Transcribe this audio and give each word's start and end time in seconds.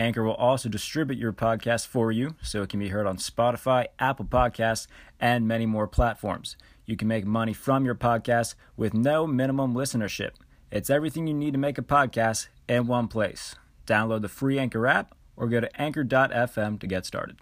Anchor 0.00 0.24
will 0.24 0.34
also 0.34 0.70
distribute 0.70 1.18
your 1.18 1.34
podcast 1.34 1.86
for 1.86 2.10
you 2.10 2.34
so 2.42 2.62
it 2.62 2.70
can 2.70 2.80
be 2.80 2.88
heard 2.88 3.06
on 3.06 3.18
Spotify, 3.18 3.84
Apple 3.98 4.24
Podcasts, 4.24 4.86
and 5.20 5.46
many 5.46 5.66
more 5.66 5.86
platforms. 5.86 6.56
You 6.86 6.96
can 6.96 7.06
make 7.06 7.26
money 7.26 7.52
from 7.52 7.84
your 7.84 7.94
podcast 7.94 8.54
with 8.78 8.94
no 8.94 9.26
minimum 9.26 9.74
listenership. 9.74 10.30
It's 10.72 10.88
everything 10.88 11.26
you 11.26 11.34
need 11.34 11.52
to 11.52 11.58
make 11.58 11.76
a 11.76 11.82
podcast 11.82 12.48
in 12.66 12.86
one 12.86 13.08
place. 13.08 13.56
Download 13.86 14.22
the 14.22 14.28
free 14.28 14.58
Anchor 14.58 14.86
app 14.86 15.14
or 15.36 15.48
go 15.48 15.60
to 15.60 15.80
anchor.fm 15.80 16.80
to 16.80 16.86
get 16.86 17.04
started. 17.04 17.36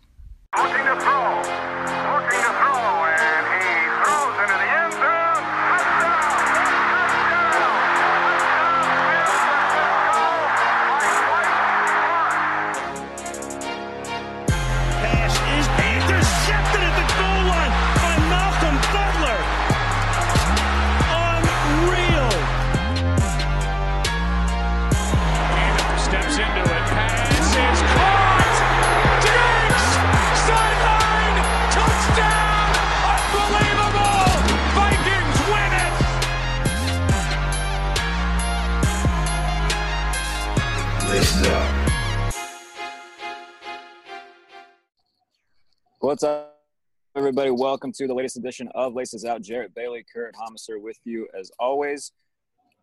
What's 46.09 46.23
up, 46.23 46.63
everybody? 47.15 47.51
Welcome 47.51 47.93
to 47.93 48.07
the 48.07 48.15
latest 48.15 48.39
edition 48.39 48.71
of 48.75 48.95
Laces 48.95 49.27
Out. 49.27 49.43
Jarrett 49.43 49.75
Bailey, 49.75 50.07
Kurt 50.11 50.35
Homiser 50.35 50.81
with 50.81 50.97
you 51.05 51.29
as 51.39 51.51
always. 51.61 52.13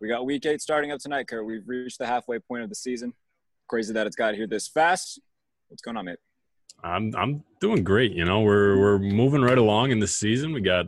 We 0.00 0.06
got 0.06 0.24
week 0.24 0.46
eight 0.46 0.60
starting 0.60 0.92
up 0.92 1.00
tonight, 1.00 1.26
Kurt. 1.26 1.44
We've 1.44 1.66
reached 1.66 1.98
the 1.98 2.06
halfway 2.06 2.38
point 2.38 2.62
of 2.62 2.68
the 2.68 2.76
season. 2.76 3.12
Crazy 3.66 3.92
that 3.94 4.06
it's 4.06 4.14
got 4.14 4.36
here 4.36 4.46
this 4.46 4.68
fast. 4.68 5.18
What's 5.66 5.82
going 5.82 5.96
on, 5.96 6.04
mate? 6.04 6.20
I'm 6.84 7.12
I'm 7.16 7.42
doing 7.60 7.82
great. 7.82 8.12
You 8.12 8.24
know, 8.24 8.42
we're 8.42 8.78
we're 8.78 8.98
moving 9.00 9.42
right 9.42 9.58
along 9.58 9.90
in 9.90 9.98
the 9.98 10.06
season. 10.06 10.52
We 10.52 10.60
got 10.60 10.86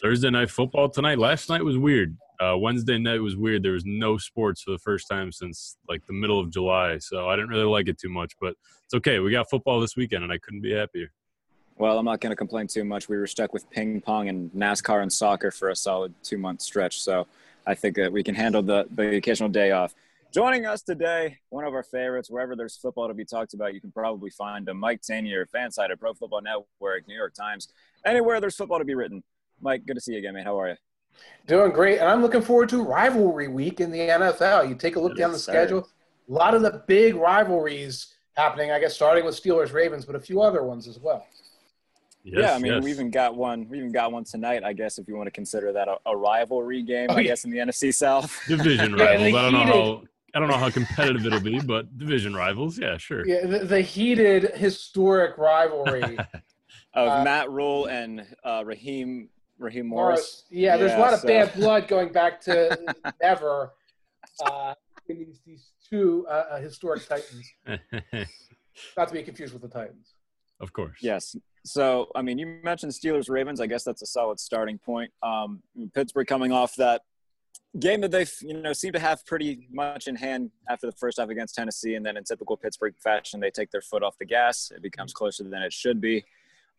Thursday 0.00 0.30
night 0.30 0.50
football 0.50 0.88
tonight. 0.88 1.18
Last 1.18 1.48
night 1.48 1.64
was 1.64 1.78
weird. 1.78 2.16
Uh, 2.38 2.56
Wednesday 2.58 2.96
night 2.96 3.20
was 3.20 3.34
weird. 3.34 3.64
There 3.64 3.72
was 3.72 3.84
no 3.84 4.18
sports 4.18 4.62
for 4.62 4.70
the 4.70 4.78
first 4.78 5.08
time 5.08 5.32
since 5.32 5.78
like 5.88 6.06
the 6.06 6.12
middle 6.12 6.38
of 6.38 6.48
July, 6.48 6.98
so 6.98 7.28
I 7.28 7.34
didn't 7.34 7.50
really 7.50 7.64
like 7.64 7.88
it 7.88 7.98
too 7.98 8.08
much. 8.08 8.34
But 8.40 8.54
it's 8.84 8.94
okay. 8.94 9.18
We 9.18 9.32
got 9.32 9.50
football 9.50 9.80
this 9.80 9.96
weekend, 9.96 10.22
and 10.22 10.32
I 10.32 10.38
couldn't 10.38 10.60
be 10.60 10.72
happier. 10.72 11.10
Well, 11.78 11.98
I'm 11.98 12.04
not 12.04 12.20
going 12.20 12.30
to 12.30 12.36
complain 12.36 12.66
too 12.66 12.84
much. 12.84 13.08
We 13.08 13.16
were 13.16 13.26
stuck 13.26 13.52
with 13.52 13.68
ping 13.70 14.00
pong 14.00 14.28
and 14.28 14.50
NASCAR 14.52 15.02
and 15.02 15.12
soccer 15.12 15.50
for 15.50 15.70
a 15.70 15.76
solid 15.76 16.14
two 16.22 16.38
month 16.38 16.62
stretch. 16.62 17.00
So 17.00 17.26
I 17.66 17.74
think 17.74 17.96
that 17.96 18.12
we 18.12 18.22
can 18.22 18.34
handle 18.34 18.62
the, 18.62 18.86
the 18.90 19.16
occasional 19.16 19.48
day 19.48 19.70
off. 19.72 19.94
Joining 20.32 20.64
us 20.64 20.80
today, 20.80 21.38
one 21.50 21.64
of 21.64 21.74
our 21.74 21.82
favorites, 21.82 22.30
wherever 22.30 22.56
there's 22.56 22.76
football 22.76 23.06
to 23.08 23.14
be 23.14 23.24
talked 23.24 23.52
about, 23.52 23.74
you 23.74 23.82
can 23.82 23.92
probably 23.92 24.30
find 24.30 24.66
him. 24.66 24.78
Mike 24.78 25.02
Tanier, 25.02 25.46
fan 25.50 25.70
side 25.70 25.90
of 25.90 26.00
Pro 26.00 26.14
Football 26.14 26.40
Network, 26.40 27.06
New 27.06 27.14
York 27.14 27.34
Times, 27.34 27.68
anywhere 28.06 28.40
there's 28.40 28.56
football 28.56 28.78
to 28.78 28.84
be 28.84 28.94
written. 28.94 29.22
Mike, 29.60 29.84
good 29.84 29.94
to 29.94 30.00
see 30.00 30.12
you 30.12 30.18
again, 30.18 30.32
mate. 30.32 30.44
How 30.44 30.58
are 30.58 30.70
you? 30.70 30.76
Doing 31.46 31.70
great, 31.70 31.98
and 31.98 32.08
I'm 32.08 32.22
looking 32.22 32.40
forward 32.40 32.70
to 32.70 32.82
rivalry 32.82 33.48
week 33.48 33.80
in 33.80 33.90
the 33.90 33.98
NFL. 33.98 34.68
You 34.70 34.74
take 34.74 34.96
a 34.96 35.00
look 35.00 35.18
down 35.18 35.32
the 35.32 35.38
sir. 35.38 35.52
schedule, 35.52 35.88
a 36.28 36.32
lot 36.32 36.54
of 36.54 36.62
the 36.62 36.82
big 36.86 37.14
rivalries 37.14 38.14
happening. 38.34 38.70
I 38.70 38.80
guess 38.80 38.94
starting 38.94 39.26
with 39.26 39.34
Steelers 39.34 39.74
Ravens, 39.74 40.06
but 40.06 40.14
a 40.14 40.20
few 40.20 40.40
other 40.40 40.62
ones 40.62 40.88
as 40.88 40.98
well. 40.98 41.26
Yes, 42.24 42.40
yeah, 42.42 42.54
I 42.54 42.58
mean, 42.58 42.72
yes. 42.72 42.84
we 42.84 42.90
even 42.90 43.10
got 43.10 43.34
one. 43.36 43.68
We 43.68 43.78
even 43.78 43.90
got 43.92 44.12
one 44.12 44.22
tonight. 44.24 44.62
I 44.62 44.72
guess 44.72 44.98
if 44.98 45.08
you 45.08 45.16
want 45.16 45.26
to 45.26 45.32
consider 45.32 45.72
that 45.72 45.88
a, 45.88 45.96
a 46.06 46.16
rivalry 46.16 46.82
game, 46.82 47.08
Oh, 47.10 47.14
I 47.16 47.20
yeah. 47.20 47.28
guess 47.30 47.44
in 47.44 47.50
the 47.50 47.58
NFC 47.58 47.92
South. 47.92 48.40
division 48.48 48.94
rivals. 48.96 49.32
the 49.32 49.38
I 49.38 49.42
don't 49.42 49.52
know 49.52 49.64
how 49.64 50.02
I 50.34 50.38
don't 50.38 50.48
know 50.48 50.56
how 50.56 50.70
competitive 50.70 51.26
it'll 51.26 51.40
be, 51.40 51.60
but 51.60 51.98
division 51.98 52.34
rivals, 52.34 52.78
yeah, 52.78 52.96
sure. 52.96 53.26
Yeah, 53.26 53.44
the, 53.46 53.58
the 53.60 53.80
heated 53.82 54.54
historic 54.54 55.36
rivalry. 55.36 56.18
of 56.94 57.08
Uh, 57.08 57.24
Matt 57.24 57.50
Rhule 57.50 57.86
and 57.86 58.24
uh, 58.44 58.62
Raheem 58.64 59.28
Raheem 59.58 59.86
Morris. 59.86 60.18
Morris. 60.20 60.44
Yeah, 60.50 60.76
there's 60.76 60.92
a 60.92 60.94
Yeah, 60.94 61.00
lot 61.00 61.14
of 61.14 61.22
bad 61.22 61.52
blood 61.54 61.88
going 61.88 62.12
back 62.12 62.40
to 62.42 62.94
never 63.20 63.72
uh, 64.44 64.74
in 65.08 65.18
these, 65.18 65.40
these 65.44 65.70
two 65.88 66.26
uh, 66.28 66.44
uh, 66.52 66.60
historic 66.60 67.06
Titans. 67.08 67.50
Not 68.96 69.08
to 69.08 69.14
be 69.14 69.22
confused 69.22 69.52
with 69.52 69.62
the 69.62 69.68
Titans. 69.68 70.14
of 70.60 70.72
course. 70.72 70.98
Yes. 71.00 71.34
So, 71.64 72.08
I 72.14 72.22
mean, 72.22 72.38
you 72.38 72.58
mentioned 72.62 72.92
Steelers 72.92 73.30
Ravens. 73.30 73.60
I 73.60 73.66
guess 73.66 73.84
that's 73.84 74.02
a 74.02 74.06
solid 74.06 74.40
starting 74.40 74.78
point. 74.78 75.12
Um, 75.22 75.62
Pittsburgh 75.94 76.26
coming 76.26 76.50
off 76.50 76.74
that 76.76 77.02
game 77.78 78.00
that 78.00 78.10
they, 78.10 78.26
you 78.40 78.54
know, 78.54 78.72
seem 78.72 78.92
to 78.92 78.98
have 78.98 79.24
pretty 79.24 79.68
much 79.70 80.08
in 80.08 80.16
hand 80.16 80.50
after 80.68 80.86
the 80.86 80.96
first 80.96 81.18
half 81.18 81.28
against 81.28 81.54
Tennessee, 81.54 81.94
and 81.94 82.04
then 82.04 82.16
in 82.16 82.24
typical 82.24 82.56
Pittsburgh 82.56 82.94
fashion, 83.02 83.40
they 83.40 83.50
take 83.50 83.70
their 83.70 83.80
foot 83.80 84.02
off 84.02 84.18
the 84.18 84.24
gas. 84.24 84.72
It 84.74 84.82
becomes 84.82 85.12
closer 85.12 85.44
than 85.44 85.62
it 85.62 85.72
should 85.72 86.00
be. 86.00 86.24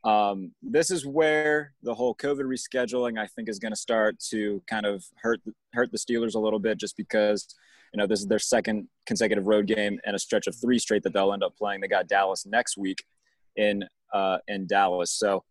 Um, 0.04 0.52
this 0.62 0.92
is 0.92 1.06
where 1.06 1.74
the 1.82 1.96
whole 1.96 2.14
COVID 2.16 2.42
rescheduling, 2.42 3.18
I 3.18 3.28
think, 3.28 3.48
is 3.48 3.60
going 3.60 3.72
to 3.72 3.80
start 3.80 4.20
to 4.32 4.62
kind 4.68 4.86
of 4.86 5.06
hurt 5.22 5.40
hurt 5.74 5.92
the 5.94 5.98
Steelers 5.98 6.36
a 6.36 6.40
little 6.40 6.60
bit, 6.60 6.78
just 6.78 6.98
because 6.98 7.48
you 7.94 8.00
know 8.00 8.06
this 8.06 8.20
is 8.20 8.28
their 8.28 8.40
second 8.40 8.90
consecutive 9.06 9.48
road 9.48 9.66
game 9.66 10.00
and 10.04 10.14
a 10.14 10.20
stretch 10.20 10.48
of 10.48 10.56
three 10.56 10.78
straight 10.78 11.04
that 11.04 11.14
they'll 11.14 11.32
end 11.32 11.44
up 11.44 11.56
playing. 11.56 11.80
They 11.80 11.88
got 11.88 12.10
Dallas 12.10 12.46
next 12.46 12.76
week 12.76 13.06
in 13.56 13.84
uh, 14.14 14.38
in 14.48 14.68
Dallas. 14.68 15.12
So, 15.12 15.44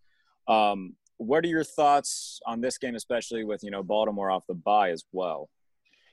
um, 0.48 0.94
what 1.18 1.44
are 1.44 1.48
your 1.48 1.64
thoughts 1.64 2.40
on 2.46 2.60
this 2.60 2.78
game, 2.78 2.94
especially 2.94 3.44
with 3.44 3.62
you 3.62 3.70
know 3.70 3.82
Baltimore 3.82 4.30
off 4.30 4.46
the 4.46 4.54
bye 4.54 4.90
as 4.90 5.04
well? 5.12 5.48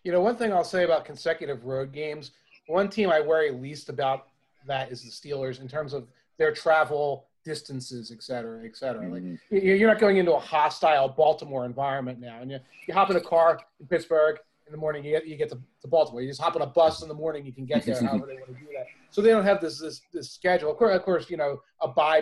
You 0.03 0.11
know, 0.11 0.21
one 0.21 0.35
thing 0.37 0.53
I'll 0.53 0.63
say 0.63 0.83
about 0.83 1.05
consecutive 1.05 1.65
road 1.65 1.91
games, 1.91 2.31
one 2.67 2.89
team 2.89 3.09
I 3.09 3.19
worry 3.19 3.51
least 3.51 3.89
about 3.89 4.27
that 4.67 4.91
is 4.91 5.01
the 5.03 5.09
Steelers 5.09 5.59
in 5.61 5.67
terms 5.67 5.93
of 5.93 6.07
their 6.37 6.53
travel 6.53 7.27
distances, 7.43 8.11
et 8.11 8.21
cetera, 8.21 8.63
et 8.65 8.75
cetera. 8.75 9.09
Like 9.09 9.23
Mhm. 9.23 9.39
you- 9.49 9.75
you're 9.75 9.89
not 9.89 9.99
going 9.99 10.17
into 10.17 10.33
a 10.33 10.39
hostile 10.39 11.09
Baltimore 11.09 11.65
environment 11.65 12.19
now, 12.19 12.39
and 12.41 12.51
you, 12.51 12.59
you 12.87 12.93
hop 12.93 13.09
in 13.09 13.15
a 13.17 13.21
car 13.21 13.59
in 13.79 13.87
Pittsburgh 13.87 14.37
in 14.69 14.71
the 14.71 14.77
morning, 14.77 15.03
you 15.03 15.11
get 15.11 15.27
you 15.27 15.35
get 15.35 15.49
to, 15.49 15.59
to 15.81 15.87
Baltimore. 15.87 16.21
You 16.21 16.27
just 16.27 16.39
hop 16.39 16.55
on 16.55 16.61
a 16.61 16.67
bus 16.67 17.01
in 17.01 17.07
the 17.07 17.13
morning, 17.15 17.43
you 17.43 17.51
can 17.51 17.65
get 17.65 17.83
there 17.83 17.99
however 17.99 18.27
they 18.27 18.35
want 18.35 18.47
to 18.47 18.53
do 18.53 18.67
that. 18.75 18.85
So 19.11 19.23
they 19.23 19.29
don't 19.29 19.43
have 19.43 19.59
this 19.59 19.79
this, 19.79 20.01
this 20.13 20.31
schedule. 20.31 20.69
Of 20.69 20.77
course, 20.77 20.95
of 20.95 21.01
course, 21.01 21.31
you 21.31 21.37
know, 21.37 21.59
a 21.81 21.87
bye 21.87 22.21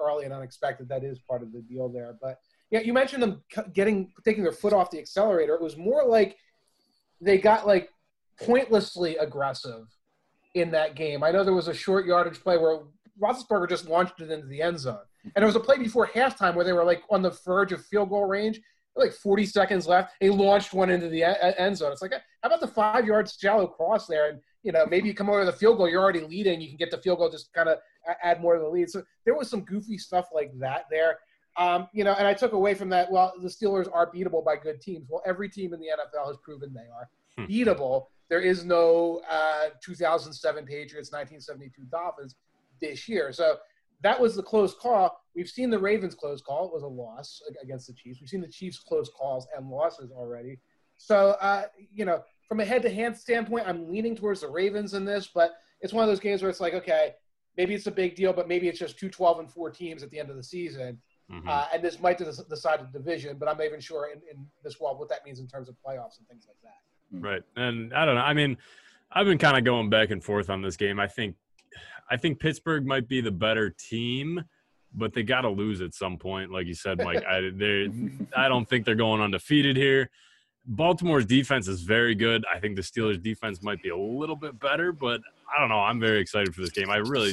early 0.00 0.24
and 0.24 0.32
unexpected 0.32 0.88
that 0.88 1.02
is 1.02 1.18
part 1.18 1.42
of 1.42 1.52
the 1.52 1.60
deal 1.62 1.88
there. 1.88 2.16
But 2.22 2.38
yeah, 2.70 2.78
you 2.78 2.92
mentioned 2.92 3.24
them 3.24 3.42
getting 3.72 4.12
taking 4.24 4.44
their 4.44 4.52
foot 4.52 4.72
off 4.72 4.92
the 4.92 5.00
accelerator. 5.00 5.54
It 5.54 5.60
was 5.60 5.76
more 5.76 6.04
like 6.04 6.36
they 7.20 7.38
got 7.38 7.66
like 7.66 7.88
pointlessly 8.40 9.16
aggressive 9.16 9.88
in 10.54 10.70
that 10.70 10.94
game. 10.94 11.24
I 11.24 11.32
know 11.32 11.42
there 11.42 11.54
was 11.54 11.66
a 11.66 11.74
short 11.74 12.06
yardage 12.06 12.40
play 12.40 12.56
where 12.56 12.82
Roethlisberger 13.20 13.68
just 13.68 13.88
launched 13.88 14.20
it 14.20 14.30
into 14.30 14.46
the 14.46 14.62
end 14.62 14.78
zone, 14.78 15.00
and 15.24 15.34
there 15.34 15.46
was 15.46 15.56
a 15.56 15.60
play 15.60 15.76
before 15.76 16.06
halftime 16.06 16.54
where 16.54 16.64
they 16.64 16.72
were 16.72 16.84
like 16.84 17.02
on 17.10 17.20
the 17.20 17.36
verge 17.44 17.72
of 17.72 17.84
field 17.86 18.10
goal 18.10 18.26
range, 18.26 18.60
like 18.98 19.12
40 19.12 19.46
seconds 19.46 19.86
left. 19.86 20.12
He 20.20 20.30
launched 20.30 20.72
one 20.74 20.90
into 20.90 21.08
the 21.08 21.24
end 21.60 21.76
zone. 21.76 21.92
It's 21.92 22.02
like, 22.02 22.12
how 22.12 22.20
about 22.48 22.60
the 22.60 22.66
five 22.68 23.06
yards 23.06 23.36
shallow 23.40 23.66
cross 23.66 24.06
there? 24.06 24.28
And 24.30 24.40
you 24.62 24.72
know, 24.72 24.84
maybe 24.86 25.08
you 25.08 25.14
come 25.14 25.30
over 25.30 25.44
the 25.44 25.52
field 25.52 25.78
goal, 25.78 25.88
you're 25.88 26.02
already 26.02 26.20
leading. 26.20 26.60
You 26.60 26.68
can 26.68 26.76
get 26.76 26.90
the 26.90 26.98
field 26.98 27.18
goal, 27.18 27.30
just 27.30 27.52
kind 27.52 27.68
of 27.68 27.78
add 28.22 28.40
more 28.40 28.54
to 28.54 28.60
the 28.60 28.68
lead. 28.68 28.90
So 28.90 29.02
there 29.24 29.34
was 29.36 29.48
some 29.48 29.60
goofy 29.64 29.96
stuff 29.98 30.26
like 30.34 30.50
that 30.58 30.86
there. 30.90 31.18
Um, 31.56 31.88
you 31.92 32.04
know, 32.04 32.12
and 32.12 32.26
I 32.26 32.34
took 32.34 32.52
away 32.52 32.74
from 32.74 32.88
that. 32.90 33.10
Well, 33.10 33.32
the 33.40 33.48
Steelers 33.48 33.88
are 33.92 34.10
beatable 34.12 34.44
by 34.44 34.56
good 34.56 34.80
teams. 34.80 35.06
Well, 35.08 35.22
every 35.26 35.48
team 35.48 35.74
in 35.74 35.80
the 35.80 35.86
NFL 35.86 36.26
has 36.28 36.36
proven 36.42 36.72
they 36.74 36.80
are 36.94 37.08
Hmm. 37.36 37.44
beatable. 37.50 38.06
There 38.28 38.40
is 38.40 38.64
no 38.64 39.22
uh, 39.30 39.68
2007 39.82 40.66
Patriots, 40.66 41.12
1972 41.12 41.82
Dolphins 41.90 42.34
this 42.80 43.08
year. 43.08 43.32
So 43.32 43.56
that 44.02 44.20
was 44.20 44.36
the 44.36 44.42
close 44.42 44.74
call. 44.74 45.20
We've 45.34 45.48
seen 45.48 45.70
the 45.70 45.78
Ravens 45.78 46.14
close 46.14 46.40
call. 46.40 46.66
It 46.66 46.74
was 46.74 46.82
a 46.82 46.88
loss 46.88 47.40
against 47.62 47.86
the 47.86 47.92
Chiefs. 47.92 48.20
We've 48.20 48.28
seen 48.28 48.40
the 48.40 48.48
Chiefs 48.48 48.78
close 48.78 49.10
calls 49.16 49.46
and 49.56 49.68
losses 49.68 50.10
already. 50.10 50.58
So, 50.96 51.36
uh, 51.40 51.64
you 51.92 52.04
know, 52.04 52.22
from 52.48 52.60
a 52.60 52.64
head-to-hand 52.64 53.16
standpoint, 53.16 53.68
I'm 53.68 53.88
leaning 53.88 54.16
towards 54.16 54.40
the 54.40 54.48
Ravens 54.48 54.94
in 54.94 55.04
this, 55.04 55.28
but 55.32 55.52
it's 55.80 55.92
one 55.92 56.02
of 56.02 56.08
those 56.08 56.20
games 56.20 56.42
where 56.42 56.50
it's 56.50 56.60
like, 56.60 56.74
okay, 56.74 57.14
maybe 57.56 57.74
it's 57.74 57.86
a 57.86 57.90
big 57.90 58.16
deal, 58.16 58.32
but 58.32 58.48
maybe 58.48 58.68
it's 58.68 58.78
just 58.78 58.98
two 58.98 59.08
12 59.08 59.40
and 59.40 59.50
four 59.50 59.70
teams 59.70 60.02
at 60.02 60.10
the 60.10 60.18
end 60.18 60.30
of 60.30 60.36
the 60.36 60.42
season. 60.42 60.98
Mhm. 61.30 61.46
Uh, 61.46 61.66
and 61.72 61.82
this 61.84 62.00
might 62.00 62.18
decide 62.18 62.80
the 62.80 62.98
division, 62.98 63.36
but 63.36 63.48
I'm 63.48 63.58
not 63.58 63.66
even 63.66 63.80
sure 63.80 64.10
in, 64.10 64.20
in 64.30 64.46
this 64.64 64.80
world 64.80 64.98
what 64.98 65.08
that 65.10 65.24
means 65.24 65.40
in 65.40 65.46
terms 65.46 65.68
of 65.68 65.76
playoffs 65.86 66.18
and 66.18 66.26
things 66.26 66.46
like 66.48 66.56
that. 66.62 66.78
Right. 67.12 67.42
And 67.56 67.92
I 67.92 68.06
don't 68.06 68.14
know. 68.14 68.22
I 68.22 68.32
mean, 68.32 68.56
I've 69.12 69.26
been 69.26 69.38
kind 69.38 69.56
of 69.56 69.64
going 69.64 69.90
back 69.90 70.10
and 70.10 70.24
forth 70.24 70.50
on 70.50 70.62
this 70.62 70.76
game. 70.76 70.98
I 70.98 71.06
think 71.06 71.36
I 72.10 72.16
think 72.16 72.40
Pittsburgh 72.40 72.86
might 72.86 73.08
be 73.08 73.20
the 73.20 73.30
better 73.30 73.70
team, 73.70 74.42
but 74.94 75.12
they 75.12 75.22
got 75.22 75.42
to 75.42 75.50
lose 75.50 75.80
at 75.80 75.94
some 75.94 76.16
point 76.16 76.50
like 76.50 76.66
you 76.66 76.74
said, 76.74 76.98
Mike. 76.98 77.24
I 77.28 77.38
I 78.36 78.48
don't 78.48 78.68
think 78.68 78.84
they're 78.84 78.94
going 78.94 79.20
undefeated 79.20 79.76
here. 79.76 80.10
Baltimore's 80.66 81.24
defense 81.24 81.66
is 81.66 81.82
very 81.82 82.14
good. 82.14 82.44
I 82.52 82.58
think 82.58 82.76
the 82.76 82.82
Steelers 82.82 83.22
defense 83.22 83.62
might 83.62 83.82
be 83.82 83.88
a 83.88 83.96
little 83.96 84.36
bit 84.36 84.58
better, 84.60 84.92
but 84.92 85.20
I 85.54 85.60
don't 85.60 85.70
know. 85.70 85.78
I'm 85.78 85.98
very 85.98 86.20
excited 86.20 86.54
for 86.54 86.60
this 86.60 86.70
game. 86.70 86.90
I 86.90 86.96
really 86.96 87.32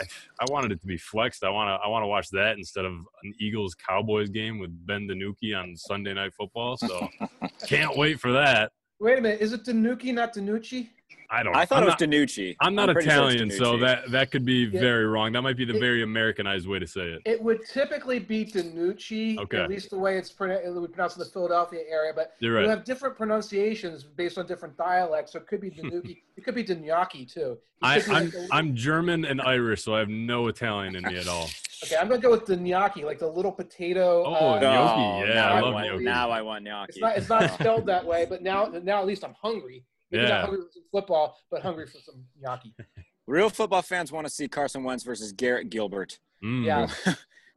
I, 0.00 0.04
I 0.40 0.44
wanted 0.50 0.72
it 0.72 0.80
to 0.80 0.86
be 0.86 0.96
flexed. 0.96 1.44
I 1.44 1.50
want 1.50 1.68
to 1.68 1.84
I 1.84 1.88
want 1.88 2.02
to 2.02 2.06
watch 2.06 2.30
that 2.30 2.56
instead 2.56 2.84
of 2.84 2.92
an 2.92 3.34
Eagles 3.38 3.74
Cowboys 3.74 4.30
game 4.30 4.58
with 4.58 4.70
Ben 4.86 5.06
DiNucci 5.06 5.58
on 5.58 5.76
Sunday 5.76 6.14
Night 6.14 6.32
Football. 6.34 6.76
So 6.76 7.08
can't 7.66 7.96
wait 7.96 8.20
for 8.20 8.32
that. 8.32 8.72
Wait 9.00 9.18
a 9.18 9.20
minute, 9.20 9.40
is 9.40 9.52
it 9.52 9.64
Danucci, 9.64 10.14
not 10.14 10.32
Danucci? 10.32 10.88
I 11.32 11.42
don't. 11.42 11.56
I 11.56 11.64
thought 11.64 11.78
I'm 11.78 11.84
it 11.84 11.86
was 11.86 12.00
not, 12.00 12.10
Danucci. 12.10 12.56
I'm 12.60 12.74
not 12.74 12.90
pretty 12.92 13.08
sure 13.08 13.24
it's 13.24 13.34
Italian, 13.36 13.50
so 13.50 13.78
that 13.78 14.10
that 14.10 14.30
could 14.30 14.44
be 14.44 14.64
Yeah. 14.70 14.80
very 14.80 15.06
wrong. 15.06 15.32
That 15.32 15.40
might 15.40 15.56
be 15.56 15.64
the 15.64 15.74
It- 15.74 15.80
very 15.80 16.02
Americanized 16.02 16.68
way 16.68 16.78
to 16.78 16.86
say 16.86 17.00
it. 17.08 17.22
It 17.24 17.42
would 17.42 17.60
typically 17.66 18.18
be 18.18 18.44
Danucci, 18.44 19.38
Okay. 19.38 19.62
at 19.62 19.70
least 19.70 19.88
the 19.90 19.98
way 19.98 20.18
it's 20.18 20.30
pronounced, 20.30 20.66
it 20.66 20.70
would 20.70 20.86
be 20.90 20.92
pronounced 20.92 21.16
in 21.16 21.20
the 21.24 21.30
Philadelphia 21.30 21.80
area, 21.90 22.12
but 22.14 22.34
You're 22.40 22.60
you 22.60 22.68
have 22.68 22.84
different 22.84 23.16
pronunciations 23.16 24.04
based 24.04 24.36
on 24.36 24.46
different 24.46 24.76
dialects. 24.76 25.32
So 25.32 25.38
it 25.38 25.46
could 25.46 25.62
be 25.62 25.70
Danucci. 25.78 26.18
it 26.36 26.44
could 26.44 26.54
be 26.54 26.64
Danyaki 26.64 27.32
too. 27.32 27.56
I, 27.80 28.00
I'm, 28.02 28.08
like 28.12 28.30
the- 28.32 28.48
I'm 28.52 28.76
German 28.76 29.24
and 29.24 29.40
Irish, 29.40 29.82
so 29.84 29.94
I 29.94 30.00
have 30.00 30.10
no 30.10 30.48
Italian 30.48 30.96
in 30.96 31.02
me 31.04 31.16
at 31.16 31.28
all. 31.28 31.48
okay. 31.82 31.96
I'm 31.96 32.08
gonna 32.08 32.20
go 32.20 32.30
with 32.32 32.44
Danyaki, 32.44 33.04
like 33.04 33.18
the 33.18 33.26
little 33.26 33.52
potato. 33.52 34.22
Oh, 34.26 34.50
uh, 34.56 34.60
gnocchi. 34.60 35.28
Yeah, 35.28 35.34
now 35.34 35.48
I 35.54 35.56
I 35.56 35.60
love 35.62 35.72
want, 35.74 35.86
gnocchi. 35.88 36.04
Now 36.04 36.30
I 36.30 36.42
want 36.42 36.64
gnocchi. 36.64 36.90
It's 36.90 37.00
not. 37.00 37.16
It's 37.16 37.28
not 37.30 37.50
spelled 37.58 37.86
that 37.86 38.04
way, 38.04 38.26
but 38.28 38.42
now, 38.42 38.66
now 38.66 39.00
at 39.00 39.06
least 39.06 39.24
I'm 39.24 39.34
hungry. 39.40 39.82
Maybe 40.12 40.24
Yeah. 40.24 40.28
not 40.28 40.40
hungry 40.44 40.60
for 40.66 40.72
some 40.72 40.82
football, 40.92 41.36
but 41.50 41.62
hungry 41.62 41.86
for 41.86 41.98
some 41.98 42.24
gnocchi. 42.40 42.74
Real 43.26 43.50
football 43.50 43.82
fans 43.82 44.12
want 44.12 44.26
to 44.26 44.32
see 44.32 44.46
Carson 44.48 44.84
Wentz 44.84 45.02
versus 45.04 45.32
Garrett 45.32 45.70
Gilbert. 45.70 46.18
Mm. 46.44 46.64
Yeah, 46.64 47.14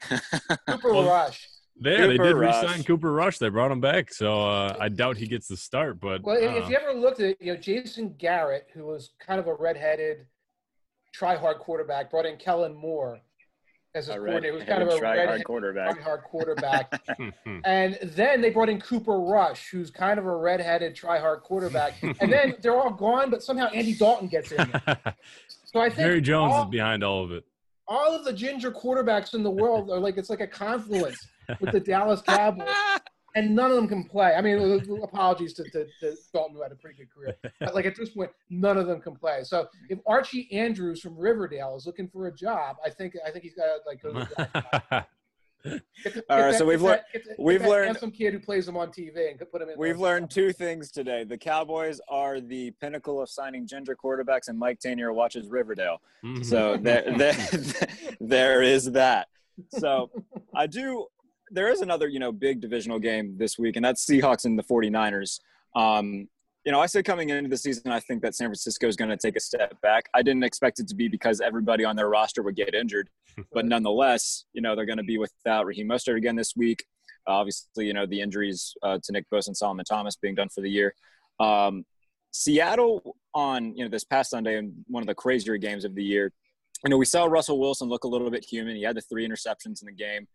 Cooper 0.68 0.94
Well, 0.94 1.06
Rush. 1.08 1.50
There, 1.78 2.08
they 2.08 2.18
did 2.18 2.34
Rush. 2.34 2.64
re-sign 2.64 2.84
Cooper 2.86 3.12
Rush. 3.12 3.38
They 3.38 3.50
brought 3.50 3.70
him 3.72 3.82
back, 3.82 4.14
so 4.14 4.48
uh, 4.48 4.78
I 4.80 4.88
doubt 4.88 5.18
he 5.18 5.28
gets 5.28 5.48
the 5.50 5.58
start. 5.58 6.00
But 6.00 6.22
Well, 6.24 6.38
if, 6.38 6.50
uh, 6.50 6.56
if 6.64 6.70
you 6.70 6.78
ever 6.78 6.94
looked 6.98 7.20
at 7.20 7.32
it, 7.32 7.38
you 7.42 7.54
know 7.54 7.60
Jason 7.60 8.16
Garrett, 8.18 8.68
who 8.74 8.86
was 8.86 9.12
kind 9.20 9.40
of 9.42 9.48
a 9.48 9.54
redheaded, 9.56 10.26
try-hard 11.14 11.58
quarterback, 11.58 12.10
brought 12.12 12.26
in 12.26 12.38
Kellen 12.38 12.74
Moore 12.74 13.20
as 13.96 14.08
his 14.08 14.16
A 14.16 14.20
coordinator. 14.20 14.54
He 14.54 14.60
was 14.60 14.64
kind 14.66 14.84
of 14.84 14.90
a 14.90 15.00
try-hard 15.00 15.44
quarterback. 15.46 15.96
try-hard 15.96 16.24
quarterback. 16.24 17.02
and 17.66 17.98
then 18.04 18.42
they 18.42 18.50
brought 18.50 18.70
in 18.70 18.80
Cooper 18.80 19.20
Rush, 19.20 19.70
who's 19.70 19.90
kind 19.90 20.20
of 20.20 20.26
a 20.26 20.36
redheaded, 20.36 20.96
try-hard 20.96 21.42
quarterback. 21.42 21.94
and 22.04 22.32
then 22.32 22.56
they're 22.62 22.76
all 22.76 22.92
gone, 22.92 23.32
but 23.32 23.42
somehow 23.42 23.68
Andy 23.68 23.94
Dalton 23.94 24.28
gets 24.28 24.52
in. 24.52 24.72
So 25.66 25.80
I 25.80 25.90
think 25.90 26.08
Jerry 26.08 26.22
Jones 26.22 26.54
all, 26.54 26.64
is 26.66 26.70
behind 26.70 27.04
all 27.04 27.24
of 27.24 27.32
it. 27.32 27.46
all 27.88 28.16
of 28.16 28.26
the 28.26 28.34
ginger 28.34 28.72
quarterbacks 28.72 29.34
in 29.34 29.44
the 29.44 29.52
world 29.52 29.90
are 29.90 30.00
like 30.00 30.18
it's 30.18 30.30
like 30.30 30.42
a 30.42 30.48
confluence 30.48 31.18
with 31.60 31.72
the 31.72 31.80
Dallas 31.80 32.22
Cowboys, 32.22 32.68
and 33.36 33.54
none 33.56 33.70
of 33.70 33.76
them 33.76 33.88
can 33.88 34.04
play. 34.06 34.34
I 34.34 34.42
mean, 34.42 34.58
apologies 35.04 35.54
to, 35.54 35.64
to, 35.66 35.86
to 36.00 36.16
Dalton 36.34 36.56
who 36.56 36.64
had 36.64 36.72
a 36.72 36.76
pretty 36.76 36.98
good 36.98 37.10
career, 37.14 37.36
but 37.60 37.76
like 37.76 37.86
at 37.86 37.96
this 37.96 38.10
point, 38.10 38.32
none 38.50 38.78
of 38.78 38.88
them 38.88 39.02
can 39.02 39.16
play. 39.16 39.44
So 39.44 39.68
if 39.90 40.00
Archie 40.08 40.50
Andrews 40.52 41.02
from 41.02 41.18
Riverdale 41.18 41.76
is 41.76 41.86
looking 41.86 42.08
for 42.08 42.28
a 42.28 42.34
job, 42.34 42.78
I 42.84 42.90
think 42.90 43.14
I 43.26 43.32
think 43.32 43.44
he's 43.44 43.54
got 43.56 43.66
to 43.66 43.78
like 43.86 44.02
go. 44.02 44.14
To 44.14 44.20
the 44.90 45.06
Get 46.04 46.14
the- 46.14 46.24
All 46.30 46.38
get 46.38 46.44
right, 46.44 46.52
that- 46.52 46.58
so 46.60 46.66
we've 46.66 46.80
get 46.80 46.86
lear- 46.86 46.96
that- 46.98 47.06
get 47.14 47.26
that- 47.28 47.40
we've 47.40 47.62
that 47.64 47.70
learned- 47.70 47.98
some 47.98 48.12
kid 48.12 48.34
who 48.34 48.40
plays 48.40 48.68
them 48.68 48.78
on 48.78 48.90
TV 48.90 49.32
and 49.32 49.40
could 49.40 49.52
put 49.52 49.64
him 49.64 49.70
in. 49.70 49.80
We've 49.80 49.98
learned 50.00 50.30
two 50.30 50.54
things 50.54 50.92
today. 50.92 51.24
The 51.24 51.40
Cowboys 51.40 52.00
are 52.08 52.40
the 52.40 52.70
pinnacle 52.80 53.20
of 53.20 53.30
signing 53.30 53.66
ginger 53.66 53.96
quarterbacks, 53.96 54.48
and 54.48 54.60
Mike 54.60 54.80
Tanier 54.80 55.12
watches 55.14 55.48
Riverdale. 55.48 56.02
Mhm. 56.24 56.46
So 56.46 56.78
there, 56.78 57.04
there, 57.18 57.88
there 58.22 58.62
is 58.62 58.92
that. 58.92 59.28
So 59.70 60.12
I 60.54 60.68
do. 60.68 61.08
There 61.56 61.70
is 61.70 61.82
another, 61.82 62.08
you 62.10 62.20
know, 62.20 62.34
big 62.34 62.60
divisional 62.60 63.00
game 63.00 63.36
this 63.38 63.58
week, 63.58 63.78
and 63.78 63.86
that's 63.86 64.06
Seahawks 64.06 64.44
and 64.44 64.60
the 64.60 64.64
49ers. 64.64 65.40
Um, 65.76 66.28
you 66.66 66.72
know, 66.72 66.82
I 66.82 66.86
said 66.88 67.06
coming 67.06 67.30
into 67.30 67.50
the 67.50 67.58
season, 67.58 67.92
I 67.92 68.02
think 68.02 68.22
that 68.24 68.36
San 68.36 68.48
Francisco 68.48 68.88
is 68.88 68.96
going 68.98 69.10
to 69.10 69.18
take 69.18 69.38
a 69.38 69.40
step 69.40 69.80
back. 69.82 70.10
I 70.14 70.22
didn't 70.22 70.44
expect 70.44 70.80
it 70.80 70.88
to 70.90 70.96
be 70.96 71.08
because 71.08 71.40
everybody 71.40 71.86
on 71.86 71.96
their 71.96 72.10
roster 72.10 72.44
would 72.44 72.56
get 72.58 72.74
injured, 72.74 73.10
but 73.54 73.66
nonetheless, 73.66 74.44
you 74.52 74.62
know, 74.62 74.76
they're 74.76 74.86
going 74.86 74.98
to 74.98 75.04
be 75.04 75.18
without 75.18 75.66
Raheem 75.66 75.88
Mostert 75.88 76.18
again 76.18 76.36
this 76.36 76.56
week. 76.58 76.84
obviously, 77.26 77.86
you 77.88 77.94
know, 77.94 78.06
the 78.06 78.20
injuries 78.20 78.74
uh, 78.84 79.00
to 79.02 79.12
Nick 79.14 79.26
Bosa 79.32 79.48
and 79.48 79.58
Solomon 79.58 79.86
Thomas 79.86 80.18
being 80.18 80.36
done 80.36 80.50
for 80.50 80.60
the 80.60 80.70
year. 80.70 80.94
Um, 81.40 81.86
Seattle 82.32 83.16
on, 83.34 83.76
you 83.78 83.86
know, 83.86 83.90
this 83.90 84.04
past 84.04 84.32
Sunday 84.32 84.58
in 84.58 84.74
one 84.88 85.02
of 85.02 85.08
the 85.08 85.16
crazier 85.16 85.56
games 85.56 85.86
of 85.86 85.96
the 85.96 86.04
year, 86.04 86.34
you 86.84 86.90
know, 86.90 86.98
we 86.98 87.06
saw 87.06 87.26
Russell 87.26 87.60
Wilson 87.60 87.88
look 87.88 88.04
a 88.04 88.08
little 88.08 88.30
bit 88.30 88.44
human. 88.44 88.76
He 88.76 88.84
had 88.84 88.98
the 88.98 89.02
three 89.02 89.28
interceptions 89.28 89.82
in 89.82 89.86
the 89.86 89.94
game. 89.94 90.28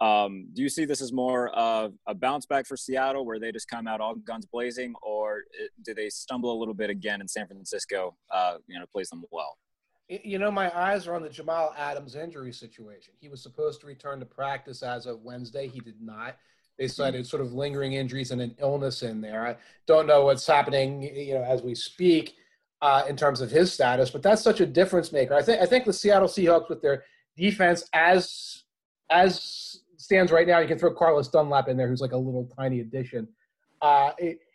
Um, 0.00 0.48
do 0.52 0.62
you 0.62 0.68
see 0.68 0.84
this 0.84 1.00
as 1.00 1.12
more 1.12 1.48
of 1.50 1.94
a 2.06 2.14
bounce 2.14 2.44
back 2.44 2.66
for 2.66 2.76
Seattle 2.76 3.24
where 3.24 3.38
they 3.38 3.50
just 3.50 3.68
come 3.68 3.86
out 3.86 4.00
all 4.00 4.14
guns 4.14 4.46
blazing, 4.46 4.94
or 5.02 5.42
do 5.82 5.94
they 5.94 6.10
stumble 6.10 6.52
a 6.52 6.58
little 6.58 6.74
bit 6.74 6.90
again 6.90 7.20
in 7.20 7.28
San 7.28 7.46
Francisco, 7.46 8.14
uh, 8.30 8.56
you 8.66 8.78
know, 8.78 8.84
plays 8.92 9.08
them 9.08 9.24
well? 9.30 9.56
You 10.08 10.38
know, 10.38 10.50
my 10.50 10.76
eyes 10.78 11.06
are 11.08 11.14
on 11.14 11.22
the 11.22 11.28
Jamal 11.28 11.74
Adams 11.76 12.14
injury 12.14 12.52
situation. 12.52 13.14
He 13.18 13.28
was 13.28 13.42
supposed 13.42 13.80
to 13.80 13.86
return 13.86 14.20
to 14.20 14.26
practice 14.26 14.82
as 14.82 15.06
of 15.06 15.22
Wednesday. 15.22 15.66
He 15.66 15.80
did 15.80 16.00
not. 16.00 16.36
They 16.78 16.88
cited 16.88 17.26
sort 17.26 17.42
of 17.42 17.54
lingering 17.54 17.94
injuries 17.94 18.30
and 18.30 18.40
an 18.40 18.54
illness 18.60 19.02
in 19.02 19.20
there. 19.20 19.46
I 19.46 19.56
don't 19.86 20.06
know 20.06 20.26
what's 20.26 20.46
happening, 20.46 21.02
you 21.02 21.34
know, 21.34 21.42
as 21.42 21.62
we 21.62 21.74
speak 21.74 22.34
uh, 22.82 23.04
in 23.08 23.16
terms 23.16 23.40
of 23.40 23.50
his 23.50 23.72
status, 23.72 24.10
but 24.10 24.22
that's 24.22 24.42
such 24.42 24.60
a 24.60 24.66
difference 24.66 25.10
maker. 25.10 25.34
I 25.34 25.42
think 25.42 25.60
I 25.62 25.66
think 25.66 25.86
the 25.86 25.92
Seattle 25.92 26.28
Seahawks 26.28 26.68
with 26.68 26.82
their 26.82 27.04
defense 27.36 27.88
as 27.94 28.64
as 29.10 29.80
stands 30.06 30.30
right 30.30 30.46
now, 30.46 30.60
you 30.60 30.68
can 30.68 30.78
throw 30.78 30.94
Carlos 30.94 31.28
Dunlap 31.28 31.68
in 31.68 31.76
there, 31.76 31.88
who's 31.88 32.00
like 32.00 32.12
a 32.12 32.16
little 32.16 32.48
tiny 32.56 32.78
addition, 32.80 33.26
uh, 33.82 34.12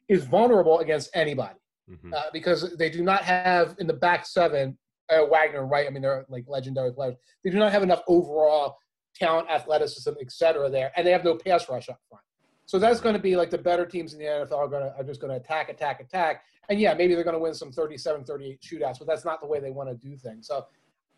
is 0.07 0.23
vulnerable 0.25 0.79
against 0.79 1.09
anybody 1.13 1.59
Mhm. 1.89 2.13
uh, 2.13 2.29
because 2.31 2.75
they 2.77 2.89
do 2.89 3.03
not 3.03 3.21
have 3.23 3.75
in 3.79 3.85
the 3.85 3.93
back 3.93 4.25
seven 4.25 4.77
uh, 5.09 5.25
Wagner, 5.25 5.65
right? 5.65 5.85
I 5.87 5.89
mean, 5.89 6.01
they're 6.03 6.25
like 6.29 6.45
legendary 6.47 6.93
players. 6.93 7.15
They 7.43 7.49
do 7.49 7.59
not 7.59 7.73
have 7.73 7.83
enough 7.83 8.01
overall 8.07 8.77
talent, 9.13 9.49
athleticism, 9.49 10.11
et 10.21 10.31
cetera 10.31 10.69
there, 10.69 10.93
and 10.95 11.05
they 11.05 11.11
have 11.11 11.25
no 11.25 11.35
pass 11.35 11.67
rush 11.67 11.89
up 11.89 11.99
front. 12.07 12.23
So 12.65 12.79
that's 12.79 13.01
going 13.01 13.15
to 13.15 13.21
be 13.21 13.35
like 13.35 13.49
the 13.49 13.57
better 13.57 13.85
teams 13.85 14.13
in 14.13 14.19
the 14.19 14.25
NFL 14.25 14.53
are 14.57 14.69
going 14.69 14.83
to 14.83 14.95
are 14.95 15.03
just 15.03 15.19
going 15.19 15.31
to 15.31 15.35
attack, 15.37 15.67
attack, 15.67 15.99
attack. 15.99 16.43
And 16.69 16.79
yeah, 16.79 16.93
maybe 16.93 17.13
they're 17.13 17.25
going 17.25 17.33
to 17.35 17.39
win 17.41 17.53
some 17.53 17.73
37, 17.73 18.23
38 18.23 18.61
shootouts, 18.61 18.99
but 18.99 19.05
that's 19.07 19.25
not 19.25 19.41
the 19.41 19.47
way 19.47 19.59
they 19.59 19.71
want 19.71 19.89
to 19.89 19.95
do 19.95 20.15
things. 20.15 20.47
So 20.47 20.65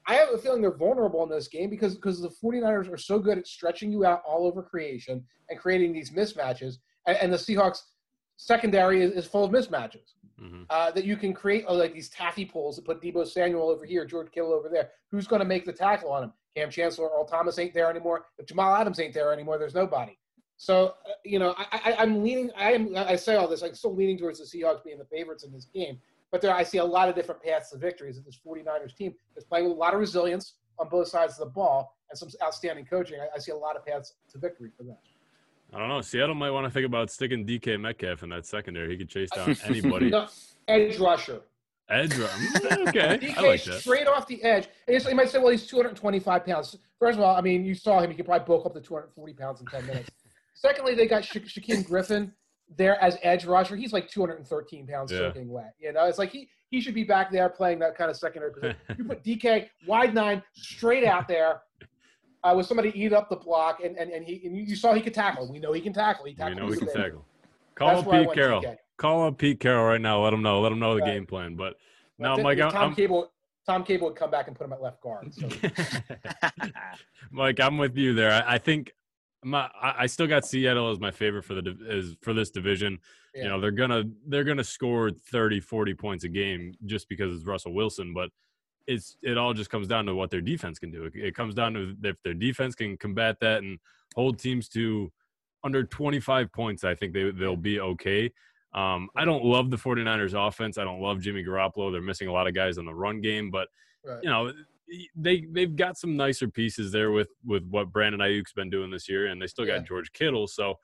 I 0.08 0.16
have 0.16 0.30
a 0.34 0.38
feeling 0.38 0.62
they're 0.62 0.72
vulnerable 0.76 1.24
in 1.24 1.30
this 1.30 1.48
game 1.48 1.70
because 1.70 1.96
because 1.96 2.22
the 2.22 2.30
49ers 2.30 2.92
are 2.92 2.98
so 2.98 3.20
good 3.20 3.38
at 3.38 3.48
stretching 3.48 3.92
you 3.92 4.06
out 4.06 4.22
all 4.28 4.46
over 4.46 4.62
creation 4.62 5.24
and 5.50 5.60
creating 5.60 5.94
these 5.94 6.12
mismatches, 6.12 6.78
and, 7.08 7.18
and 7.18 7.34
the 7.34 7.38
Seahawks 7.38 7.80
secondary 8.38 9.02
is, 9.02 9.12
is 9.12 9.26
full 9.26 9.44
of 9.44 9.52
mismatches 9.52 10.14
Mhm. 10.42 10.66
uh, 10.72 10.90
that 10.92 11.06
you 11.06 11.16
can 11.16 11.32
create 11.34 11.64
uh, 11.68 11.74
like 11.74 11.94
these 11.94 12.10
taffy 12.10 12.44
pulls 12.44 12.76
that 12.76 12.86
put 12.86 13.02
Debo 13.02 13.26
Samuel 13.26 13.70
over 13.70 13.86
here, 13.86 14.04
George 14.04 14.32
Kittle 14.32 14.52
over 14.52 14.68
there. 14.68 14.90
Who's 15.12 15.28
going 15.28 15.40
to 15.42 15.46
make 15.46 15.64
the 15.66 15.72
tackle 15.72 16.12
on 16.12 16.24
him? 16.24 16.34
Cam 16.56 16.70
Chancellor, 16.72 17.10
Earl 17.10 17.26
Thomas 17.26 17.58
ain't 17.60 17.74
there 17.74 17.90
anymore. 17.90 18.26
If 18.38 18.48
Jamal 18.48 18.76
Adams 18.76 19.00
ain't 19.00 19.14
there 19.14 19.32
anymore, 19.32 19.58
there's 19.60 19.76
nobody. 19.76 20.18
So 20.58 20.96
uh, 21.08 21.12
you 21.24 21.40
know, 21.40 21.54
I, 21.58 21.66
I, 21.72 21.96
I'm 22.00 22.24
leaning. 22.24 22.50
I 22.58 22.74
am. 22.74 22.96
I 22.96 23.16
say 23.16 23.36
all 23.36 23.48
this. 23.48 23.62
I'm 23.64 23.74
still 23.76 23.96
leaning 23.96 24.18
towards 24.18 24.40
the 24.40 24.46
Seahawks 24.46 24.84
being 24.84 24.98
the 24.98 25.06
favorites 25.06 25.44
in 25.44 25.52
this 25.52 25.66
game. 25.66 26.00
But 26.34 26.42
there, 26.42 26.52
I 26.52 26.64
see 26.64 26.80
a 26.80 26.84
lot 26.84 27.10
of 27.10 27.14
different 27.16 27.44
paths 27.44 27.70
to 27.70 27.78
victories. 27.78 28.16
That 28.16 28.26
this 28.26 28.40
49ers 28.44 28.96
team 28.96 29.14
is 29.38 29.44
playing 29.44 29.66
with 29.66 29.74
a 29.74 29.80
lot 29.80 29.94
of 29.94 30.00
resilience 30.00 30.56
on 30.80 30.90
both 30.90 31.08
sides 31.08 31.34
of 31.34 31.40
the 31.48 31.54
ball 31.54 31.96
and 32.10 32.18
some 32.18 32.28
outstanding 32.44 32.86
coaching. 32.86 33.20
I, 33.22 33.28
I 33.36 33.38
see 33.38 33.52
a 33.52 33.56
lot 33.56 33.76
of 33.76 33.86
paths 33.86 34.16
to 34.32 34.40
victory 34.40 34.72
for 34.76 34.82
them. 34.82 34.98
I 35.72 35.78
don't 35.78 35.90
know. 35.90 36.02
Seattle 36.02 36.34
might 36.34 36.50
want 36.50 36.66
to 36.66 36.72
think 36.72 36.88
about 36.88 37.12
sticking 37.12 37.46
DK 37.46 37.80
Metcalf 37.80 38.24
in 38.24 38.30
that 38.30 38.48
secondary. 38.48 38.90
He 38.90 38.98
could 38.98 39.10
chase 39.10 39.30
down 39.30 39.56
anybody. 39.66 40.10
No, 40.10 40.28
edge 40.68 40.98
rusher. 40.98 41.42
Edge, 41.88 42.18
rusher. 42.18 42.36
mm, 42.36 42.88
okay, 42.88 43.20
DK 43.28 43.38
I 43.38 43.42
like 43.42 43.64
that. 43.66 43.82
straight 43.82 44.08
off 44.08 44.26
the 44.26 44.42
edge. 44.42 44.70
And 44.88 45.06
you 45.06 45.14
might 45.16 45.30
say, 45.30 45.38
well, 45.38 45.50
he's 45.52 45.68
225 45.68 46.46
pounds. 46.48 46.76
First 46.98 47.20
of 47.20 47.24
all, 47.24 47.36
I 47.36 47.42
mean, 47.42 47.64
you 47.64 47.76
saw 47.76 48.00
him. 48.00 48.10
He 48.10 48.18
could 48.18 48.26
probably 48.26 48.48
bulk 48.48 48.66
up 48.66 48.74
to 48.74 48.82
240 48.82 49.34
pounds 49.34 49.60
in 49.62 49.68
10 49.68 49.86
minutes. 49.86 50.10
Secondly, 50.56 50.96
they 50.96 51.06
got 51.06 51.24
Sha- 51.24 51.42
Shaquem 51.42 51.86
Griffin 51.86 52.34
there 52.76 53.02
as 53.02 53.18
edge 53.22 53.46
rusher. 53.46 53.76
He's 53.76 53.94
like 53.94 54.08
213 54.10 54.88
pounds 54.88 55.12
Yeah. 55.12 55.20
soaking 55.20 55.50
wet. 55.50 55.76
You 55.80 55.94
know, 55.94 56.06
it's 56.06 56.18
like 56.18 56.32
he, 56.32 56.50
he 56.70 56.82
should 56.82 56.96
be 56.96 57.04
back 57.04 57.32
there 57.32 57.50
playing 57.50 57.80
that 57.80 57.96
kind 57.96 58.10
of 58.10 58.18
secondary 58.18 58.54
position. 58.54 58.78
you 58.98 59.04
put 59.06 59.24
DK 59.24 59.70
wide 59.88 60.14
nine 60.14 60.42
straight 60.54 61.04
out 61.06 61.28
there 61.28 61.62
uh, 62.44 62.54
with 62.56 62.66
somebody 62.66 62.92
eat 63.00 63.14
up 63.14 63.30
the 63.30 63.36
block, 63.36 63.80
and, 63.84 63.96
and, 63.98 64.12
and 64.12 64.26
he 64.26 64.46
and 64.46 64.56
you, 64.58 64.76
saw 64.76 64.94
he 64.94 65.02
could 65.02 65.14
tackle. 65.14 65.50
We 65.52 65.60
know 65.60 65.72
he 65.72 65.82
can 65.82 65.94
tackle. 65.94 66.26
He 66.26 66.36
We 66.38 66.54
know 66.56 66.66
we 66.66 66.78
can 66.78 66.88
tackle. 66.88 67.26
Call 67.76 67.88
That's 67.96 68.08
up 68.08 68.12
Pete 68.12 68.34
Carroll. 68.34 68.62
DK. 68.62 68.76
Call 68.98 69.28
up 69.28 69.38
Pete 69.38 69.60
Carroll 69.60 69.86
right 69.86 70.02
now. 70.02 70.24
Let 70.24 70.34
him 70.34 70.42
know. 70.42 70.62
Let 70.62 70.72
him 70.72 70.80
know 70.80 70.96
the 70.96 71.02
Right. 71.02 71.14
game 71.14 71.26
plan. 71.26 71.56
But 71.56 71.76
now, 72.20 72.38
Mike, 72.38 72.58
Tom 72.58 72.76
I'm 72.76 72.96
Cable. 72.96 73.32
Tom 73.66 73.84
Cable 73.84 74.08
would 74.08 74.18
come 74.18 74.30
back 74.30 74.48
and 74.48 74.56
put 74.58 74.66
him 74.66 74.74
at 74.74 74.82
left 74.82 75.02
guard. 75.02 75.34
So. 75.34 75.48
Mike, 77.32 77.60
I'm 77.60 77.78
with 77.78 77.98
you 77.98 78.14
there. 78.14 78.32
I, 78.32 78.56
I 78.56 78.58
think 78.58 78.92
my, 79.44 79.70
I 79.82 80.06
still 80.08 80.28
got 80.28 80.46
Seattle 80.46 80.90
as 80.92 81.00
my 81.00 81.12
favorite 81.12 81.44
for 81.44 81.54
the 81.56 81.76
is 81.88 82.16
for 82.22 82.34
this 82.34 82.50
division. 82.50 83.00
Yeah. 83.36 83.44
You 83.44 83.50
know, 83.50 83.60
they're 83.62 83.72
gonna 83.72 84.04
they're 84.28 84.44
gonna 84.44 84.64
score 84.64 85.12
30, 85.12 85.60
40 85.60 85.94
points 85.96 86.24
a 86.24 86.30
game 86.30 86.74
just 86.86 87.10
because 87.10 87.34
it's 87.36 87.46
Russell 87.46 87.74
Wilson, 87.74 88.14
but 88.14 88.30
it's 88.88 89.18
it 89.22 89.38
all 89.38 89.54
just 89.54 89.70
comes 89.70 89.88
down 89.88 90.06
to 90.06 90.16
what 90.16 90.30
their 90.30 90.42
defense 90.42 90.80
can 90.80 90.92
do. 90.92 91.06
It, 91.06 91.14
it 91.16 91.36
comes 91.36 91.56
down 91.56 91.74
to 91.74 91.96
if 92.04 92.22
their 92.24 92.34
defense 92.34 92.76
can 92.76 92.98
combat 92.98 93.38
that 93.42 93.64
and 93.64 93.80
hold 94.16 94.40
teams 94.40 94.68
to 94.70 95.12
under 95.64 95.84
25 95.84 96.52
points, 96.52 96.84
I 96.84 96.94
think 96.96 97.14
they 97.14 97.32
they'll 97.32 97.56
be 97.56 97.80
okay. 97.80 98.32
Um, 98.74 99.08
I 99.16 99.24
don't 99.24 99.46
love 99.46 99.70
the 99.70 99.78
49ers 99.78 100.34
offense. 100.48 100.78
I 100.78 100.84
don't 100.84 101.00
love 101.00 101.22
Jimmy 101.22 101.44
Garoppolo. 101.44 101.92
They're 101.92 102.02
missing 102.02 102.28
a 102.28 102.34
lot 102.34 102.48
of 102.48 102.56
guys 102.56 102.78
on 102.78 102.86
the 102.86 102.94
run 102.94 103.22
game, 103.22 103.52
but 103.52 103.68
Right. 104.06 104.20
you 104.22 104.30
know 104.30 104.52
they 105.16 105.46
they've 105.52 105.76
got 105.76 105.98
some 105.98 106.16
nicer 106.16 106.48
pieces 106.48 106.92
there 106.92 107.12
with 107.12 107.30
with 107.46 107.66
what 107.70 107.92
Brandon 107.92 108.22
Aiyuk's 108.22 108.54
been 108.54 108.70
doing 108.70 108.92
this 108.92 109.10
year, 109.10 109.28
and 109.28 109.42
they 109.42 109.48
still 109.48 109.66
got 109.66 109.86
George 109.86 110.12
Kittle. 110.14 110.48
So 110.48 110.76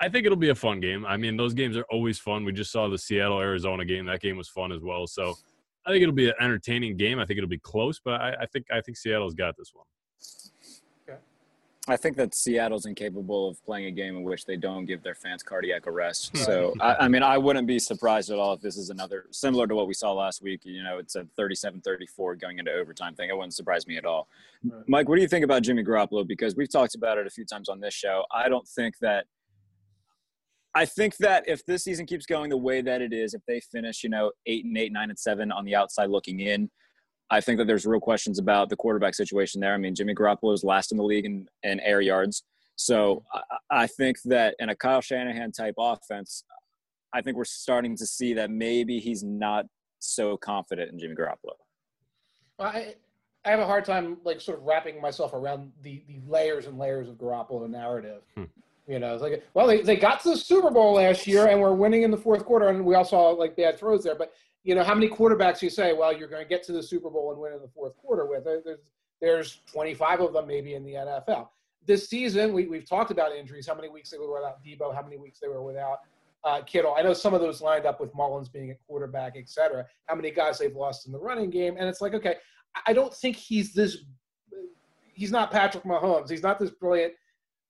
I 0.00 0.08
think 0.08 0.26
it'll 0.26 0.36
be 0.36 0.50
a 0.50 0.54
fun 0.54 0.80
game. 0.80 1.04
I 1.06 1.16
mean, 1.16 1.36
those 1.36 1.54
games 1.54 1.76
are 1.76 1.86
always 1.90 2.18
fun. 2.18 2.44
We 2.44 2.52
just 2.52 2.72
saw 2.72 2.88
the 2.88 2.98
Seattle 2.98 3.40
Arizona 3.40 3.84
game. 3.84 4.06
That 4.06 4.20
game 4.20 4.36
was 4.36 4.48
fun 4.48 4.72
as 4.72 4.80
well. 4.82 5.06
So 5.06 5.34
I 5.86 5.90
think 5.90 6.02
it'll 6.02 6.14
be 6.14 6.28
an 6.28 6.34
entertaining 6.40 6.96
game. 6.96 7.18
I 7.18 7.26
think 7.26 7.38
it'll 7.38 7.48
be 7.48 7.58
close, 7.58 8.00
but 8.04 8.20
I, 8.20 8.34
I 8.42 8.46
think 8.46 8.66
I 8.72 8.80
think 8.80 8.96
Seattle's 8.96 9.34
got 9.34 9.56
this 9.56 9.70
one. 9.72 9.86
I 11.86 11.96
think 11.98 12.16
that 12.16 12.34
Seattle's 12.34 12.86
incapable 12.86 13.48
of 13.48 13.62
playing 13.62 13.86
a 13.86 13.90
game 13.90 14.16
in 14.16 14.22
which 14.22 14.46
they 14.46 14.56
don't 14.56 14.86
give 14.86 15.02
their 15.02 15.14
fans 15.14 15.42
cardiac 15.42 15.86
arrest. 15.86 16.30
Hmm. 16.34 16.42
So, 16.42 16.74
I, 16.80 16.96
I 17.00 17.08
mean, 17.08 17.22
I 17.22 17.36
wouldn't 17.36 17.66
be 17.66 17.78
surprised 17.78 18.30
at 18.30 18.38
all 18.38 18.54
if 18.54 18.62
this 18.62 18.78
is 18.78 18.88
another 18.88 19.26
similar 19.30 19.66
to 19.66 19.74
what 19.74 19.86
we 19.86 19.92
saw 19.92 20.12
last 20.12 20.42
week. 20.42 20.62
You 20.64 20.82
know, 20.82 20.98
it's 20.98 21.14
a 21.14 21.26
37 21.36 21.82
34 21.82 22.36
going 22.36 22.58
into 22.58 22.72
overtime 22.72 23.14
thing. 23.14 23.28
It 23.28 23.36
wouldn't 23.36 23.54
surprise 23.54 23.86
me 23.86 23.98
at 23.98 24.06
all. 24.06 24.28
Right. 24.62 24.82
Mike, 24.88 25.08
what 25.08 25.16
do 25.16 25.22
you 25.22 25.28
think 25.28 25.44
about 25.44 25.62
Jimmy 25.62 25.84
Garoppolo? 25.84 26.26
Because 26.26 26.56
we've 26.56 26.70
talked 26.70 26.94
about 26.94 27.18
it 27.18 27.26
a 27.26 27.30
few 27.30 27.44
times 27.44 27.68
on 27.68 27.80
this 27.80 27.94
show. 27.94 28.24
I 28.32 28.48
don't 28.48 28.66
think 28.66 28.98
that. 29.00 29.26
I 30.76 30.86
think 30.86 31.16
that 31.18 31.44
if 31.46 31.64
this 31.66 31.84
season 31.84 32.04
keeps 32.04 32.26
going 32.26 32.50
the 32.50 32.56
way 32.56 32.80
that 32.82 33.00
it 33.00 33.12
is, 33.12 33.32
if 33.32 33.42
they 33.46 33.60
finish, 33.60 34.02
you 34.02 34.10
know, 34.10 34.32
eight 34.46 34.64
and 34.64 34.76
eight, 34.76 34.92
nine 34.92 35.08
and 35.08 35.18
seven 35.18 35.52
on 35.52 35.64
the 35.64 35.76
outside 35.76 36.10
looking 36.10 36.40
in, 36.40 36.68
I 37.30 37.40
think 37.40 37.58
that 37.58 37.66
there's 37.66 37.86
real 37.86 38.00
questions 38.00 38.38
about 38.38 38.68
the 38.68 38.76
quarterback 38.76 39.14
situation 39.14 39.60
there. 39.60 39.74
I 39.74 39.78
mean, 39.78 39.94
Jimmy 39.94 40.14
Garoppolo 40.14 40.52
is 40.52 40.62
last 40.62 40.92
in 40.92 40.98
the 40.98 41.04
league 41.04 41.24
in, 41.24 41.48
in 41.62 41.80
air 41.80 42.00
yards. 42.00 42.44
So 42.76 43.24
I, 43.32 43.40
I 43.70 43.86
think 43.86 44.18
that 44.26 44.56
in 44.58 44.68
a 44.68 44.76
Kyle 44.76 45.00
Shanahan 45.00 45.52
type 45.52 45.74
offense, 45.78 46.44
I 47.12 47.22
think 47.22 47.36
we're 47.36 47.44
starting 47.44 47.96
to 47.96 48.06
see 48.06 48.34
that 48.34 48.50
maybe 48.50 48.98
he's 48.98 49.22
not 49.22 49.66
so 50.00 50.36
confident 50.36 50.92
in 50.92 50.98
Jimmy 50.98 51.14
Garoppolo. 51.14 51.54
I 52.58 52.94
I 53.44 53.50
have 53.50 53.60
a 53.60 53.66
hard 53.66 53.84
time 53.84 54.18
like 54.24 54.40
sort 54.40 54.58
of 54.58 54.64
wrapping 54.64 55.00
myself 55.00 55.32
around 55.32 55.72
the 55.82 56.02
the 56.08 56.20
layers 56.26 56.66
and 56.66 56.78
layers 56.78 57.08
of 57.08 57.16
Garoppolo 57.16 57.68
narrative. 57.68 58.22
Hmm. 58.34 58.44
You 58.86 58.98
know, 58.98 59.14
it's 59.14 59.22
like 59.22 59.44
well 59.54 59.66
they, 59.66 59.80
they 59.80 59.96
got 59.96 60.20
to 60.22 60.30
the 60.30 60.36
Super 60.36 60.70
Bowl 60.70 60.94
last 60.94 61.26
year 61.26 61.46
and 61.46 61.60
we're 61.60 61.72
winning 61.72 62.02
in 62.02 62.10
the 62.10 62.16
fourth 62.16 62.44
quarter 62.44 62.68
and 62.68 62.84
we 62.84 62.94
all 62.94 63.04
saw 63.04 63.30
like 63.30 63.56
bad 63.56 63.78
throws 63.78 64.04
there. 64.04 64.14
But 64.14 64.32
you 64.64 64.74
know, 64.74 64.82
how 64.82 64.94
many 64.94 65.08
quarterbacks 65.08 65.60
you 65.62 65.70
say, 65.70 65.92
well, 65.92 66.12
you're 66.16 66.28
going 66.28 66.42
to 66.42 66.48
get 66.48 66.62
to 66.64 66.72
the 66.72 66.82
Super 66.82 67.10
Bowl 67.10 67.30
and 67.30 67.40
win 67.40 67.52
in 67.52 67.60
the 67.60 67.68
fourth 67.68 67.96
quarter 67.96 68.26
with? 68.26 68.44
There's 68.44 68.64
there's 69.20 69.60
25 69.72 70.20
of 70.20 70.32
them 70.32 70.46
maybe 70.46 70.74
in 70.74 70.84
the 70.84 70.92
NFL. 70.94 71.48
This 71.86 72.08
season, 72.08 72.52
we, 72.52 72.66
we've 72.66 72.88
talked 72.88 73.10
about 73.10 73.34
injuries, 73.34 73.66
how 73.66 73.74
many 73.74 73.88
weeks 73.88 74.10
they 74.10 74.18
were 74.18 74.32
without 74.32 74.62
Debo, 74.64 74.94
how 74.94 75.02
many 75.02 75.18
weeks 75.18 75.38
they 75.38 75.48
were 75.48 75.62
without 75.62 75.98
uh, 76.44 76.62
Kittle. 76.62 76.94
I 76.98 77.02
know 77.02 77.12
some 77.12 77.32
of 77.34 77.40
those 77.40 77.60
lined 77.62 77.86
up 77.86 78.00
with 78.00 78.12
Mullens 78.14 78.48
being 78.50 78.70
a 78.70 78.74
quarterback, 78.86 79.34
et 79.36 79.48
cetera. 79.48 79.86
How 80.06 80.14
many 80.14 80.30
guys 80.30 80.58
they've 80.58 80.74
lost 80.74 81.06
in 81.06 81.12
the 81.12 81.18
running 81.18 81.50
game. 81.50 81.76
And 81.78 81.88
it's 81.88 82.00
like, 82.00 82.14
okay, 82.14 82.36
I- 82.74 82.90
I 82.90 82.92
don't 82.92 83.14
think 83.14 83.36
he's 83.36 83.72
this. 83.72 83.98
He's 85.14 85.30
not 85.30 85.50
Patrick 85.50 85.84
Mahomes. 85.84 86.28
He's 86.28 86.42
not 86.42 86.58
this 86.58 86.70
brilliant 86.70 87.12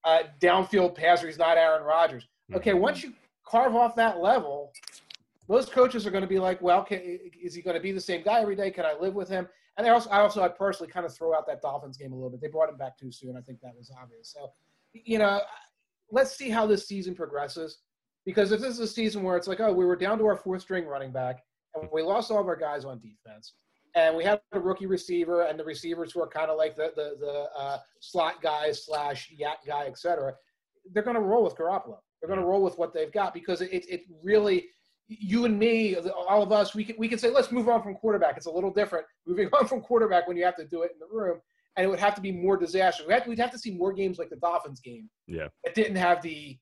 uh, 0.05 0.23
downfield 0.41 0.95
passer. 0.95 1.27
He's 1.27 1.39
not 1.39 1.59
Aaron 1.59 1.83
Rodgers. 1.85 2.27
Okay, 2.55 2.75
once 2.75 3.03
you 3.03 3.13
carve 3.47 3.75
off 3.75 3.95
that 3.97 4.19
level, 4.21 4.73
those 5.49 5.69
coaches 5.69 6.07
are 6.07 6.11
going 6.11 6.23
to 6.23 6.29
be 6.29 6.39
like, 6.39 6.61
well, 6.63 6.83
can, 6.85 7.01
is 7.43 7.55
he 7.55 7.63
going 7.63 7.77
to 7.77 7.83
be 7.83 7.93
the 7.93 8.01
same 8.01 8.23
guy 8.23 8.41
every 8.41 8.57
day? 8.57 8.71
Can 8.71 8.85
I 8.85 8.95
live 8.99 9.15
with 9.15 9.29
him? 9.29 9.49
And 9.77 9.87
also, 9.89 10.09
I 10.11 10.21
also, 10.21 10.43
I 10.43 10.49
personally 10.49 10.93
kind 10.93 11.05
of 11.05 11.15
throw 11.15 11.35
out 11.35 11.47
that 11.47 11.61
Dolphins 11.61 11.97
game 11.97 12.13
a 12.13 12.15
little 12.15 12.31
bit. 12.31 12.41
They 12.41 12.49
brought 12.49 12.69
him 12.69 12.77
back 12.77 12.97
too 12.97 13.11
soon. 13.11 13.37
I 13.37 13.41
think 13.41 13.61
that 13.61 13.75
was 13.77 13.91
obvious. 14.01 14.33
So, 14.33 14.53
you 14.93 15.19
know, 15.19 15.41
let's 16.11 16.37
see 16.37 16.49
how 16.49 16.67
this 16.67 16.87
season 16.87 17.15
progresses. 17.15 17.79
Because 18.25 18.53
if 18.53 18.61
this 18.61 18.73
is 18.73 18.81
a 18.81 18.87
season 18.87 19.23
where 19.23 19.37
it's 19.37 19.49
like, 19.49 19.61
oh, 19.61 19.73
we 19.73 19.85
were 19.85 19.97
down 19.97 20.17
to 20.19 20.25
our 20.25 20.37
fourth 20.37 20.63
string 20.63 20.87
running 20.87 21.13
back, 21.13 21.43
and 21.75 21.89
we 21.93 22.03
lost 22.03 22.31
all 22.31 22.41
of 22.41 22.47
our 22.47 22.57
guys 22.57 22.87
on 22.87 22.99
defense, 23.01 23.53
and 23.95 24.17
we 24.17 24.25
have 24.25 24.41
a 24.53 24.61
rookie 24.61 24.87
receiver, 24.87 25.43
and 25.43 25.59
the 25.59 25.65
receivers 25.65 26.13
who 26.13 26.23
are 26.23 26.29
kind 26.29 26.51
of 26.51 26.57
like 26.57 26.75
the 26.75 26.93
the, 26.97 27.17
the 27.21 27.47
uh, 27.55 27.79
slot 28.01 28.41
guys 28.41 28.87
slash 28.87 29.31
YAC 29.39 29.67
guy, 29.67 29.85
et 29.87 29.99
cetera, 29.99 30.33
they're 30.93 31.03
going 31.03 31.17
to 31.17 31.21
roll 31.21 31.45
with 31.45 31.55
Garoppolo. 31.55 31.99
They're 32.21 32.29
going 32.29 32.41
to 32.41 32.47
roll 32.47 32.63
with 32.63 32.79
what 32.79 32.95
they've 32.95 33.13
got 33.13 33.35
because 33.35 33.61
it, 33.61 33.69
it 33.73 34.05
really, 34.23 34.69
you 35.09 35.45
and 35.45 35.59
me, 35.59 35.97
all 35.97 36.43
of 36.43 36.53
us, 36.53 36.75
we 36.75 36.85
can, 36.85 36.97
we 36.99 37.09
can 37.09 37.19
say, 37.19 37.31
let's 37.31 37.53
move 37.53 37.69
on 37.69 37.83
from 37.83 37.95
quarterback. 37.95 38.37
It's 38.37 38.47
a 38.47 38.51
little 38.51 38.71
different 38.73 39.07
moving 39.27 39.49
on 39.53 39.67
from 39.67 39.81
quarterback 39.81 40.27
when 40.27 40.37
you 40.37 40.45
have 40.45 40.57
to 40.57 40.65
do 40.65 40.83
it 40.83 40.93
in 40.93 40.99
the 40.99 41.07
room. 41.15 41.41
And 41.77 41.85
it 41.85 41.89
would 41.89 41.99
have 41.99 42.15
to 42.15 42.21
be 42.21 42.31
more 42.33 42.57
disastrous. 42.57 43.07
We'd 43.09 43.15
have, 43.15 43.27
we'd 43.27 43.39
have 43.39 43.51
to 43.51 43.59
see 43.59 43.73
more 43.73 43.93
games 43.93 44.19
like 44.19 44.31
the 44.31 44.37
Dolphins 44.37 44.81
game 44.81 45.11
Yeah. 45.27 45.49
it 45.65 45.75
didn't 45.75 45.97
have 45.97 46.23
the, 46.23 46.57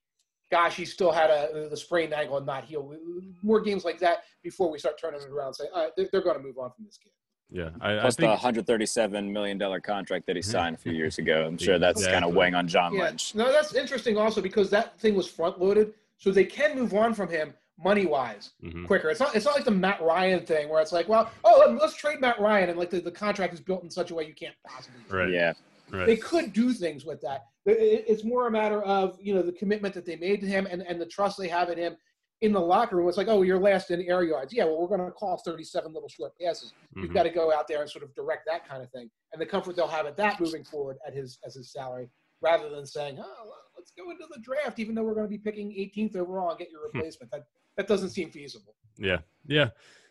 gosh, 0.51 0.75
he 0.75 0.85
still 0.87 1.13
had 1.13 1.29
a 1.31 1.69
the 1.71 1.77
sprained 1.77 2.13
ankle 2.15 2.39
and 2.39 2.47
not 2.47 2.65
healed. 2.65 2.95
More 3.43 3.61
games 3.61 3.85
like 3.85 3.99
that 4.01 4.19
before 4.43 4.71
we 4.71 4.79
start 4.79 4.99
turning 4.99 5.21
it 5.21 5.29
around 5.29 5.49
and 5.49 5.57
say, 5.57 5.65
all 5.75 5.83
right, 5.85 5.93
they're, 5.97 6.09
they're 6.13 6.23
going 6.23 6.37
to 6.37 6.43
move 6.43 6.59
on 6.59 6.71
from 6.75 6.85
this 6.87 6.97
kid. 6.99 7.13
Yeah. 7.51 7.69
I, 7.83 7.99
I 7.99 8.01
Plus 8.01 8.17
the 8.17 8.27
137 8.27 9.31
million 9.33 9.59
dollar 9.59 9.81
contract 9.81 10.27
that 10.27 10.37
he 10.37 10.43
signed 10.43 10.75
a 10.77 10.79
few 10.79 10.93
years 10.93 11.19
ago. 11.19 11.45
I'm 11.47 11.59
sure 11.59 11.79
that's 11.79 12.03
kind 12.03 12.17
of 12.25 12.31
Exactly. 12.31 12.39
weighing 12.39 12.55
on 12.55 12.67
John 12.67 12.95
Yeah, 12.95 13.05
Lynch. 13.05 13.35
no, 13.35 13.53
that's 13.53 13.75
interesting 13.75 14.17
also 14.17 14.41
because 14.41 14.71
that 14.71 14.99
thing 14.99 15.15
was 15.15 15.29
front 15.29 15.61
loaded, 15.61 15.93
so 16.17 16.31
they 16.31 16.45
can 16.45 16.75
move 16.79 16.95
on 16.95 17.13
from 17.13 17.29
him 17.29 17.53
money 17.83 18.07
wise 18.07 18.53
Mhm. 18.63 18.87
quicker. 18.87 19.11
It's 19.11 19.21
not 19.21 19.35
it's 19.35 19.45
not 19.45 19.55
like 19.55 19.65
the 19.65 19.71
Matt 19.71 20.01
Ryan 20.03 20.45
thing 20.47 20.69
where 20.69 20.81
it's 20.81 20.93
like, 20.93 21.09
well, 21.09 21.31
oh, 21.45 21.59
let- 21.67 21.81
let's 21.81 21.95
trade 21.97 22.21
Matt 22.21 22.41
Ryan 22.41 22.71
and 22.71 22.79
like 22.79 22.91
the, 22.91 23.01
the 23.01 23.11
contract 23.11 23.53
is 23.55 23.61
built 23.61 23.83
in 23.83 23.91
such 23.91 24.11
a 24.11 24.15
way 24.15 24.27
you 24.27 24.35
can't 24.35 24.55
possibly. 24.67 25.01
right. 25.11 25.31
Yeah. 25.31 25.53
Right. 25.91 26.07
They 26.07 26.17
could 26.17 26.53
do 26.53 26.73
things 26.73 27.05
with 27.05 27.21
that. 27.23 27.47
It- 27.67 27.79
it- 27.79 28.05
It's 28.09 28.25
more 28.25 28.47
a 28.47 28.51
matter 28.51 28.83
of 28.83 29.19
you 29.21 29.35
know 29.35 29.43
the 29.43 29.53
commitment 29.53 29.95
that 29.95 30.07
they 30.07 30.17
made 30.17 30.41
to 30.41 30.47
him 30.47 30.67
and, 30.71 30.83
and 30.83 31.01
the 31.01 31.07
trust 31.07 31.39
they 31.39 31.49
have 31.49 31.69
in 31.71 31.79
him 31.79 31.97
in 32.41 32.53
the 32.53 32.61
locker 32.61 32.97
room. 32.97 33.09
It's 33.09 33.17
like, 33.19 33.29
oh, 33.29 33.43
you're 33.43 33.59
last 33.61 33.91
in 33.93 34.03
air 34.03 34.25
yards. 34.25 34.53
Yeah, 34.53 34.65
well, 34.65 34.81
we're 34.81 34.89
going 34.97 35.05
to 35.09 35.13
call 35.13 35.37
37 35.45 35.93
little 35.93 36.09
short 36.09 36.33
passes. 36.41 36.73
You've 36.97 37.11
Mhm. 37.11 37.15
got 37.15 37.23
to 37.23 37.31
go 37.31 37.53
out 37.53 37.69
there 37.69 37.81
and 37.83 37.89
sort 37.89 38.03
of 38.03 38.13
direct 38.17 38.47
that 38.47 38.67
kind 38.69 38.83
of 38.83 38.91
thing, 38.91 39.09
and 39.33 39.41
the 39.41 39.47
comfort 39.47 39.77
they'll 39.77 39.87
have 39.87 40.07
at 40.07 40.17
that 40.17 40.41
moving 40.41 40.65
forward 40.65 40.97
at 41.07 41.15
his 41.15 41.39
as 41.47 41.55
his 41.55 41.71
salary, 41.71 42.11
rather 42.41 42.69
than 42.69 42.85
saying, 42.85 43.17
oh, 43.21 43.45
well, 43.45 43.62
let's 43.77 43.93
go 43.97 44.11
into 44.11 44.25
the 44.35 44.41
draft, 44.41 44.79
even 44.79 44.95
though 44.95 45.03
we're 45.03 45.15
going 45.15 45.27
to 45.27 45.31
be 45.31 45.39
picking 45.39 45.71
18th 45.71 46.17
overall 46.17 46.51
and 46.51 46.59
get 46.59 46.71
your 46.71 46.83
replacement. 46.83 47.31
that 47.33 47.45
that 47.77 47.87
doesn't 47.87 48.11
seem 48.11 48.31
feasible. 48.31 48.75
Yeah, 48.99 49.19
yeah. 49.47 49.71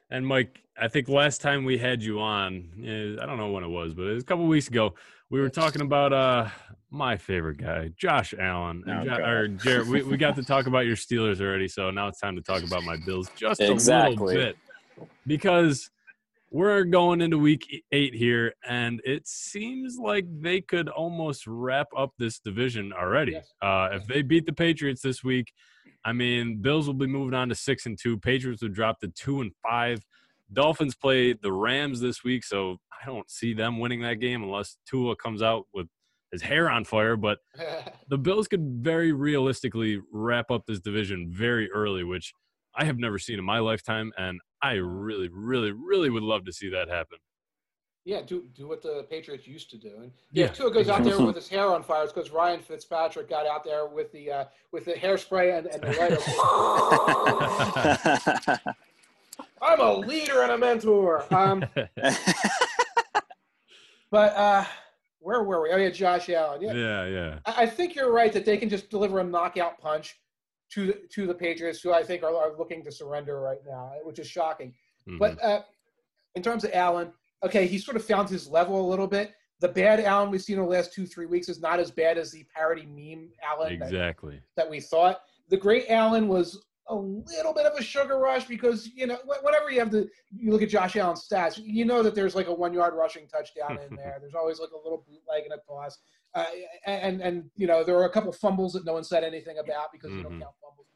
And 0.09 0.27
Mike, 0.27 0.61
I 0.77 0.87
think 0.89 1.07
last 1.07 1.39
time 1.41 1.63
we 1.63 1.77
had 1.77 2.03
you 2.03 2.19
on, 2.19 2.69
eh, 2.83 3.21
I 3.21 3.25
don't 3.25 3.37
know 3.37 3.51
when 3.51 3.63
it 3.63 3.69
was, 3.69 3.93
but 3.93 4.03
it 4.07 4.13
was 4.13 4.23
a 4.23 4.25
couple 4.25 4.45
weeks 4.47 4.67
ago. 4.67 4.95
We 5.29 5.39
were 5.39 5.49
talking 5.49 5.81
about 5.81 6.11
uh 6.11 6.49
my 6.89 7.15
favorite 7.15 7.57
guy, 7.57 7.91
Josh 7.95 8.33
Allen, 8.37 8.83
and 8.85 9.09
Oh, 9.09 9.15
Jo- 9.17 9.23
or 9.23 9.47
Jared. 9.47 9.87
We, 9.87 10.03
we 10.03 10.17
got 10.17 10.35
to 10.35 10.43
talk 10.43 10.65
about 10.67 10.85
your 10.85 10.97
Steelers 10.97 11.39
already, 11.39 11.69
so 11.69 11.89
now 11.91 12.09
it's 12.09 12.19
time 12.19 12.35
to 12.35 12.41
talk 12.41 12.63
about 12.63 12.83
my 12.83 12.97
Bills 13.05 13.29
just 13.37 13.61
a 13.61 13.63
little 13.67 13.73
Exactly. 13.73 14.35
bit 14.35 14.57
because 15.25 15.89
we're 16.51 16.83
going 16.83 17.21
into 17.21 17.37
week 17.37 17.83
eight 17.93 18.13
here, 18.13 18.53
and 18.67 18.99
it 19.05 19.25
seems 19.25 19.97
like 19.97 20.25
they 20.41 20.59
could 20.59 20.89
almost 20.89 21.47
wrap 21.47 21.87
up 21.97 22.11
this 22.19 22.39
division 22.39 22.91
already. 22.91 23.33
Yes. 23.33 23.53
Uh, 23.61 23.89
if 23.93 24.05
they 24.05 24.21
beat 24.21 24.45
the 24.45 24.53
Patriots 24.53 25.01
this 25.01 25.23
week, 25.23 25.53
I 26.03 26.11
mean, 26.11 26.61
Bills 26.61 26.87
will 26.87 26.93
be 26.93 27.07
moving 27.07 27.33
on 27.33 27.47
to 27.49 27.55
six 27.55 27.85
and 27.85 27.97
two. 27.97 28.17
Patriots 28.17 28.61
would 28.61 28.73
drop 28.73 28.99
to 28.99 29.07
two 29.07 29.39
and 29.39 29.51
five. 29.63 29.99
Dolphins 30.51 30.93
play 30.93 31.31
the 31.31 31.53
Rams 31.53 32.01
this 32.01 32.21
week, 32.21 32.43
so 32.43 32.77
I 33.01 33.05
don't 33.05 33.31
see 33.31 33.53
them 33.53 33.79
winning 33.79 34.01
that 34.01 34.15
game 34.15 34.43
unless 34.43 34.77
Tua 34.85 35.15
comes 35.15 35.41
out 35.41 35.67
with 35.73 35.87
his 36.33 36.41
hair 36.41 36.69
on 36.69 36.83
fire. 36.83 37.15
But 37.15 37.39
the 38.09 38.17
Bills 38.17 38.49
could 38.49 38.79
very 38.81 39.13
realistically 39.13 40.01
wrap 40.11 40.51
up 40.51 40.65
this 40.65 40.81
division 40.81 41.29
very 41.31 41.71
early, 41.71 42.03
which 42.03 42.33
I 42.75 42.83
have 42.83 42.97
never 42.97 43.17
seen 43.17 43.39
in 43.39 43.45
my 43.45 43.59
lifetime, 43.59 44.11
and 44.17 44.41
I 44.61 44.73
really, 44.73 45.29
really, 45.31 45.71
really 45.71 46.09
would 46.09 46.23
love 46.23 46.45
to 46.45 46.53
see 46.53 46.69
that 46.69 46.87
happen. 46.87 47.17
Yeah, 48.03 48.21
do 48.21 48.47
do 48.55 48.67
what 48.67 48.81
the 48.81 49.05
Patriots 49.09 49.45
used 49.47 49.69
to 49.71 49.77
do. 49.77 49.89
And 50.01 50.11
yeah, 50.31 50.45
Yeah. 50.45 50.49
if 50.49 50.57
Tua 50.57 50.71
goes 50.71 50.89
out 50.89 51.03
there 51.03 51.19
with 51.21 51.35
his 51.41 51.47
hair 51.47 51.67
on 51.67 51.83
fire, 51.83 52.03
it's 52.03 52.11
because 52.11 52.31
Ryan 52.31 52.59
Fitzpatrick 52.59 53.29
got 53.29 53.45
out 53.45 53.63
there 53.63 53.85
with 53.85 54.11
the 54.11 54.31
uh, 54.31 54.45
with 54.71 54.85
the 54.85 54.93
hairspray 54.93 55.57
and, 55.57 55.67
and 55.67 55.83
the 55.83 55.93
lighter. 55.99 56.17
I'm 59.61 59.79
a 59.79 59.93
leader 59.93 60.41
and 60.41 60.51
a 60.51 60.57
mentor. 60.57 61.23
Um, 61.33 61.63
but 64.09 64.33
uh, 64.35 64.65
where 65.19 65.43
were 65.43 65.61
we? 65.63 65.69
Oh 65.71 65.77
yeah, 65.77 65.89
Josh 65.89 66.29
Allen. 66.29 66.61
Yeah, 66.61 66.73
Yeah, 66.73 67.05
yeah. 67.05 67.39
I 67.45 67.63
I 67.63 67.65
think 67.67 67.95
you're 67.95 68.11
right 68.11 68.33
that 68.33 68.45
they 68.45 68.57
can 68.57 68.69
just 68.69 68.89
deliver 68.89 69.19
a 69.19 69.23
knockout 69.23 69.79
punch 69.79 70.19
to 70.71 70.87
the, 70.87 70.93
to 71.13 71.27
the 71.27 71.33
Patriots, 71.33 71.81
who 71.81 71.93
I 71.93 72.03
think 72.03 72.23
are, 72.23 72.35
are 72.35 72.57
looking 72.57 72.83
to 72.83 72.91
surrender 72.91 73.39
right 73.39 73.59
now, 73.67 73.93
which 74.03 74.19
is 74.19 74.27
shocking. 74.27 74.73
Mhm. 75.07 75.19
But 75.19 75.43
uh, 75.43 75.61
in 76.35 76.41
terms 76.41 76.63
of 76.63 76.71
Allen, 76.73 77.11
okay, 77.43 77.67
he 77.67 77.77
sort 77.77 77.97
of 77.97 78.05
found 78.05 78.29
his 78.29 78.47
level 78.47 78.79
a 78.79 78.87
little 78.89 79.07
bit. 79.07 79.33
The 79.59 79.67
bad 79.67 79.99
Allen 79.99 80.31
we've 80.31 80.41
seen 80.41 80.57
in 80.57 80.63
the 80.63 80.69
last 80.69 80.93
two, 80.93 81.05
three 81.05 81.25
weeks 81.27 81.49
is 81.49 81.59
not 81.61 81.79
as 81.79 81.91
bad 81.91 82.17
as 82.17 82.31
the 82.31 82.45
parody 82.55 82.85
meme 82.85 83.29
Allen 83.43 83.73
Exactly. 83.73 84.41
that 84.55 84.69
we 84.69 84.79
thought. 84.79 85.21
The 85.49 85.57
great 85.57 85.85
Allen 85.89 86.27
was 86.27 86.65
a 86.87 86.95
little 86.95 87.53
bit 87.53 87.65
of 87.65 87.77
a 87.77 87.83
sugar 87.83 88.17
rush 88.17 88.45
because, 88.47 88.89
you 88.95 89.05
know, 89.07 89.17
wh- 89.17 89.43
whenever 89.43 89.69
you 89.69 89.79
have 89.79 89.91
the, 89.91 90.09
you 90.35 90.51
look 90.51 90.61
at 90.63 90.69
Josh 90.69 90.95
Allen's 90.95 91.27
stats, 91.27 91.59
you 91.61 91.85
know 91.85 92.01
that 92.01 92.15
there's 92.15 92.33
like 92.35 92.47
a 92.47 92.53
one 92.53 92.73
yard 92.73 92.95
rushing 92.95 93.27
touchdown 93.27 93.77
in 93.87 93.95
there. 93.97 94.17
There's 94.19 94.33
always 94.35 94.59
like 94.59 94.71
a 94.71 94.77
little 94.77 95.05
bootleg 95.07 95.43
and 95.43 95.53
a 95.53 95.57
toss. 95.67 95.99
Uh, 96.33 96.45
and, 96.85 97.21
and, 97.21 97.49
you 97.55 97.67
know, 97.67 97.83
there 97.83 97.95
were 97.95 98.05
a 98.05 98.09
couple 98.09 98.31
fumbles 98.31 98.73
that 98.73 98.85
no 98.85 98.93
one 98.93 99.03
said 99.03 99.23
anything 99.23 99.57
about 99.59 99.91
because 99.91 100.11
you 100.11 100.23
don't 100.23 100.33
Mhm. 100.37 100.41
count 100.41 100.55
fumbles. 100.61 100.87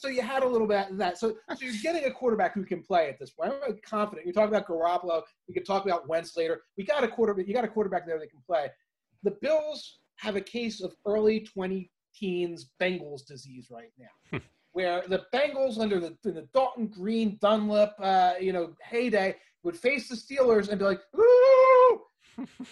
So 0.00 0.08
you 0.08 0.22
had 0.22 0.42
a 0.42 0.48
little 0.48 0.66
bit 0.66 0.90
of 0.90 0.96
that. 0.98 1.18
So, 1.18 1.36
so 1.50 1.56
you're 1.64 1.74
getting 1.82 2.04
a 2.04 2.10
quarterback 2.10 2.54
who 2.54 2.64
can 2.64 2.82
play 2.82 3.08
at 3.10 3.18
this 3.18 3.30
point. 3.30 3.52
I'm 3.66 3.76
confident. 3.84 4.24
You're 4.26 4.32
talking 4.32 4.54
about 4.54 4.66
Garoppolo. 4.66 5.22
We 5.46 5.52
could 5.52 5.66
talk 5.66 5.84
about 5.84 6.08
Wentz 6.08 6.36
later. 6.36 6.62
We 6.78 6.84
got 6.84 7.04
a 7.04 7.08
quarterback. 7.08 7.46
You 7.46 7.52
got 7.54 7.64
a 7.64 7.68
quarterback 7.68 8.06
there 8.06 8.18
that 8.18 8.30
can 8.30 8.40
play. 8.46 8.70
The 9.24 9.32
Bills 9.32 9.98
have 10.16 10.36
a 10.36 10.40
case 10.40 10.80
of 10.80 10.94
early 11.06 11.40
20 11.40 11.90
teens 12.14 12.70
Bengals 12.80 13.26
disease 13.26 13.68
right 13.70 13.90
now, 13.98 14.40
where 14.72 15.02
the 15.06 15.26
Bengals 15.34 15.78
under 15.78 15.98
the, 16.00 16.16
the 16.22 16.48
Dalton 16.54 16.86
Green 16.86 17.36
Dunlap, 17.42 17.94
uh, 17.98 18.34
you 18.40 18.52
know, 18.52 18.74
heyday 18.82 19.36
would 19.64 19.76
face 19.76 20.08
the 20.08 20.14
Steelers 20.14 20.68
and 20.68 20.78
be 20.78 20.84
like, 20.84 21.00
ooh, 21.18 22.00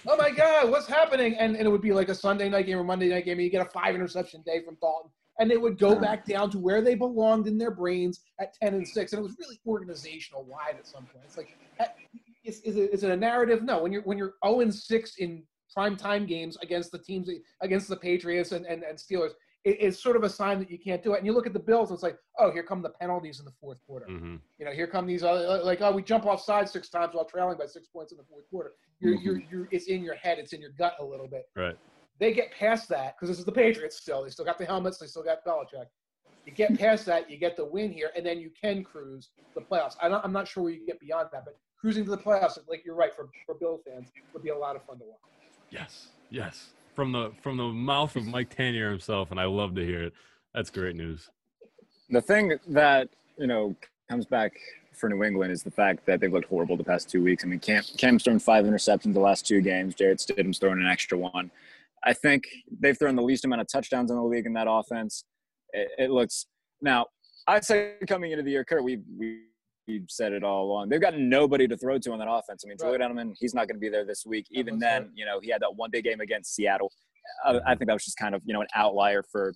oh 0.09 0.17
my 0.17 0.31
God, 0.31 0.71
what's 0.71 0.87
happening? 0.87 1.37
And, 1.39 1.57
and 1.57 1.67
it 1.67 1.71
would 1.71 1.83
be 1.83 1.93
like 1.93 2.09
a 2.09 2.15
Sunday 2.15 2.49
night 2.49 2.67
game 2.67 2.79
or 2.79 2.85
Monday 2.85 3.09
night 3.09 3.25
game, 3.25 3.39
and 3.39 3.45
you 3.45 3.51
get 3.51 3.67
a 3.67 3.71
five 3.71 3.95
interception 3.95 4.43
day 4.45 4.63
from 4.65 4.77
Dalton. 4.81 5.11
And 5.39 5.51
they 5.51 5.57
would 5.57 5.79
go 5.79 5.99
back 5.99 6.27
down 6.27 6.51
to 6.51 6.59
where 6.59 6.83
they 6.83 6.95
belonged 6.95 7.47
in 7.47 7.57
their 7.57 7.71
brains 7.71 8.21
at 8.39 8.53
10 8.63 8.75
and 8.75 8.87
6. 8.87 9.13
And 9.13 9.19
it 9.19 9.23
was 9.23 9.35
really 9.39 9.59
organizational 9.67 10.45
wide 10.45 10.77
at 10.79 10.87
some 10.87 11.05
point. 11.07 11.25
It's 11.25 11.39
like, 11.39 11.57
is, 12.45 12.61
is, 12.61 12.77
it, 12.77 12.93
is 12.93 13.03
it 13.03 13.11
a 13.11 13.17
narrative? 13.17 13.63
No. 13.63 13.83
When 13.83 13.93
you're 13.93 14.03
when 14.03 14.19
you're 14.19 14.35
0 14.45 14.61
and 14.61 14.75
6 14.75 15.17
in 15.17 15.43
prime 15.73 15.97
time 15.97 16.27
games 16.27 16.59
against 16.63 16.93
the 16.93 16.99
teams 16.99 17.31
against 17.61 17.89
the 17.89 17.97
Patriots 17.97 18.53
and, 18.53 18.67
and, 18.67 18.83
and 18.83 18.99
Steelers, 18.99 19.31
it, 19.65 19.79
it's 19.81 20.03
sort 20.03 20.17
of 20.17 20.23
a 20.25 20.29
sign 20.29 20.59
that 20.59 20.71
you 20.71 20.79
can't 20.79 21.03
do 21.03 21.15
it. 21.15 21.19
And 21.19 21.27
you 21.27 21.33
look 21.33 21.47
at 21.47 21.53
the 21.53 21.61
Bills, 21.61 21.91
and 21.91 21.97
it's 21.97 22.03
like, 22.03 22.19
oh, 22.39 22.51
here 22.51 22.63
come 22.63 22.83
the 22.83 22.91
penalties 22.91 23.39
in 23.39 23.45
the 23.45 23.53
fourth 23.61 23.79
quarter. 23.87 24.07
hmm 24.07 24.37
You 24.59 24.67
know, 24.67 24.73
here 24.73 24.87
come 24.87 25.07
these 25.07 25.23
other 25.23 25.63
like, 25.63 25.81
oh, 25.81 25.93
we 25.93 26.03
jump 26.03 26.27
off 26.27 26.43
side 26.43 26.69
six 26.69 26.89
times 26.89 27.15
while 27.15 27.25
trailing 27.25 27.57
by 27.59 27.67
six 27.67 27.87
points 27.89 28.13
in 28.13 28.19
the 28.19 28.25
fourth 28.25 28.49
quarter. 28.51 28.73
You're, 29.03 29.17
mm-hmm. 29.17 29.25
you're, 29.25 29.43
you're, 29.51 29.69
it's 29.73 29.87
in 29.87 30.03
your 30.03 30.15
head, 30.15 30.39
it's 30.39 30.53
in 30.53 30.61
your 30.61 30.71
gut 30.79 30.95
a 31.01 31.05
little 31.05 31.27
bit. 31.27 31.49
Right. 31.57 31.77
They 32.21 32.33
get 32.33 32.53
past 32.53 32.89
that 32.91 33.17
because 33.17 33.29
this 33.29 33.39
is 33.39 33.45
the 33.45 33.53
Patriots 33.53 33.97
still. 33.97 34.23
They 34.23 34.31
still 34.31 34.45
got 34.45 34.59
the 34.59 34.65
helmets. 34.65 34.99
They 34.99 35.07
still 35.07 35.25
got 35.25 35.45
Belichick. 35.45 35.87
You 36.47 36.53
get 36.53 36.79
past 36.79 37.07
that, 37.07 37.31
you 37.31 37.37
get 37.37 37.57
the 37.57 37.65
win 37.65 37.93
here, 37.93 38.11
and 38.17 38.25
then 38.25 38.39
you 38.41 38.51
can 38.61 38.83
cruise 38.83 39.31
the 39.55 39.61
playoffs. 39.61 39.95
I 40.01 40.09
don't, 40.09 40.25
I'm 40.25 40.33
not 40.33 40.47
sure 40.49 40.65
where 40.65 40.73
you 40.73 40.85
get 40.87 40.99
beyond 41.01 41.29
that, 41.33 41.45
but 41.45 41.57
cruising 41.81 42.05
to 42.05 42.11
the 42.11 42.19
playoffs, 42.19 42.59
like 42.69 42.85
you're 42.85 42.97
right, 42.97 43.15
for, 43.15 43.29
for 43.47 43.55
Bills 43.57 43.81
fans, 43.89 44.09
would 44.33 44.43
be 44.43 44.51
a 44.51 44.57
lot 44.57 44.77
of 44.77 44.85
fun 44.85 44.99
to 44.99 45.05
watch. 45.05 45.19
Yes. 45.71 46.09
Yes. 46.31 46.71
From 46.95 47.13
the 47.13 47.33
from 47.43 47.57
the 47.57 47.65
mouth 47.65 48.17
of 48.17 48.27
Mike 48.27 48.55
Tanier 48.55 48.91
himself, 48.91 49.31
and 49.31 49.41
I 49.41 49.45
love 49.45 49.75
to 49.77 49.85
hear 49.85 50.03
it. 50.03 50.13
That's 50.55 50.69
great 50.69 50.95
news. 50.95 51.31
The 52.11 52.21
thing 52.21 52.59
that 52.69 53.09
you 53.39 53.47
know 53.47 53.75
comes 54.11 54.27
back 54.27 54.53
for 54.93 55.09
New 55.09 55.25
England 55.25 55.53
is 55.53 55.63
the 55.63 55.71
fact 55.71 56.07
that 56.07 56.21
they've 56.21 56.33
looked 56.33 56.49
horrible 56.49 56.77
the 56.77 56.85
past 56.85 57.11
two 57.11 57.23
weeks. 57.23 57.45
I 57.45 57.49
mean, 57.49 57.61
Cam 57.61 57.83
Cam's 57.99 58.25
thrown 58.25 58.39
five 58.39 58.65
interceptions 58.65 59.15
the 59.15 59.21
last 59.21 59.47
two 59.47 59.61
games. 59.61 59.95
Jarrett 59.95 60.19
Stidham's 60.19 60.59
thrown 60.59 60.81
an 60.81 60.87
extra 60.87 61.19
one. 61.19 61.51
I 62.05 62.13
think 62.13 62.45
they've 62.81 62.99
thrown 62.99 63.17
the 63.17 63.23
least 63.23 63.45
amount 63.45 63.61
of 63.61 63.69
touchdowns 63.69 64.11
in 64.11 64.17
the 64.17 64.23
league 64.23 64.47
in 64.47 64.53
that 64.55 64.67
offense. 64.69 65.25
It, 65.73 65.89
it 65.99 66.11
looks 66.11 66.47
now. 66.81 67.07
I 67.47 67.61
say 67.61 67.95
coming 68.09 68.33
into 68.33 68.45
the 68.45 68.51
year, 68.51 68.65
Kurt, 68.65 68.85
we 68.85 69.01
we 69.19 69.43
we've 69.87 70.07
said 70.09 70.33
it 70.33 70.45
all 70.45 70.65
along. 70.65 70.89
They've 70.89 71.01
got 71.01 71.19
nobody 71.19 71.67
to 71.69 71.77
throw 71.77 71.99
to 71.99 72.13
on 72.13 72.19
that 72.19 72.29
offense. 72.31 72.65
I 72.65 72.69
mean, 72.69 72.77
Right. 72.81 72.99
Julian 72.99 73.17
Edelman, 73.17 73.35
he's 73.39 73.55
not 73.55 73.67
going 73.67 73.77
to 73.77 73.81
be 73.81 73.89
there 73.89 74.05
this 74.05 74.25
week. 74.25 74.47
Even 74.51 74.79
then, 74.79 75.11
you 75.15 75.25
know, 75.25 75.41
he 75.41 75.51
had 75.51 75.61
that 75.63 75.75
one 75.75 75.91
big 75.91 76.05
game 76.05 76.21
against 76.21 76.55
Seattle. 76.55 76.91
I, 77.45 77.59
I 77.67 77.75
think 77.75 77.89
that 77.89 77.95
was 77.95 78.05
just 78.05 78.17
kind 78.17 78.35
of 78.35 78.43
you 78.45 78.53
know 78.53 78.61
an 78.61 78.69
outlier 78.75 79.23
for. 79.31 79.55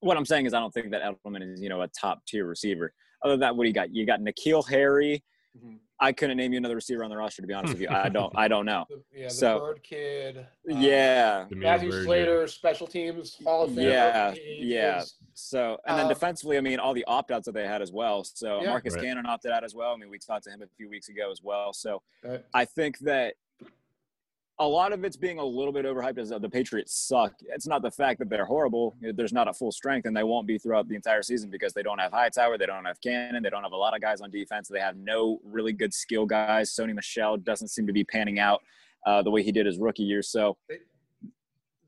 What 0.00 0.16
I'm 0.16 0.26
saying 0.26 0.46
is, 0.46 0.54
I 0.54 0.58
don't 0.58 0.72
think 0.72 0.90
that 0.90 1.02
Edelman 1.02 1.52
is 1.52 1.60
you 1.60 1.68
know 1.68 1.82
a 1.82 1.88
top 1.88 2.24
tier 2.26 2.46
receiver. 2.46 2.92
Other 3.22 3.32
than 3.34 3.40
that, 3.40 3.56
what 3.56 3.64
do 3.64 3.68
you 3.68 3.74
got? 3.74 3.94
You 3.94 4.04
got 4.06 4.20
N'Keal 4.20 4.68
Harry. 4.68 5.22
Mhm. 5.56 5.78
I 6.00 6.10
couldn't 6.10 6.36
name 6.36 6.52
you 6.52 6.58
another 6.58 6.74
receiver 6.74 7.04
on 7.04 7.10
the 7.10 7.16
roster 7.16 7.42
to 7.42 7.46
be 7.46 7.54
honest 7.54 7.74
with 7.74 7.82
you. 7.82 7.88
I 7.88 8.08
don't. 8.08 8.32
I 8.36 8.48
don't 8.48 8.66
know. 8.66 8.86
Yeah, 9.14 9.28
the 9.28 9.30
So- 9.34 9.58
Byrd 9.60 9.82
kid. 9.84 10.38
uh, 10.38 10.42
Yeah. 10.66 11.46
Damiere 11.48 11.70
Matthew 11.70 11.90
Byrd, 11.90 11.98
yeah. 12.00 12.04
Slater, 12.06 12.46
special 12.48 12.86
teams, 12.88 13.38
Hall 13.44 13.64
of 13.64 13.70
Famer. 13.70 13.82
Yeah, 13.84 14.30
He 14.32 14.58
yeah. 14.74 15.02
is- 15.02 15.14
So, 15.34 15.78
and 15.86 15.96
then 15.98 16.06
Uh, 16.06 16.08
defensively, 16.08 16.56
I 16.56 16.60
mean, 16.60 16.80
all 16.80 16.92
the 16.92 17.04
opt 17.04 17.30
outs 17.30 17.46
that 17.46 17.52
they 17.52 17.66
had 17.66 17.80
as 17.82 17.92
well. 17.92 18.24
So, 18.24 18.60
Yeah. 18.62 18.70
Marcus 18.70 18.94
Right. 18.94 19.04
Cannon 19.04 19.26
opted 19.26 19.52
out 19.52 19.62
as 19.62 19.74
well. 19.74 19.92
I 19.92 19.96
mean, 19.96 20.10
we 20.10 20.18
talked 20.18 20.44
to 20.44 20.50
him 20.50 20.60
a 20.62 20.66
few 20.76 20.88
weeks 20.90 21.08
ago 21.08 21.30
as 21.30 21.40
well. 21.42 21.72
So, 21.72 22.02
Right. 22.24 22.44
I 22.52 22.64
think 22.64 22.98
that 23.00 23.34
a 24.62 24.68
lot 24.68 24.92
of 24.92 25.04
it's 25.04 25.16
being 25.16 25.38
a 25.38 25.44
little 25.44 25.72
bit 25.72 25.84
overhyped 25.84 26.18
as 26.18 26.30
uh, 26.30 26.38
the 26.38 26.48
Patriots 26.48 26.94
suck. 26.94 27.32
It's 27.48 27.66
not 27.66 27.82
the 27.82 27.90
fact 27.90 28.18
that 28.20 28.28
they're 28.30 28.44
horrible. 28.44 28.96
There's 29.00 29.32
not 29.32 29.48
a 29.48 29.52
full 29.52 29.72
strength, 29.72 30.06
and 30.06 30.16
they 30.16 30.22
won't 30.22 30.46
be 30.46 30.56
throughout 30.56 30.88
the 30.88 30.94
entire 30.94 31.22
season 31.22 31.50
because 31.50 31.72
they 31.72 31.82
don't 31.82 31.98
have 31.98 32.12
Hightower, 32.12 32.56
they 32.58 32.66
don't 32.66 32.84
have 32.84 33.00
Cannon, 33.00 33.42
they 33.42 33.50
don't 33.50 33.64
have 33.64 33.72
a 33.72 33.76
lot 33.76 33.94
of 33.94 34.00
guys 34.00 34.20
on 34.20 34.30
defense. 34.30 34.68
They 34.68 34.78
have 34.80 34.96
no 34.96 35.40
really 35.44 35.72
good 35.72 35.92
skill 35.92 36.26
guys. 36.26 36.70
Sony 36.74 36.94
Michel 36.94 37.36
doesn't 37.38 37.68
seem 37.68 37.86
to 37.86 37.92
be 37.92 38.04
panning 38.04 38.38
out 38.38 38.62
uh, 39.04 39.22
the 39.22 39.30
way 39.30 39.42
he 39.42 39.50
did 39.52 39.66
his 39.66 39.78
rookie 39.78 40.04
year. 40.04 40.22
So, 40.22 40.56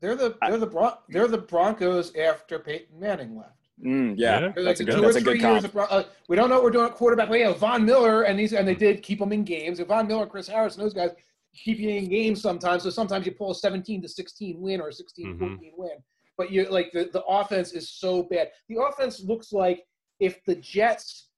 They're 0.01 0.15
the 0.15 0.35
they're 0.41 0.57
the 0.57 0.67
Bron- 0.67 0.97
they're 1.09 1.27
the 1.27 1.37
Broncos 1.37 2.13
after 2.15 2.59
Peyton 2.59 2.99
Manning 2.99 3.37
left. 3.37 3.51
mm, 3.83 4.15
yeah, 4.17 4.39
Yeah. 4.41 4.51
They're 4.53 4.63
that's 4.65 4.79
a 4.81 4.83
like 4.83 4.87
good, 4.91 4.95
two 4.97 5.01
that's 5.01 5.15
or 5.15 5.19
a 5.19 5.21
three 5.21 5.33
good 5.37 5.41
years 5.41 5.61
comp. 5.63 5.75
of 5.75 5.91
uh, 5.91 6.03
we 6.27 6.35
don't 6.35 6.49
know 6.49 6.55
what 6.55 6.63
we're 6.65 6.71
doing 6.71 6.85
at 6.87 6.95
quarterback. 6.95 7.29
But 7.29 7.39
yeah, 7.39 7.53
Von 7.53 7.85
Miller 7.85 8.23
and 8.23 8.37
these 8.37 8.53
and 8.53 8.67
they 8.67 8.75
did 8.75 9.01
keep 9.01 9.19
them 9.19 9.31
in 9.31 9.43
games. 9.43 9.79
And 9.79 9.87
Von 9.87 10.07
Miller, 10.07 10.27
Chris 10.27 10.47
Harris, 10.47 10.75
and 10.75 10.83
those 10.83 10.93
guys 10.93 11.11
keep 11.55 11.79
you 11.79 11.89
in 11.89 12.09
games 12.09 12.41
sometimes. 12.41 12.83
So 12.83 12.89
sometimes 12.89 13.25
you 13.25 13.31
pull 13.31 13.51
a 13.51 13.55
17 13.55 14.01
to 14.01 14.07
16 14.09 14.61
win 14.61 14.81
or 14.81 14.89
a 14.89 14.93
16 14.93 15.35
Mhm. 15.35 15.39
14 15.39 15.73
win. 15.77 15.97
But 16.37 16.51
you 16.51 16.67
like 16.69 16.91
the, 16.91 17.09
the 17.13 17.23
offense 17.23 17.71
is 17.71 17.89
so 17.89 18.23
bad. 18.23 18.49
The 18.67 18.81
offense 18.81 19.21
looks 19.23 19.53
like 19.53 19.85
if 20.19 20.43
the 20.45 20.55
Jets 20.55 21.29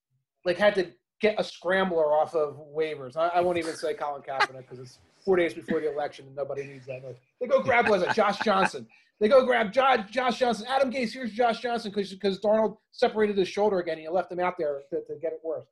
like 0.45 0.57
had 0.57 0.73
to 0.75 0.91
get 1.21 1.35
a 1.39 1.43
scrambler 1.43 2.13
off 2.13 2.35
of 2.35 2.57
waivers. 2.75 3.17
I, 3.17 3.27
I 3.29 3.41
won't 3.41 3.57
even 3.57 3.75
say 3.75 3.93
Colin 3.93 4.21
Kaepernick 4.21 4.57
because 4.59 4.79
it's 4.79 4.99
four 5.23 5.35
days 5.35 5.53
before 5.53 5.79
the 5.81 5.91
election 5.91 6.25
and 6.27 6.35
nobody 6.35 6.63
needs 6.63 6.85
that. 6.85 7.03
Like, 7.03 7.19
they 7.41 7.47
go 7.47 7.61
grab 7.61 7.89
was 7.89 8.01
it 8.03 8.13
Josh 8.13 8.39
Johnson. 8.39 8.87
They 9.19 9.27
go 9.27 9.43
grab 9.45 9.71
Josh, 9.73 10.09
Josh 10.11 10.37
Johnson. 10.37 10.67
Adam 10.69 10.91
Gase, 10.91 11.11
here's 11.11 11.31
Josh 11.31 11.59
Johnson 11.59 11.91
because 11.91 12.11
because 12.13 12.39
Darnold 12.39 12.77
separated 12.91 13.37
his 13.37 13.47
shoulder 13.47 13.79
again 13.79 13.95
and 13.95 14.03
you 14.03 14.11
left 14.11 14.31
him 14.31 14.39
out 14.39 14.55
there 14.57 14.81
to, 14.91 14.97
to 15.01 15.15
get 15.19 15.33
it 15.33 15.39
worse. 15.43 15.65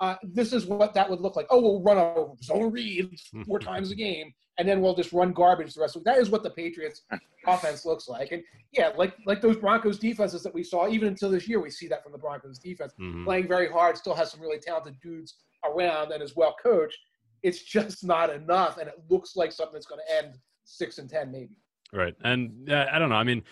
Uh, 0.00 0.16
this 0.22 0.52
is 0.52 0.66
what 0.66 0.92
that 0.94 1.08
would 1.08 1.20
look 1.20 1.36
like. 1.36 1.46
Oh, 1.50 1.60
we'll 1.60 1.82
run 1.82 1.98
over 1.98 2.32
zone 2.42 2.70
reads 2.72 3.30
four 3.46 3.58
times 3.58 3.90
a 3.90 3.94
game, 3.94 4.32
and 4.58 4.68
then 4.68 4.80
we'll 4.80 4.94
just 4.94 5.12
run 5.12 5.32
garbage 5.32 5.72
the 5.74 5.80
rest 5.80 5.94
of 5.96 6.02
the 6.04 6.10
That 6.10 6.18
is 6.20 6.30
what 6.30 6.42
the 6.42 6.50
Patriots 6.50 7.02
offense 7.46 7.84
looks 7.84 8.08
like. 8.08 8.32
And 8.32 8.42
yeah, 8.72 8.90
like 8.96 9.14
like 9.26 9.40
those 9.40 9.56
Broncos 9.56 9.98
defenses 9.98 10.42
that 10.42 10.52
we 10.52 10.64
saw, 10.64 10.88
even 10.88 11.08
until 11.08 11.30
this 11.30 11.48
year, 11.48 11.60
we 11.60 11.70
see 11.70 11.86
that 11.88 12.02
from 12.02 12.12
the 12.12 12.18
Broncos 12.18 12.58
defense 12.58 12.92
Mhm. 13.00 13.24
playing 13.24 13.46
very 13.48 13.68
hard, 13.70 13.96
still 13.96 14.14
has 14.14 14.30
some 14.32 14.40
really 14.40 14.58
talented 14.58 14.96
dudes 15.00 15.36
around 15.64 16.10
and 16.12 16.22
is 16.22 16.34
well 16.34 16.56
coached. 16.62 16.98
It's 17.42 17.62
just 17.62 18.04
not 18.04 18.30
enough, 18.30 18.78
and 18.78 18.88
it 18.88 18.94
looks 19.08 19.36
like 19.36 19.52
something 19.52 19.74
that's 19.74 19.86
going 19.86 20.00
to 20.08 20.16
end 20.16 20.38
six 20.64 20.98
and 20.98 21.08
ten, 21.08 21.30
maybe. 21.30 21.56
Right. 21.92 22.14
And 22.24 22.70
uh, 22.70 22.86
I 22.90 22.98
don't 22.98 23.10
know. 23.10 23.14
I 23.16 23.22
mean, 23.24 23.42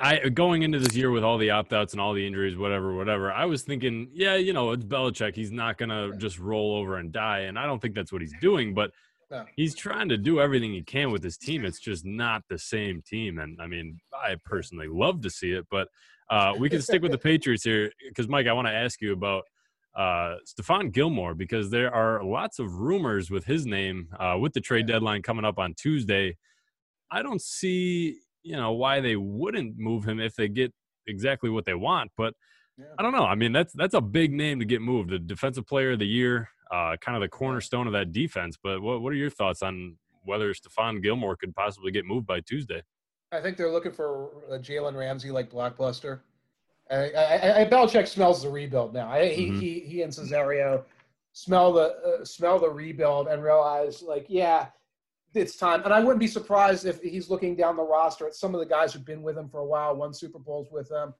I 0.00 0.30
going 0.30 0.62
into 0.62 0.78
this 0.78 0.96
year 0.96 1.10
with 1.10 1.24
all 1.24 1.36
the 1.36 1.50
opt 1.50 1.72
outs 1.72 1.92
and 1.92 2.00
all 2.00 2.14
the 2.14 2.26
injuries, 2.26 2.56
whatever, 2.56 2.94
whatever, 2.94 3.30
I 3.30 3.44
was 3.44 3.62
thinking, 3.62 4.08
yeah, 4.12 4.36
you 4.36 4.52
know, 4.52 4.72
it's 4.72 4.84
Belichick. 4.84 5.34
He's 5.34 5.52
not 5.52 5.76
to 5.78 6.12
just 6.16 6.38
roll 6.38 6.76
over 6.76 6.96
and 6.96 7.12
die. 7.12 7.40
And 7.40 7.58
I 7.58 7.66
don't 7.66 7.80
think 7.82 7.94
that's 7.94 8.12
what 8.12 8.22
he's 8.22 8.34
doing, 8.40 8.72
but 8.72 8.92
No. 9.30 9.44
he's 9.56 9.74
trying 9.74 10.08
to 10.08 10.16
do 10.16 10.40
everything 10.40 10.72
he 10.72 10.82
can 10.82 11.10
with 11.10 11.22
his 11.22 11.36
team. 11.36 11.64
It's 11.66 11.80
just 11.80 12.04
not 12.04 12.44
the 12.48 12.58
same 12.58 13.02
team. 13.02 13.38
And 13.38 13.60
I 13.60 13.66
mean, 13.66 13.98
I 14.14 14.36
personally 14.44 14.88
love 14.88 15.20
to 15.22 15.30
see 15.30 15.52
it, 15.52 15.66
but 15.70 15.88
uh, 16.30 16.54
we 16.58 16.70
can 16.70 16.80
stick 16.80 17.02
with 17.02 17.12
the 17.12 17.18
Patriots 17.30 17.64
here 17.64 17.92
because, 18.08 18.26
Mike, 18.26 18.46
I 18.46 18.54
want 18.54 18.66
to 18.68 18.72
ask 18.72 19.02
you 19.02 19.12
about 19.12 19.44
uh, 19.94 20.36
Stephon 20.46 20.92
Gilmore 20.92 21.34
because 21.34 21.68
there 21.70 21.94
are 21.94 22.24
lots 22.24 22.58
of 22.58 22.80
rumors 22.80 23.30
with 23.30 23.44
his 23.44 23.66
name 23.66 24.08
uh, 24.18 24.38
with 24.40 24.54
the 24.54 24.60
trade 24.60 24.86
deadline 24.86 25.20
coming 25.20 25.44
up 25.44 25.58
on 25.58 25.74
Tuesday. 25.74 26.36
I 27.10 27.22
don't 27.22 27.40
see, 27.42 28.18
you 28.44 28.56
know, 28.56 28.72
why 28.72 29.00
they 29.00 29.16
wouldn't 29.16 29.76
move 29.78 30.04
him 30.06 30.20
if 30.20 30.36
they 30.36 30.46
get 30.48 30.72
exactly 31.08 31.50
what 31.50 31.64
they 31.64 31.74
want. 31.74 32.12
But 32.16 32.34
Yeah. 32.78 32.86
I 32.98 33.02
don't 33.02 33.12
know. 33.12 33.24
I 33.24 33.34
mean, 33.36 33.52
that's 33.52 33.72
that's 33.72 33.94
a 33.94 34.00
big 34.00 34.32
name 34.32 34.58
to 34.60 34.64
get 34.64 34.80
moved. 34.82 35.10
The 35.10 35.18
defensive 35.18 35.66
player 35.66 35.92
of 35.92 35.98
the 36.00 36.06
year, 36.06 36.48
uh, 36.72 36.96
kind 37.00 37.16
of 37.16 37.22
the 37.22 37.28
cornerstone 37.28 37.86
of 37.86 37.92
that 37.94 38.12
defense. 38.12 38.56
But 38.62 38.82
what 38.82 39.00
what 39.02 39.12
are 39.12 39.16
your 39.16 39.30
thoughts 39.30 39.62
on 39.62 39.96
whether 40.24 40.52
Stephon 40.54 41.02
Gilmore 41.02 41.36
could 41.36 41.54
possibly 41.54 41.90
get 41.92 42.04
moved 42.04 42.26
by 42.26 42.40
Tuesday? 42.40 42.82
I 43.32 43.40
think 43.40 43.56
they're 43.56 43.70
looking 43.72 43.92
for 43.92 44.30
a 44.50 44.58
Jalen 44.58 44.96
Ramsey 44.96 45.30
like 45.30 45.50
blockbuster. 45.50 46.20
I, 46.90 47.10
I, 47.12 47.60
I 47.62 47.64
Belichick 47.64 48.06
smells 48.08 48.42
the 48.42 48.50
rebuild 48.50 48.92
now. 48.92 49.08
I, 49.10 49.28
he, 49.28 49.46
Mhm. 49.50 49.60
he 49.60 49.80
he 49.80 50.02
and 50.02 50.12
Caserio 50.12 50.84
smell 51.32 51.72
the 51.72 51.86
uh, 52.20 52.24
smell 52.24 52.58
the 52.58 52.68
rebuild 52.70 53.28
and 53.28 53.42
realize 53.42 54.02
like 54.02 54.26
yeah, 54.28 54.66
it's 55.34 55.56
time. 55.56 55.82
And 55.84 55.92
I 55.92 56.00
wouldn't 56.00 56.20
be 56.20 56.26
surprised 56.26 56.86
if 56.86 57.00
he's 57.02 57.30
looking 57.30 57.56
down 57.56 57.76
the 57.76 57.82
roster 57.82 58.26
at 58.26 58.34
some 58.34 58.54
of 58.54 58.60
the 58.60 58.66
guys 58.66 58.92
who've 58.92 59.04
been 59.04 59.22
with 59.22 59.36
him 59.36 59.48
for 59.48 59.60
a 59.60 59.66
while, 59.66 59.94
won 59.96 60.12
Super 60.14 60.38
Bowls 60.38 60.68
with 60.70 60.88
them, 60.88 61.14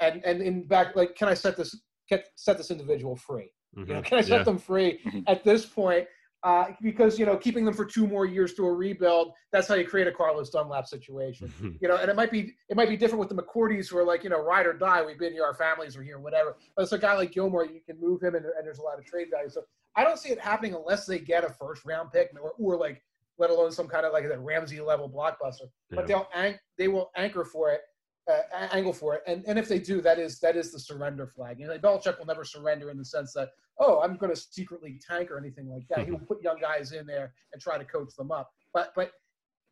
and 0.00 0.24
and 0.24 0.42
in 0.42 0.66
back 0.66 0.94
like 0.96 1.14
can 1.16 1.28
I 1.28 1.34
set 1.34 1.56
this 1.56 1.78
get, 2.08 2.28
set 2.36 2.56
this 2.56 2.70
individual 2.70 3.16
free? 3.16 3.50
You 3.76 3.84
know, 3.86 4.00
Mhm. 4.00 4.04
can 4.04 4.18
I 4.18 4.22
set 4.22 4.38
Yeah. 4.38 4.42
them 4.44 4.58
free 4.58 5.00
Mhm. 5.04 5.24
at 5.26 5.44
this 5.44 5.66
point? 5.66 6.06
uh, 6.42 6.70
because 6.80 7.18
you 7.18 7.26
know 7.26 7.36
keeping 7.36 7.64
them 7.64 7.74
for 7.74 7.84
two 7.84 8.06
more 8.06 8.24
years 8.24 8.54
to 8.54 8.64
a 8.66 8.72
rebuild. 8.72 9.32
That's 9.50 9.66
how 9.66 9.74
you 9.74 9.84
create 9.86 10.06
a 10.06 10.12
Carlos 10.12 10.50
Dunlap 10.50 10.86
situation. 10.86 11.50
You 11.80 11.88
know, 11.88 11.96
and 11.96 12.08
it 12.08 12.14
might 12.14 12.30
be 12.30 12.54
it 12.68 12.76
might 12.76 12.88
be 12.90 12.96
different 12.96 13.18
with 13.20 13.30
the 13.30 13.42
McCourties 13.42 13.88
who 13.90 13.98
are 13.98 14.04
like 14.04 14.22
you 14.22 14.30
know 14.30 14.40
ride 14.44 14.66
or 14.66 14.72
die. 14.74 15.04
We've 15.04 15.18
been 15.18 15.32
here, 15.32 15.44
our 15.44 15.54
families 15.54 15.96
are 15.96 16.02
here, 16.04 16.20
whatever. 16.20 16.56
But 16.76 16.82
it's 16.82 16.92
a 16.92 16.98
guy 16.98 17.14
like 17.16 17.32
Gilmore, 17.32 17.64
you 17.64 17.80
can 17.80 17.98
move 17.98 18.22
him, 18.22 18.34
and, 18.36 18.44
and 18.44 18.64
there's 18.64 18.78
a 18.78 18.82
lot 18.82 18.96
of 18.98 19.04
trade 19.06 19.28
value. 19.30 19.48
So 19.48 19.64
I 19.96 20.04
don't 20.04 20.18
see 20.18 20.28
it 20.28 20.38
happening 20.38 20.74
unless 20.74 21.04
they 21.06 21.18
get 21.18 21.42
a 21.42 21.48
first 21.48 21.84
round 21.84 22.12
pick 22.12 22.30
or, 22.40 22.52
or 22.58 22.76
like 22.76 23.02
let 23.38 23.50
alone 23.50 23.72
some 23.72 23.88
kind 23.88 24.06
of 24.06 24.12
like 24.12 24.24
a 24.24 24.38
Ramsey 24.38 24.80
level 24.80 25.08
blockbuster. 25.08 25.68
Yeah. 25.90 25.96
But 25.96 26.06
they'll 26.06 26.28
anch- 26.34 26.58
they 26.78 26.88
will 26.88 27.10
anchor 27.16 27.44
for 27.44 27.70
it, 27.70 27.82
uh, 28.30 28.68
angle 28.72 28.92
for 28.92 29.14
it, 29.14 29.22
and 29.26 29.44
and 29.46 29.58
if 29.58 29.68
they 29.68 29.78
do, 29.78 30.00
that 30.02 30.18
is 30.18 30.40
that 30.40 30.56
is 30.56 30.72
the 30.72 30.80
surrender 30.80 31.26
flag. 31.26 31.60
You 31.60 31.66
know, 31.66 31.78
Belichick 31.78 32.18
will 32.18 32.26
never 32.26 32.44
surrender 32.44 32.90
in 32.90 32.98
the 32.98 33.04
sense 33.04 33.32
that 33.34 33.50
oh, 33.78 34.00
I'm 34.00 34.16
going 34.16 34.34
to 34.34 34.40
secretly 34.40 34.98
tank 35.06 35.30
or 35.30 35.38
anything 35.38 35.68
like 35.68 35.86
that. 35.88 36.06
He 36.06 36.10
will 36.10 36.18
put 36.28 36.42
young 36.42 36.58
guys 36.58 36.92
in 36.92 37.06
there 37.06 37.34
and 37.52 37.60
try 37.60 37.78
to 37.78 37.84
coach 37.84 38.14
them 38.16 38.30
up. 38.30 38.50
But 38.72 38.92
but 38.94 39.12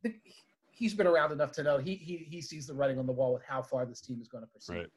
the, 0.03 0.15
he's 0.71 0.95
been 0.95 1.07
around 1.07 1.33
enough 1.33 1.53
to 1.53 1.63
know 1.63 1.79
he 1.79 1.95
he 1.95 2.19
he 2.19 2.41
sees 2.41 2.67
the 2.67 2.75
writing 2.75 2.99
on 2.99 3.07
the 3.07 3.13
wall 3.13 3.33
with 3.33 3.45
how 3.45 3.63
far 3.63 3.87
this 3.87 4.01
team 4.01 4.21
is 4.21 4.29
going 4.29 4.45
to 4.45 4.49
proceed. 4.51 4.75
Right. 4.75 4.91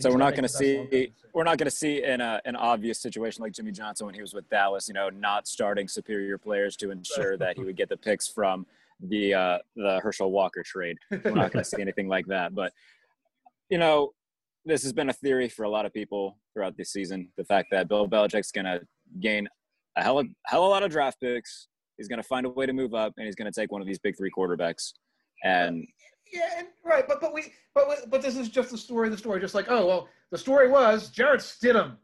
So 0.00 0.10
we're 0.10 0.18
not 0.18 0.32
going 0.32 0.42
to 0.42 0.48
see 0.48 1.12
we're 1.32 1.44
not 1.44 1.58
going 1.58 1.70
to 1.70 1.76
see 1.76 2.02
in 2.02 2.20
a, 2.20 2.40
an 2.44 2.56
obvious 2.56 3.00
situation 3.00 3.42
like 3.42 3.52
Jimmy 3.52 3.72
Johnson 3.72 4.06
when 4.06 4.14
he 4.14 4.20
was 4.20 4.34
with 4.34 4.48
Dallas. 4.50 4.88
You 4.88 4.94
know, 4.94 5.08
not 5.08 5.46
starting 5.46 5.86
superior 5.86 6.36
players 6.36 6.76
to 6.76 6.90
ensure 6.90 7.36
that 7.36 7.56
he 7.56 7.64
would 7.64 7.76
get 7.76 7.88
the 7.88 7.96
picks 7.96 8.28
from 8.28 8.66
the 9.00 9.34
uh, 9.34 9.58
the 9.76 10.00
Herschel 10.02 10.30
Walker 10.30 10.62
trade. 10.64 10.98
We're 11.10 11.30
not 11.30 11.52
going 11.52 11.62
to 11.62 11.64
see 11.64 11.80
anything 11.80 12.08
like 12.08 12.26
that. 12.26 12.54
But 12.54 12.72
you 13.70 13.78
know, 13.78 14.12
this 14.64 14.82
has 14.82 14.92
been 14.92 15.10
a 15.10 15.12
theory 15.12 15.48
for 15.48 15.64
a 15.64 15.68
lot 15.68 15.86
of 15.86 15.92
people 15.92 16.38
throughout 16.52 16.76
this 16.76 16.90
season. 16.92 17.28
The 17.36 17.44
fact 17.44 17.68
that 17.70 17.88
Bill 17.88 18.08
Belichick's 18.08 18.50
going 18.50 18.66
to 18.66 18.80
gain 19.20 19.48
a 19.96 20.02
hell 20.02 20.18
of, 20.18 20.26
hell 20.46 20.62
of 20.62 20.68
a 20.68 20.70
lot 20.70 20.82
of 20.82 20.90
draft 20.90 21.20
picks. 21.20 21.68
He's 21.96 22.08
going 22.08 22.20
to 22.20 22.26
find 22.26 22.46
a 22.46 22.50
way 22.50 22.66
to 22.66 22.72
move 22.72 22.94
up, 22.94 23.12
and 23.16 23.26
he's 23.26 23.36
going 23.36 23.50
to 23.50 23.60
take 23.60 23.70
one 23.70 23.80
of 23.80 23.86
these 23.86 24.00
big 24.00 24.16
three 24.16 24.30
quarterbacks. 24.36 24.92
And 25.44 25.86
Yeah, 26.34 26.58
and, 26.58 26.66
right, 26.84 27.06
but 27.06 27.20
but 27.20 27.32
we 27.32 27.52
but 27.74 28.10
but 28.10 28.20
this 28.20 28.36
is 28.36 28.48
just 28.48 28.70
the 28.70 28.78
story 28.78 29.06
of 29.08 29.12
the 29.12 29.18
story. 29.18 29.40
Just 29.40 29.54
like 29.54 29.66
oh 29.70 29.86
well, 29.86 30.08
the 30.30 30.38
story 30.38 30.68
was 30.68 31.10
Jarrett 31.10 31.40
Stidham. 31.40 31.96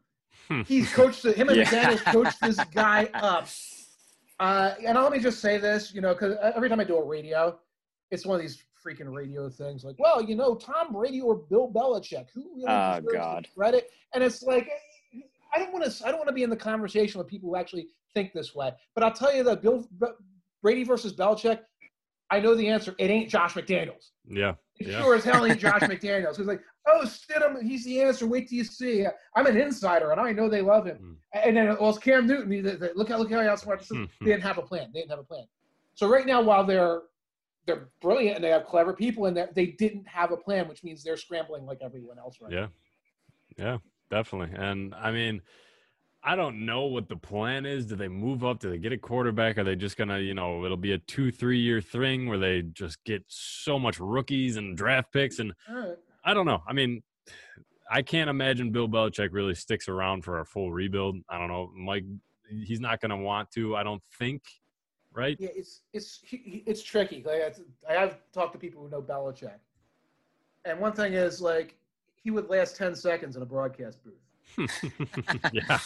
He's 0.65 0.91
coached 0.93 1.23
him 1.25 1.49
and 1.49 1.57
Yeah. 1.57 1.65
McDaniels 1.65 2.03
coached 2.11 2.41
this 2.41 2.57
guy 2.73 3.09
up. 3.13 3.47
Uh, 4.39 4.73
and 4.85 4.97
let 4.97 5.11
me 5.11 5.19
just 5.19 5.39
say 5.39 5.57
this, 5.57 5.93
you 5.93 6.01
know, 6.01 6.13
because 6.13 6.35
every 6.55 6.67
time 6.67 6.79
I 6.79 6.83
do 6.83 6.97
a 6.97 7.03
radio, 7.05 7.59
it's 8.09 8.25
one 8.25 8.35
of 8.35 8.41
these 8.41 8.63
freaking 8.85 9.13
radio 9.15 9.49
things. 9.49 9.83
Like, 9.83 9.95
well, 9.99 10.21
you 10.21 10.35
know, 10.35 10.55
Tom 10.55 10.91
Brady 10.93 11.21
or 11.21 11.35
Bill 11.35 11.71
Belichick, 11.71 12.25
who 12.33 12.41
really 12.55 12.65
Oh, 12.67 12.95
deserves 12.99 13.13
God. 13.15 13.45
the 13.45 13.49
credit? 13.55 13.91
And 14.13 14.23
it's 14.23 14.41
like, 14.41 14.67
I 15.55 15.59
don't 15.59 15.71
want 15.71 15.85
to. 15.85 16.05
I 16.07 16.09
don't 16.09 16.17
want 16.17 16.29
to 16.29 16.33
be 16.33 16.43
in 16.43 16.49
the 16.49 16.55
conversation 16.55 17.19
with 17.19 17.27
people 17.27 17.49
who 17.49 17.55
actually 17.55 17.87
think 18.13 18.33
this 18.33 18.55
way. 18.55 18.71
But 18.95 19.03
I'll 19.03 19.13
tell 19.13 19.33
you 19.35 19.43
that 19.43 19.61
Bill 19.61 19.87
Brady 20.63 20.83
versus 20.83 21.13
Belichick. 21.13 21.59
I 22.31 22.39
know 22.39 22.55
the 22.55 22.67
answer. 22.67 22.95
It 22.97 23.09
ain't 23.11 23.29
Josh 23.29 23.53
McDaniels. 23.53 24.09
Yeah. 24.27 24.53
Yeah. 24.79 24.99
sure 25.01 25.13
as 25.13 25.23
hell 25.23 25.45
ain't 25.45 25.59
Josh 25.59 25.81
McDaniels. 25.81 26.37
He's 26.37 26.47
like, 26.47 26.61
oh, 26.87 27.01
Stidham, 27.05 27.61
he's 27.61 27.85
the 27.85 28.01
answer. 28.01 28.25
Wait 28.25 28.49
till 28.49 28.57
you 28.57 28.63
see. 28.63 29.05
I'm 29.35 29.45
an 29.45 29.55
insider, 29.57 30.11
and 30.11 30.19
I 30.19 30.31
know 30.31 30.49
they 30.49 30.61
love 30.61 30.85
him. 30.87 30.97
Hmm. 30.97 31.13
And 31.47 31.57
then 31.57 31.67
well, 31.79 31.89
it's 31.91 31.99
Cam 31.99 32.25
Newton. 32.25 32.51
He, 32.51 32.61
they, 32.61 32.75
they- 32.75 32.93
look 32.95 33.09
how 33.09 33.17
look 33.17 33.31
how 33.31 33.41
he 33.41 33.47
outsmarted. 33.47 33.83
this. 33.83 33.89
Hmm, 33.95 34.03
hmm. 34.05 34.25
They 34.25 34.31
didn't 34.31 34.43
have 34.43 34.57
a 34.57 34.63
plan. 34.63 34.89
They 34.93 35.01
didn't 35.01 35.11
have 35.11 35.19
a 35.19 35.23
plan. 35.23 35.45
So 35.93 36.07
right 36.09 36.25
now, 36.25 36.41
while 36.41 36.65
they're 36.65 37.01
they're 37.67 37.89
brilliant 38.01 38.37
and 38.37 38.43
they 38.43 38.49
have 38.49 38.65
clever 38.65 38.93
people 38.93 39.27
in 39.27 39.35
there, 39.35 39.49
they 39.53 39.67
didn't 39.67 40.07
have 40.07 40.31
a 40.31 40.37
plan, 40.37 40.67
which 40.67 40.83
means 40.83 41.03
they're 41.03 41.17
scrambling 41.17 41.65
like 41.65 41.77
everyone 41.83 42.17
else 42.17 42.37
right 42.41 42.51
Yeah. 42.51 42.67
Yeah, 43.57 43.77
definitely. 44.09 44.55
And 44.57 44.95
I 44.95 45.11
mean, 45.11 45.41
I 46.23 46.35
don't 46.35 46.65
know 46.65 46.83
what 46.83 47.09
the 47.09 47.15
plan 47.15 47.65
is. 47.65 47.85
Do 47.87 47.95
they 47.95 48.07
move 48.07 48.43
up? 48.43 48.59
Do 48.59 48.69
they 48.69 48.77
get 48.77 48.91
a 48.91 48.97
quarterback? 48.97 49.57
Are 49.57 49.63
they 49.63 49.75
just 49.75 49.97
gonna, 49.97 50.19
you 50.19 50.35
know, 50.35 50.63
it'll 50.63 50.77
be 50.77 50.91
a 50.91 50.99
two, 50.99 51.31
three 51.31 51.59
year 51.59 51.81
thing 51.81 52.27
where 52.27 52.37
they 52.37 52.61
just 52.61 53.03
get 53.03 53.23
so 53.27 53.79
much 53.79 53.99
rookies 53.99 54.55
and 54.55 54.77
draft 54.77 55.11
picks? 55.11 55.39
And 55.39 55.53
right. 55.67 55.95
I 56.23 56.33
don't 56.35 56.45
know. 56.45 56.61
I 56.67 56.73
mean, 56.73 57.01
I 57.89 58.03
can't 58.03 58.29
imagine 58.29 58.71
Bill 58.71 58.87
Belichick 58.87 59.29
really 59.31 59.55
sticks 59.55 59.89
around 59.89 60.23
for 60.23 60.39
a 60.39 60.45
full 60.45 60.71
rebuild. 60.71 61.17
I 61.27 61.39
don't 61.39 61.47
know. 61.47 61.71
Mike, 61.75 62.05
he's 62.49 62.79
not 62.79 63.01
gonna 63.01 63.17
want 63.17 63.51
to. 63.51 63.75
I 63.75 63.83
don't 63.83 64.03
think. 64.19 64.43
Right? 65.13 65.35
Yeah, 65.39 65.49
it's 65.53 65.81
it's 65.91 66.21
it's 66.31 66.83
tricky. 66.83 67.21
Like 67.25 67.41
I 67.89 67.93
have 67.93 68.19
talked 68.31 68.53
to 68.53 68.59
people 68.59 68.83
who 68.83 68.89
know 68.89 69.01
Belichick, 69.01 69.59
and 70.63 70.79
one 70.79 70.93
thing 70.93 71.13
is 71.13 71.41
like 71.41 71.75
he 72.15 72.31
would 72.31 72.49
last 72.49 72.77
ten 72.77 72.95
seconds 72.95 73.35
in 73.35 73.41
a 73.41 73.45
broadcast 73.45 73.97
booth. 74.05 74.71
yeah. 75.51 75.79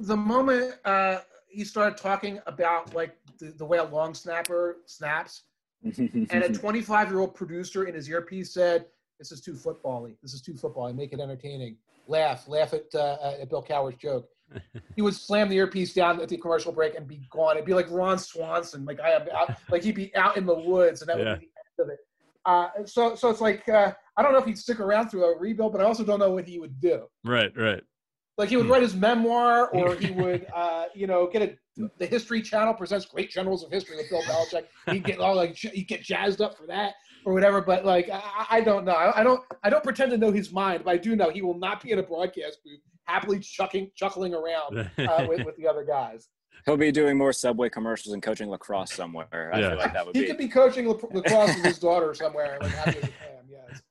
The 0.00 0.16
moment 0.16 0.74
uh, 0.84 1.18
he 1.48 1.64
started 1.64 1.96
talking 1.96 2.40
about 2.46 2.94
like 2.94 3.16
the, 3.38 3.46
the 3.46 3.64
way 3.64 3.78
a 3.78 3.84
long 3.84 4.14
snapper 4.14 4.78
snaps, 4.86 5.44
and 5.82 6.32
a 6.32 6.52
25 6.52 7.10
year 7.10 7.20
old 7.20 7.34
producer 7.34 7.84
in 7.84 7.94
his 7.94 8.08
earpiece 8.08 8.52
said, 8.52 8.86
"This 9.18 9.32
is 9.32 9.40
too 9.40 9.54
football-y. 9.54 10.12
This 10.22 10.34
is 10.34 10.42
too 10.42 10.54
football. 10.54 10.92
Make 10.92 11.12
it 11.12 11.20
entertaining. 11.20 11.76
Laugh, 12.06 12.48
laugh 12.48 12.74
at 12.74 12.94
uh, 12.94 13.34
at 13.40 13.48
Bill 13.48 13.62
Cowher's 13.62 13.96
joke." 13.96 14.28
he 14.96 15.02
would 15.02 15.14
slam 15.14 15.48
the 15.48 15.56
earpiece 15.56 15.94
down 15.94 16.20
at 16.20 16.28
the 16.28 16.36
commercial 16.36 16.72
break 16.72 16.96
and 16.96 17.06
be 17.06 17.20
gone. 17.30 17.54
It'd 17.56 17.64
be 17.64 17.74
like 17.74 17.88
Ron 17.88 18.18
Swanson, 18.18 18.84
like 18.84 18.98
I 18.98 19.10
am 19.10 19.28
out, 19.32 19.56
like 19.70 19.84
he'd 19.84 19.94
be 19.94 20.14
out 20.16 20.36
in 20.36 20.44
the 20.44 20.54
woods, 20.54 21.02
and 21.02 21.08
that 21.08 21.18
Yeah. 21.18 21.30
would 21.32 21.40
be 21.40 21.46
the 21.46 21.84
end 21.84 21.88
of 21.88 21.88
it. 21.88 22.00
Uh, 22.44 22.84
so, 22.84 23.14
so 23.14 23.30
it's 23.30 23.40
like 23.40 23.68
uh, 23.68 23.92
I 24.16 24.22
don't 24.22 24.32
know 24.32 24.38
if 24.38 24.46
he'd 24.46 24.58
stick 24.58 24.80
around 24.80 25.08
through 25.08 25.24
a 25.24 25.38
rebuild, 25.38 25.72
but 25.72 25.80
I 25.80 25.84
also 25.84 26.04
don't 26.04 26.18
know 26.18 26.32
what 26.32 26.48
he 26.48 26.58
would 26.58 26.80
do. 26.80 27.06
right, 27.24 27.56
right. 27.56 27.82
Like 28.40 28.48
he 28.48 28.56
would 28.56 28.66
write 28.70 28.80
his 28.80 28.94
memoir, 28.96 29.68
or 29.74 29.94
he 29.96 30.10
would, 30.12 30.46
uh, 30.54 30.86
you 30.94 31.06
know, 31.06 31.26
get 31.30 31.42
a 31.42 31.56
the 31.98 32.06
History 32.06 32.40
Channel 32.42 32.72
presents 32.74 33.04
Great 33.04 33.30
Generals 33.30 33.62
of 33.62 33.70
History 33.70 33.96
with 33.96 34.08
Bill 34.08 34.22
Belichick. 34.22 34.64
He'd 34.90 35.04
get 35.04 35.18
all 35.18 35.34
like 35.36 35.56
he'd 35.56 35.84
get 35.86 36.02
jazzed 36.02 36.40
up 36.40 36.56
for 36.56 36.66
that 36.66 36.94
or 37.26 37.34
whatever. 37.34 37.60
But 37.60 37.84
like 37.84 38.08
I, 38.10 38.46
I 38.50 38.60
don't 38.62 38.86
know. 38.86 38.92
I, 38.92 39.20
I 39.20 39.22
don't 39.22 39.42
I 39.62 39.68
don't 39.68 39.84
pretend 39.84 40.10
to 40.12 40.16
know 40.16 40.32
his 40.32 40.52
mind, 40.52 40.84
but 40.84 40.90
I 40.90 40.96
do 40.96 41.14
know 41.16 41.28
he 41.28 41.42
will 41.42 41.58
not 41.58 41.82
be 41.82 41.90
in 41.92 41.98
a 41.98 42.02
broadcast 42.02 42.58
booth 42.64 42.80
happily 43.04 43.40
chucking 43.40 43.90
chuckling 43.94 44.32
around 44.34 44.88
uh, 44.98 45.26
with, 45.28 45.44
with 45.44 45.56
the 45.56 45.66
other 45.66 45.84
guys. 45.84 46.28
He'll 46.64 46.76
be 46.78 46.92
doing 46.92 47.18
more 47.18 47.32
Subway 47.34 47.68
commercials 47.68 48.14
and 48.14 48.22
coaching 48.22 48.48
lacrosse 48.48 48.92
somewhere. 48.92 49.50
I 49.52 49.60
Yeah. 49.60 49.68
feel 49.70 49.78
like 49.78 49.92
that 49.92 50.06
would 50.06 50.16
He 50.16 50.22
be 50.22 50.28
could 50.28 50.38
be 50.38 50.48
coaching 50.48 50.86
lac- 50.88 51.12
lacrosse 51.12 51.54
with 51.56 51.64
his 51.64 51.78
daughter 51.78 52.14
somewhere, 52.14 52.56
like 52.60 52.70
happy 52.72 52.98
as 52.98 53.04
a 53.04 53.08
clam. 53.08 53.44
Yes. 53.50 53.82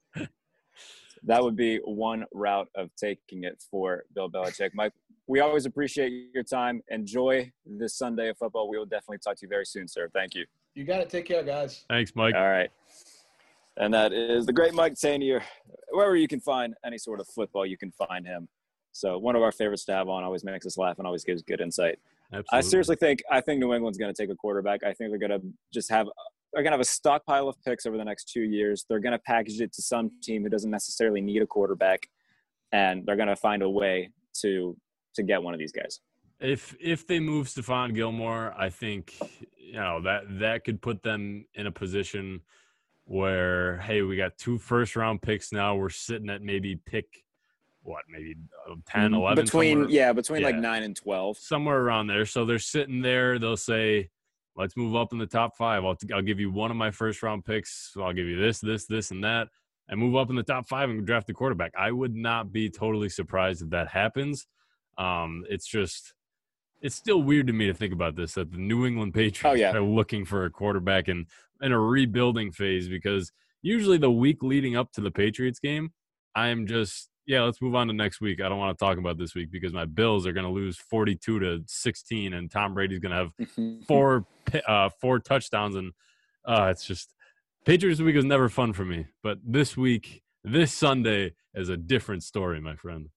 That 1.29 1.43
would 1.43 1.55
be 1.55 1.77
one 1.85 2.25
route 2.33 2.67
of 2.73 2.89
taking 2.95 3.43
it 3.43 3.63
for 3.69 4.03
Bill 4.15 4.31
Belichick. 4.31 4.71
Mike, 4.73 4.93
we 5.27 5.41
always 5.41 5.67
appreciate 5.67 6.11
your 6.33 6.43
time. 6.43 6.81
Enjoy 6.89 7.51
this 7.67 7.93
Sunday 7.95 8.29
of 8.29 8.37
football. 8.39 8.67
We 8.67 8.79
will 8.79 8.87
definitely 8.87 9.19
talk 9.19 9.35
to 9.35 9.43
you 9.43 9.47
very 9.47 9.65
soon, 9.65 9.87
sir. 9.87 10.09
Thank 10.11 10.33
you. 10.33 10.45
You 10.73 10.85
got 10.85 11.01
it. 11.01 11.09
take 11.09 11.25
care, 11.25 11.43
guys. 11.43 11.85
Thanks, 11.87 12.13
Mike. 12.15 12.33
All 12.33 12.49
right. 12.49 12.71
And 13.77 13.93
that 13.93 14.11
is 14.11 14.47
the 14.47 14.53
great 14.53 14.73
Mike 14.73 14.95
Tanier. 14.95 15.43
Wherever 15.91 16.15
you 16.15 16.27
can 16.27 16.39
find 16.39 16.73
any 16.83 16.97
sort 16.97 17.19
of 17.19 17.27
football, 17.27 17.63
you 17.63 17.77
can 17.77 17.91
find 17.91 18.25
him. 18.25 18.47
So 18.91 19.19
one 19.19 19.35
of 19.35 19.43
our 19.43 19.51
favorites 19.51 19.85
to 19.85 19.93
have 19.93 20.09
on 20.09 20.23
always 20.23 20.43
makes 20.43 20.65
us 20.65 20.79
laugh 20.79 20.97
and 20.97 21.05
always 21.05 21.23
gives 21.23 21.43
good 21.43 21.61
insight. 21.61 21.99
Absolutely. 22.33 22.57
I 22.57 22.61
seriously 22.61 22.95
think 22.95 23.21
I 23.31 23.39
think 23.39 23.59
New 23.59 23.73
England's 23.75 23.99
going 23.99 24.11
to 24.11 24.19
take 24.19 24.31
a 24.31 24.35
quarterback. 24.35 24.83
I 24.83 24.93
think 24.93 25.11
they're 25.11 25.19
going 25.19 25.39
to 25.39 25.47
just 25.71 25.91
have 25.91 26.07
they're 26.53 26.63
going 26.63 26.71
to 26.71 26.75
have 26.77 26.81
a 26.81 26.85
stockpile 26.85 27.47
of 27.47 27.55
picks 27.63 27.85
over 27.85 27.97
the 27.97 28.03
next 28.05 28.29
two 28.31 28.41
years. 28.41 28.85
They're 28.89 28.99
going 28.99 29.11
to 29.13 29.19
package 29.19 29.61
it 29.61 29.71
to 29.73 29.81
some 29.81 30.09
team 30.23 30.43
who 30.43 30.49
doesn't 30.49 30.71
necessarily 30.71 31.21
need 31.21 31.41
a 31.41 31.47
quarterback, 31.47 32.07
and 32.71 33.05
they're 33.05 33.15
going 33.15 33.27
to 33.27 33.35
find 33.35 33.61
a 33.63 33.69
way 33.69 34.09
to 34.41 34.75
to 35.15 35.23
get 35.23 35.41
one 35.41 35.53
of 35.53 35.59
these 35.59 35.71
guys. 35.71 35.99
if 36.39 36.75
if 36.79 37.05
they 37.07 37.19
move 37.19 37.47
Stephon 37.47 37.93
Gilmore, 37.93 38.53
I 38.57 38.69
think 38.69 39.13
you 39.57 39.73
know 39.73 40.01
that 40.01 40.23
that 40.39 40.63
could 40.63 40.81
put 40.81 41.03
them 41.03 41.45
in 41.53 41.67
a 41.67 41.71
position 41.71 42.41
where 43.05 43.77
hey, 43.79 44.01
we 44.03 44.15
got 44.17 44.37
two 44.37 44.57
first 44.57 44.95
round 44.95 45.21
picks 45.21 45.51
now. 45.51 45.75
We're 45.75 45.89
sitting 45.89 46.29
at 46.29 46.41
maybe 46.41 46.75
pick 46.75 47.05
what, 47.81 48.03
maybe 48.09 48.35
uh, 48.69 48.75
10, 48.87 49.13
11 49.13 49.41
Mm, 49.41 49.45
between 49.45 49.89
yeah, 49.89 50.13
between 50.13 50.43
like 50.43 50.55
nine 50.55 50.83
and 50.83 50.95
twelve. 50.95 51.37
somewhere 51.37 51.79
around 51.79 52.07
there. 52.07 52.25
So 52.25 52.45
they're 52.45 52.59
sitting 52.59 53.01
there. 53.01 53.39
They'll 53.39 53.57
say, 53.57 54.09
"Let's 54.59 54.77
move 54.77 54.95
up 54.95 55.11
in 55.13 55.17
the 55.17 55.25
top 55.25 55.55
five. 55.57 55.83
I'll 55.85 55.97
I'll 56.13 56.21
give 56.21 56.39
you 56.39 56.51
one 56.51 56.69
of 56.69 56.77
my 56.77 56.91
first 56.91 57.23
round 57.23 57.45
picks. 57.45 57.91
So 57.93 58.03
I'll 58.03 58.13
give 58.13 58.27
you 58.27 58.39
this, 58.39 58.59
this, 58.59 58.85
this, 58.85 59.09
and 59.11 59.23
that." 59.23 59.47
And 59.87 59.99
move 59.99 60.15
up 60.15 60.29
in 60.29 60.35
the 60.35 60.43
top 60.43 60.67
five 60.67 60.91
and 60.91 61.03
draft 61.03 61.25
the 61.25 61.33
quarterback. 61.33 61.71
I 61.75 61.91
would 61.91 62.15
not 62.15 62.51
be 62.51 62.69
totally 62.69 63.09
surprised 63.09 63.63
if 63.63 63.71
that 63.71 63.87
happens. 63.87 64.45
Um, 64.99 65.43
it's 65.49 65.65
just 65.65 66.13
it's 66.81 66.95
still 66.95 67.23
weird 67.23 67.47
to 67.47 67.53
me 67.53 67.65
to 67.67 67.73
think 67.73 67.91
about 67.93 68.15
this 68.15 68.33
that 68.33 68.51
the 68.51 68.57
New 68.57 68.85
England 68.85 69.13
Patriots 69.15 69.43
Oh, 69.45 69.53
yeah. 69.53 69.73
are 69.75 69.81
looking 69.81 70.25
for 70.25 70.45
a 70.45 70.49
quarterback 70.51 71.07
in 71.09 71.25
in 71.61 71.71
a 71.71 71.79
rebuilding 71.79 72.51
phase 72.51 72.87
because 72.87 73.31
usually 73.61 73.97
the 73.97 74.11
week 74.11 74.43
leading 74.43 74.75
up 74.77 74.91
to 74.93 75.01
the 75.01 75.11
Patriots 75.11 75.59
game, 75.59 75.91
I 76.35 76.47
am 76.49 76.67
just 76.67 77.09
yeah, 77.29 77.43
let's 77.43 77.61
move 77.61 77.75
on 77.75 77.85
to 77.87 77.93
next 77.93 78.21
week. 78.21 78.41
I 78.41 78.49
don't 78.49 78.57
want 78.57 78.75
to 78.75 78.83
talk 78.83 78.97
about 78.97 79.19
this 79.19 79.35
week 79.35 79.51
because 79.51 79.71
my 79.71 79.85
Bills 79.85 80.25
are 80.25 80.33
going 80.33 80.47
to 80.47 80.51
lose 80.51 80.77
42 80.77 81.39
to 81.39 81.63
16 81.67 82.33
and 82.33 82.49
Tom 82.49 82.73
Brady's 82.73 82.97
going 82.97 83.11
to 83.11 83.17
have 83.45 83.85
four 83.87 84.25
uh 84.67 84.89
four 84.99 85.19
touchdowns 85.19 85.75
and 85.75 85.91
uh 86.43 86.69
it's 86.71 86.83
just 86.83 87.13
Patriots 87.65 88.01
week 88.01 88.15
was 88.15 88.25
never 88.25 88.49
fun 88.49 88.73
for 88.73 88.83
me, 88.83 89.05
but 89.21 89.37
this 89.45 89.77
week, 89.77 90.23
this 90.43 90.73
Sunday 90.73 91.33
is 91.53 91.69
a 91.69 91.77
different 91.77 92.23
story, 92.23 92.59
my 92.59 92.75
friend. 92.75 93.09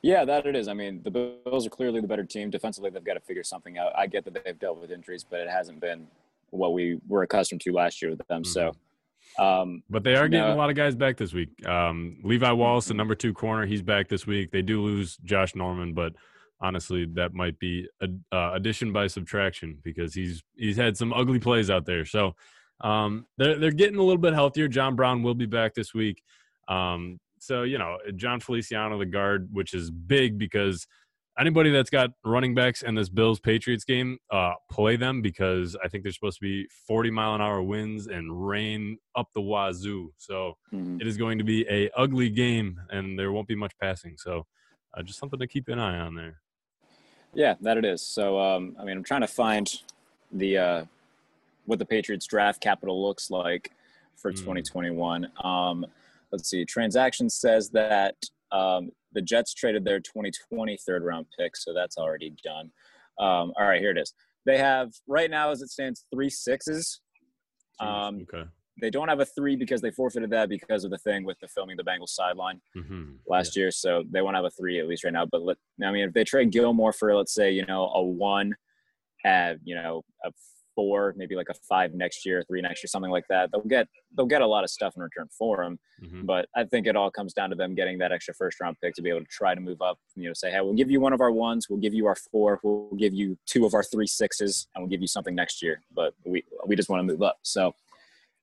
Yeah, 0.00 0.24
that 0.24 0.46
it 0.46 0.56
is. 0.56 0.66
I 0.66 0.72
mean, 0.72 1.02
the 1.02 1.10
Bills 1.10 1.66
are 1.66 1.70
clearly 1.70 2.00
the 2.00 2.06
better 2.06 2.24
team. 2.24 2.48
Defensively, 2.48 2.88
they've 2.88 3.04
got 3.04 3.14
to 3.14 3.20
figure 3.20 3.44
something 3.44 3.76
out. 3.76 3.92
I 3.94 4.06
get 4.06 4.24
that 4.24 4.42
they've 4.42 4.58
dealt 4.58 4.80
with 4.80 4.90
injuries, 4.90 5.26
but 5.28 5.40
it 5.40 5.50
hasn't 5.50 5.80
been 5.80 6.06
what 6.48 6.72
we 6.72 6.98
were 7.06 7.24
accustomed 7.24 7.60
to 7.62 7.72
last 7.72 8.00
year 8.00 8.12
with 8.12 8.26
them. 8.28 8.42
So, 8.42 8.72
um, 9.38 9.82
But 9.90 10.04
they 10.04 10.14
are 10.16 10.28
getting 10.28 10.48
No. 10.48 10.54
a 10.54 10.56
lot 10.56 10.70
of 10.70 10.76
guys 10.76 10.94
back 10.94 11.16
this 11.16 11.32
week. 11.32 11.50
Um, 11.66 12.18
Levi 12.22 12.50
Wallace, 12.52 12.86
the 12.86 12.94
number 12.94 13.14
two 13.14 13.32
corner, 13.32 13.66
he's 13.66 13.82
back 13.82 14.08
this 14.08 14.26
week. 14.26 14.50
They 14.50 14.62
do 14.62 14.82
lose 14.82 15.16
Josh 15.18 15.54
Norman, 15.54 15.94
but 15.94 16.12
honestly, 16.60 17.06
that 17.14 17.34
might 17.34 17.58
be 17.58 17.88
a, 18.00 18.08
uh, 18.34 18.52
addition 18.54 18.92
by 18.92 19.06
subtraction 19.06 19.78
because 19.84 20.14
he's 20.14 20.42
he's 20.56 20.76
had 20.76 20.96
some 20.96 21.12
ugly 21.12 21.38
plays 21.38 21.70
out 21.70 21.86
there. 21.86 22.04
So 22.04 22.34
um, 22.80 23.26
they're 23.36 23.58
they're 23.58 23.70
getting 23.70 23.98
a 23.98 24.02
little 24.02 24.20
bit 24.20 24.34
healthier. 24.34 24.68
John 24.68 24.96
Brown 24.96 25.22
will 25.22 25.34
be 25.34 25.46
back 25.46 25.74
this 25.74 25.94
week. 25.94 26.22
Um, 26.66 27.18
so 27.38 27.62
you 27.62 27.78
know, 27.78 27.98
Jon 28.16 28.40
Feliciano, 28.40 28.98
the 28.98 29.06
guard, 29.06 29.48
which 29.52 29.72
is 29.74 29.90
big 29.90 30.38
because 30.38 30.86
anybody 31.38 31.70
that's 31.70 31.90
got 31.90 32.10
running 32.24 32.54
backs 32.54 32.82
in 32.82 32.94
this 32.94 33.08
Bills 33.08 33.40
Patriots 33.40 33.84
game, 33.84 34.18
uh, 34.30 34.54
play 34.70 34.96
them 34.96 35.22
because 35.22 35.76
I 35.82 35.88
think 35.88 36.02
there's 36.02 36.14
supposed 36.16 36.38
to 36.38 36.42
be 36.44 36.66
40 36.86 37.10
mile 37.10 37.34
an 37.34 37.40
hour 37.40 37.62
winds 37.62 38.06
and 38.06 38.46
rain 38.46 38.98
up 39.16 39.28
the 39.34 39.40
wazoo. 39.40 40.12
So 40.16 40.54
mhm. 40.72 41.00
it 41.00 41.06
is 41.06 41.16
going 41.16 41.38
to 41.38 41.44
be 41.44 41.66
a 41.68 41.90
ugly 41.96 42.30
game, 42.30 42.80
and 42.90 43.18
there 43.18 43.32
won't 43.32 43.48
be 43.48 43.54
much 43.54 43.72
passing. 43.80 44.14
So 44.16 44.46
uh, 44.96 45.02
just 45.02 45.18
something 45.18 45.38
to 45.38 45.46
keep 45.46 45.68
an 45.68 45.78
eye 45.78 45.98
on 45.98 46.14
there. 46.14 46.40
yeah, 47.34 47.54
that 47.60 47.76
it 47.76 47.84
is. 47.84 48.02
So, 48.02 48.38
um, 48.40 48.74
I 48.80 48.84
mean, 48.84 48.96
I'm 48.96 49.04
trying 49.04 49.20
to 49.20 49.26
find 49.26 49.70
the 50.32 50.58
uh, 50.58 50.84
what 51.66 51.78
the 51.78 51.84
Patriots 51.84 52.26
draft 52.26 52.60
capital 52.60 53.02
looks 53.06 53.30
like 53.30 53.70
for 54.16 54.32
Mm. 54.32 54.38
2021. 54.38 55.30
Um, 55.44 55.86
let's 56.32 56.48
see. 56.48 56.64
Transaction 56.64 57.28
says 57.30 57.68
that 57.70 58.14
um, 58.52 58.90
the 59.12 59.22
Jets 59.22 59.54
traded 59.54 59.84
their 59.84 60.00
2020 60.00 60.78
third 60.86 61.02
round 61.02 61.26
pick, 61.38 61.56
so 61.56 61.72
that's 61.74 61.96
already 61.96 62.34
done. 62.44 62.70
Um, 63.18 63.52
all 63.56 63.66
right, 63.66 63.80
here 63.80 63.90
it 63.90 63.98
is. 63.98 64.12
They 64.46 64.58
have 64.58 64.90
right 65.06 65.30
now, 65.30 65.50
as 65.50 65.62
it 65.62 65.70
stands, 65.70 66.04
three 66.12 66.30
sixes. 66.30 67.00
Um, 67.80 68.26
okay. 68.32 68.48
they 68.80 68.90
don't 68.90 69.08
have 69.08 69.20
a 69.20 69.24
three 69.24 69.56
because 69.56 69.80
they 69.80 69.90
forfeited 69.90 70.30
that 70.30 70.48
because 70.48 70.84
of 70.84 70.90
the 70.90 70.98
thing 70.98 71.24
with 71.24 71.38
the 71.40 71.48
filming 71.48 71.76
the 71.76 71.84
Bengals 71.84 72.08
sideline 72.08 72.60
hmm 72.74 73.12
last 73.28 73.56
year. 73.56 73.70
So 73.70 74.02
they 74.10 74.20
won't 74.20 74.36
have 74.36 74.44
a 74.44 74.50
three 74.50 74.80
at 74.80 74.88
least 74.88 75.04
right 75.04 75.12
now. 75.12 75.26
But 75.26 75.42
let, 75.42 75.58
I 75.84 75.92
mean, 75.92 76.08
if 76.08 76.12
they 76.12 76.24
trade 76.24 76.50
Gilmore 76.50 76.92
for 76.92 77.14
let's 77.14 77.34
say 77.34 77.50
you 77.50 77.66
know 77.66 77.90
a 77.94 78.02
one, 78.02 78.54
at 79.24 79.58
you 79.64 79.74
know 79.74 80.02
a 80.24 80.30
four, 80.78 81.12
maybe 81.16 81.34
like 81.34 81.48
a 81.50 81.54
five 81.68 81.92
next 81.92 82.24
year, 82.24 82.44
three 82.46 82.60
next 82.60 82.84
year, 82.84 82.88
something 82.88 83.10
like 83.10 83.26
that, 83.28 83.50
they'll 83.50 83.62
get 83.62 83.88
they'll 84.16 84.26
get 84.26 84.42
a 84.42 84.46
lot 84.46 84.62
of 84.62 84.70
stuff 84.70 84.94
in 84.94 85.02
return 85.02 85.26
for 85.36 85.60
him. 85.60 85.76
hmm 86.00 86.24
But 86.24 86.46
I 86.54 86.62
think 86.62 86.86
it 86.86 86.94
all 86.94 87.10
comes 87.10 87.32
down 87.32 87.50
to 87.50 87.56
them 87.56 87.74
getting 87.74 87.98
that 87.98 88.12
extra 88.12 88.32
first 88.32 88.60
round 88.60 88.76
pick 88.80 88.94
to 88.94 89.02
be 89.02 89.10
able 89.10 89.22
to 89.22 89.26
try 89.26 89.56
to 89.56 89.60
move 89.60 89.82
up. 89.82 89.98
You 90.14 90.28
know, 90.28 90.34
say, 90.34 90.52
hey, 90.52 90.60
we'll 90.60 90.74
give 90.74 90.88
you 90.88 91.00
one 91.00 91.12
of 91.12 91.20
our 91.20 91.32
ones, 91.32 91.66
we'll 91.68 91.80
give 91.80 91.94
you 91.94 92.06
our 92.06 92.14
four, 92.30 92.60
we'll 92.62 92.96
give 92.96 93.12
you 93.12 93.36
two 93.46 93.66
of 93.66 93.74
our 93.74 93.82
three 93.82 94.06
sixes, 94.06 94.68
and 94.74 94.82
we'll 94.82 94.90
give 94.90 95.00
you 95.00 95.08
something 95.08 95.34
next 95.34 95.62
year. 95.64 95.82
But 95.92 96.14
we 96.24 96.44
we 96.68 96.76
just 96.76 96.88
want 96.88 97.00
to 97.00 97.12
move 97.12 97.22
up. 97.22 97.38
So, 97.42 97.72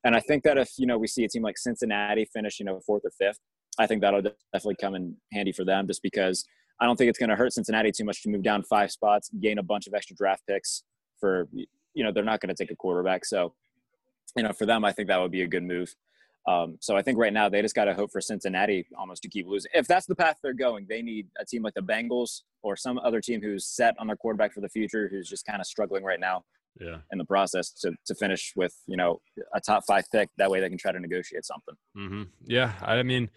and 0.04 0.14
I 0.14 0.20
think 0.20 0.44
that 0.44 0.58
if 0.58 0.72
you 0.78 0.88
know 0.88 0.98
we 0.98 1.08
see 1.08 1.24
a 1.24 1.30
team 1.30 1.44
like 1.44 1.58
Cincinnati 1.58 2.26
finish, 2.26 2.60
you 2.60 2.66
know, 2.66 2.82
fourth 2.86 3.06
or 3.06 3.12
fifth, 3.12 3.40
I 3.80 3.88
think 3.88 4.02
that'll 4.02 4.22
definitely 4.22 4.76
come 4.76 4.96
in 4.96 5.16
handy 5.32 5.54
for 5.54 5.64
them, 5.64 5.88
just 5.88 6.02
because 6.04 6.44
I 6.82 6.86
don't 6.86 6.98
think 6.98 7.10
it's 7.10 7.20
going 7.20 7.30
to 7.30 7.38
hurt 7.38 7.54
Cincinnati 7.54 7.94
too 7.94 8.04
much 8.04 8.22
to 8.24 8.30
move 8.30 8.44
down 8.44 8.62
five 8.64 8.92
spots, 8.92 9.30
gain 9.40 9.58
a 9.60 9.64
bunch 9.64 9.88
of 9.88 9.94
extra 9.94 10.16
draft 10.18 10.44
picks 10.48 10.84
for 11.20 11.48
you 11.96 12.04
know 12.04 12.12
they're 12.12 12.24
not 12.24 12.40
going 12.42 12.54
to 12.56 12.64
take 12.64 12.72
a 12.72 12.76
quarterback. 12.76 13.26
So, 13.26 13.54
you 14.36 14.44
know, 14.44 14.54
for 14.54 14.66
them, 14.68 14.86
I 14.86 14.92
think 14.92 15.08
that 15.08 15.20
would 15.20 15.32
be 15.32 15.42
a 15.42 15.48
good 15.48 15.64
move. 15.64 15.96
Um, 16.48 16.78
so 16.80 16.96
I 16.96 17.02
think 17.02 17.18
right 17.18 17.34
now 17.34 17.50
they 17.50 17.60
just 17.64 17.74
got 17.74 17.86
to 17.86 17.96
hope 17.96 18.12
for 18.12 18.22
Cincinnati 18.22 18.86
almost 18.96 19.24
to 19.24 19.30
keep 19.30 19.48
losing. 19.48 19.72
If 19.74 19.88
that's 19.88 20.06
the 20.06 20.14
path 20.14 20.38
they're 20.44 20.54
going, 20.54 20.86
they 20.88 21.02
need 21.02 21.26
a 21.40 21.46
team 21.46 21.64
like 21.64 21.74
the 21.74 21.82
Bengals 21.82 22.42
or 22.62 22.76
some 22.76 23.00
other 23.00 23.20
team 23.20 23.42
who's 23.42 23.66
set 23.66 23.96
on 23.98 24.06
their 24.06 24.16
quarterback 24.16 24.54
for 24.54 24.62
the 24.62 24.70
future, 24.70 25.08
who's 25.10 25.28
just 25.28 25.44
kind 25.48 25.60
of 25.60 25.66
struggling 25.66 26.04
right 26.04 26.20
now 26.20 26.44
Yeah. 26.80 26.98
in 27.12 27.18
the 27.18 27.26
process 27.26 27.72
to, 27.82 27.94
to 28.06 28.14
finish 28.14 28.54
with, 28.56 28.76
you 28.86 28.96
know, 28.96 29.22
a 29.56 29.60
top 29.60 29.86
five 29.88 30.06
pick. 30.12 30.30
That 30.38 30.52
way 30.52 30.60
they 30.60 30.70
can 30.70 30.78
try 30.78 30.92
to 30.92 31.00
negotiate 31.00 31.46
something. 31.46 31.74
hmm 31.96 32.24
Yeah, 32.46 32.74
I 32.80 33.02
mean, 33.02 33.32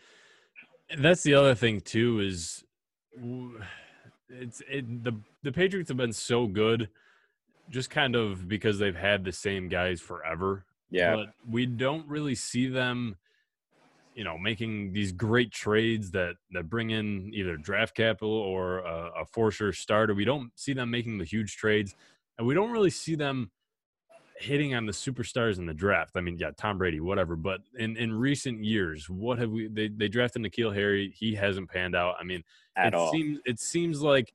that's 0.99 1.23
the 1.23 1.33
other 1.33 1.55
thing 1.55 1.81
too 1.81 2.21
is 2.21 2.63
it's 4.29 4.61
it, 4.71 5.03
the 5.05 5.19
the 5.43 5.53
Patriots 5.53 5.89
have 5.89 5.97
been 5.97 6.13
so 6.13 6.47
good, 6.47 6.91
just 7.71 7.91
kind 7.91 8.15
of 8.17 8.49
because 8.49 8.79
they've 8.79 8.97
had 8.97 9.25
the 9.25 9.33
same 9.33 9.69
guys 9.69 10.01
forever. 10.01 10.65
Yeah. 10.91 11.17
but 11.17 11.27
we 11.49 11.67
don't 11.67 12.09
really 12.09 12.35
see 12.35 12.67
them, 12.67 13.17
you 14.15 14.25
know, 14.25 14.39
making 14.39 14.93
these 14.93 15.13
great 15.13 15.53
trades 15.53 16.11
that 16.13 16.37
that 16.53 16.71
bring 16.71 16.91
in 16.91 17.31
either 17.35 17.57
draft 17.57 17.95
capital 17.95 18.33
or 18.33 18.79
a, 18.79 19.11
a 19.21 19.25
for 19.27 19.51
sure 19.51 19.73
starter. 19.73 20.15
We 20.15 20.25
don't 20.25 20.51
see 20.55 20.73
them 20.73 20.91
making 20.91 21.19
the 21.19 21.25
huge 21.25 21.57
trades, 21.57 21.95
and 22.39 22.47
we 22.47 22.55
don't 22.55 22.71
really 22.71 22.91
see 22.91 23.15
them 23.17 23.51
hitting 24.41 24.75
on 24.75 24.87
the 24.87 24.93
superstars 24.93 25.59
in 25.59 25.67
the 25.67 25.75
draft. 25.75 26.13
I 26.17 26.21
mean, 26.21 26.39
yeah, 26.39 26.51
Tom 26.57 26.79
Brady, 26.79 27.01
whatever. 27.01 27.37
But 27.37 27.61
in 27.77 27.97
in 27.97 28.13
recent 28.13 28.65
years, 28.65 29.11
what 29.11 29.39
have 29.39 29.51
we? 29.51 29.69
They 29.69 29.89
they 29.89 30.09
drafted 30.09 30.43
N'Keal 30.43 30.75
Harry. 30.75 31.13
He 31.17 31.35
hasn't 31.35 31.71
panned 31.71 31.95
out. 31.95 32.15
I 32.19 32.25
mean, 32.25 32.43
At 32.77 32.89
it 32.89 32.95
all. 32.95 33.13
seems 33.13 33.41
it 33.45 33.61
seems 33.61 34.01
like 34.01 34.33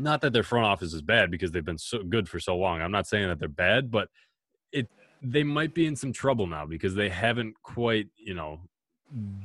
not 0.00 0.20
that 0.22 0.32
their 0.32 0.42
front 0.42 0.66
office 0.66 0.92
is 0.92 1.02
bad 1.02 1.30
because 1.30 1.50
they've 1.52 1.64
been 1.64 1.78
so 1.78 2.02
good 2.02 2.28
for 2.28 2.40
so 2.40 2.56
long. 2.56 2.80
I'm 2.80 2.92
not 2.92 3.06
saying 3.06 3.28
that 3.28 3.38
they're 3.38 3.48
bad, 3.48 3.90
but 3.90 4.08
it 4.72 4.88
they 5.22 5.42
might 5.44 5.74
be 5.74 5.86
in 5.86 5.96
some 5.96 6.12
trouble 6.12 6.46
now 6.46 6.66
because 6.66 6.94
they 6.94 7.08
haven't 7.08 7.54
quite 7.62 8.08
you 8.16 8.34
know 8.34 8.60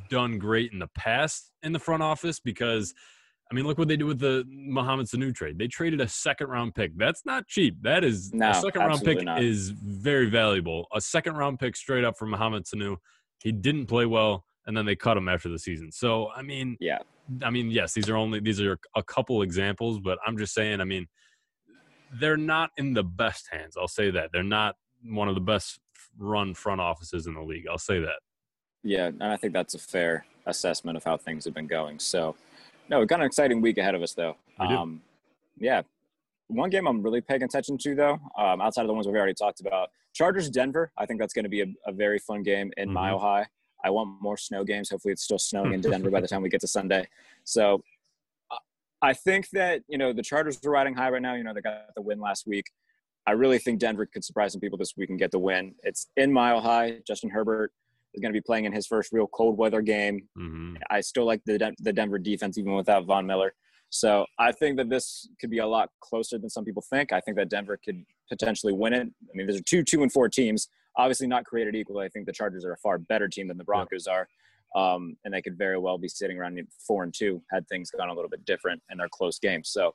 done 0.10 0.38
great 0.38 0.72
in 0.72 0.80
the 0.80 0.88
past 0.96 1.52
in 1.64 1.72
the 1.74 1.80
front 1.80 2.04
office 2.04 2.40
because. 2.40 2.94
I 3.52 3.54
mean, 3.54 3.66
look 3.68 3.78
what 3.78 3.88
they 3.88 3.96
did 3.96 4.06
with 4.06 4.18
the 4.18 4.44
Mohamed 4.50 5.06
Sanu 5.06 5.32
trade. 5.34 5.60
They 5.60 5.68
traded 5.68 6.02
a 6.02 6.08
second 6.08 6.48
round 6.48 6.74
pick. 6.74 6.98
That's 6.98 7.24
not 7.28 7.46
cheap. 7.48 7.78
That 7.84 8.04
is 8.04 8.34
No, 8.34 8.50
a 8.50 8.54
second 8.56 8.82
round 8.82 9.04
pick 9.04 9.22
not. 9.22 9.44
is 9.44 9.70
very 9.70 10.32
valuable. 10.32 10.88
A 10.96 11.00
second 11.00 11.36
round 11.36 11.60
pick 11.60 11.76
straight 11.76 12.04
up 12.04 12.18
from 12.18 12.32
Mohamed 12.32 12.64
Sanu. 12.66 12.96
He 13.44 13.52
didn't 13.52 13.86
play 13.86 14.08
well, 14.08 14.46
and 14.66 14.76
then 14.76 14.88
they 14.88 14.96
cut 14.96 15.16
him 15.16 15.30
after 15.30 15.48
the 15.48 15.60
season. 15.60 15.92
So 15.92 16.32
I 16.36 16.42
mean, 16.42 16.76
Yeah. 16.80 16.98
I 17.44 17.50
mean, 17.50 17.72
yes, 17.72 17.94
these 17.94 18.10
are 18.10 18.16
only 18.16 18.40
these 18.40 18.62
are 18.62 18.78
a 18.96 19.04
couple 19.04 19.42
examples, 19.42 20.00
but 20.00 20.20
I'm 20.26 20.38
just 20.38 20.54
saying. 20.54 20.82
I 20.82 20.84
mean, 20.84 21.08
they're 22.20 22.38
not 22.38 22.70
in 22.78 22.94
the 22.94 23.04
best 23.04 23.48
hands. 23.52 23.76
I'll 23.78 23.88
say 23.88 24.12
that 24.12 24.30
they're 24.32 24.44
not 24.44 24.76
one 25.04 25.28
of 25.28 25.36
the 25.36 25.42
best 25.42 25.80
run 26.18 26.54
front 26.54 26.82
offices 26.82 27.28
in 27.28 27.34
the 27.34 27.42
league. 27.42 27.66
I'll 27.70 27.78
say 27.78 28.00
that. 28.00 28.20
Yeah, 28.84 29.08
and 29.08 29.24
I 29.24 29.38
think 29.38 29.54
that's 29.54 29.74
a 29.74 29.80
fair 29.80 30.26
assessment 30.46 30.98
of 30.98 31.04
how 31.04 31.18
things 31.18 31.46
have 31.46 31.54
been 31.56 31.68
going. 31.68 31.98
So, 31.98 32.36
no, 32.90 33.00
we've 33.00 33.08
got 33.08 33.20
an 33.20 33.26
exciting 33.26 33.60
week 33.62 33.80
ahead 33.80 33.96
of 33.96 34.04
us, 34.04 34.14
though. 34.14 34.38
Um, 34.60 35.02
yeah, 35.58 35.82
one 36.48 36.70
game 36.70 36.88
I'm 36.88 37.02
really 37.02 37.22
paying 37.22 37.42
attention 37.42 37.80
to, 37.80 37.96
though, 37.96 38.20
um, 38.38 38.62
outside 38.62 38.82
of 38.84 38.88
the 38.88 38.94
ones 38.94 39.08
we've 39.08 39.16
already 39.16 39.34
talked 39.34 39.60
about, 39.62 39.90
Chargers 40.14 40.50
Denver. 40.50 40.92
I 40.98 41.08
think 41.08 41.20
that's 41.20 41.34
going 41.34 41.44
to 41.44 41.50
be 41.50 41.62
a, 41.62 41.66
a 41.88 41.92
very 41.92 42.20
fun 42.20 42.44
game 42.44 42.72
in 42.78 42.90
Mhm. 42.90 42.94
Mile 42.94 43.20
High. 43.20 43.48
I 43.86 43.92
want 43.92 44.22
more 44.22 44.36
snow 44.36 44.64
games. 44.64 44.90
Hopefully, 44.90 45.12
it's 45.12 45.24
still 45.24 45.40
snowing 45.40 45.74
in 45.74 45.82
Denver 45.92 46.10
by 46.10 46.20
the 46.20 46.28
time 46.28 46.42
we 46.42 46.50
get 46.50 46.62
to 46.62 46.68
Sunday. 46.68 47.08
So, 47.44 47.82
I 49.02 49.14
think 49.14 49.50
that 49.52 49.84
you 49.88 49.98
know 49.98 50.12
the 50.12 50.24
Chargers 50.24 50.60
are 50.66 50.72
riding 50.72 50.96
high 50.96 51.10
right 51.10 51.22
now. 51.22 51.36
You 51.36 51.44
know 51.44 51.54
they 51.54 51.62
got 51.62 51.94
the 51.96 52.02
win 52.02 52.20
last 52.20 52.48
week. 52.48 52.66
I 53.28 53.32
really 53.32 53.60
think 53.60 53.80
Denver 53.80 54.06
could 54.06 54.24
surprise 54.24 54.52
some 54.52 54.62
people 54.62 54.78
this 54.78 54.94
week 54.98 55.10
and 55.10 55.20
get 55.20 55.32
the 55.32 55.40
win. 55.40 55.76
It's 55.84 56.08
in 56.18 56.32
Mile 56.32 56.62
High. 56.62 57.00
Justin 57.08 57.30
Herbert 57.30 57.72
is 58.14 58.22
going 58.22 58.32
to 58.32 58.38
be 58.38 58.42
playing 58.42 58.66
in 58.66 58.72
his 58.72 58.86
first 58.86 59.12
real 59.12 59.28
cold 59.28 59.58
weather 59.58 59.82
game. 59.82 60.28
hmm 60.36 60.76
I 60.90 61.02
still 61.02 61.26
like 61.26 61.42
the 61.46 61.74
the 61.80 61.94
Denver 61.94 62.18
defense 62.18 62.58
even 62.58 62.74
without 62.74 63.06
Von 63.06 63.26
Miller. 63.28 63.54
So 63.90 64.26
I 64.40 64.52
think 64.52 64.78
that 64.78 64.90
this 64.90 65.30
could 65.40 65.50
be 65.50 65.60
a 65.60 65.68
lot 65.68 65.90
closer 66.02 66.38
than 66.38 66.50
some 66.50 66.66
people 66.66 66.84
think. 66.90 67.14
I 67.14 67.22
think 67.22 67.38
that 67.38 67.50
Denver 67.50 67.80
could 67.84 68.04
potentially 68.30 68.74
win 68.74 68.94
it. 68.94 69.08
I 69.08 69.32
mean, 69.34 69.48
there's 69.48 69.62
two 69.62 69.84
two 69.84 70.02
and 70.02 70.12
four 70.12 70.28
teams, 70.30 70.68
obviously 70.98 71.28
not 71.28 71.46
created 71.46 71.76
equal. 71.76 72.00
I 72.00 72.10
think 72.10 72.26
the 72.26 72.34
Chargers 72.34 72.66
are 72.66 72.74
a 72.74 72.78
far 72.78 72.98
better 72.98 73.28
team 73.28 73.48
than 73.48 73.58
the 73.58 73.64
Broncos 73.64 74.08
are, 74.08 74.28
um, 74.76 75.16
and 75.24 75.34
they 75.34 75.42
could 75.42 75.58
very 75.58 75.78
well 75.78 75.98
be 75.98 76.08
sitting 76.08 76.38
around 76.38 76.60
four 76.86 77.04
and 77.04 77.14
two 77.14 77.42
had 77.52 77.68
things 77.68 77.92
gone 77.92 78.10
a 78.10 78.14
little 78.14 78.30
bit 78.30 78.46
different 78.46 78.82
in 78.92 78.98
their 78.98 79.10
close 79.10 79.40
games. 79.40 79.70
So, 79.70 79.94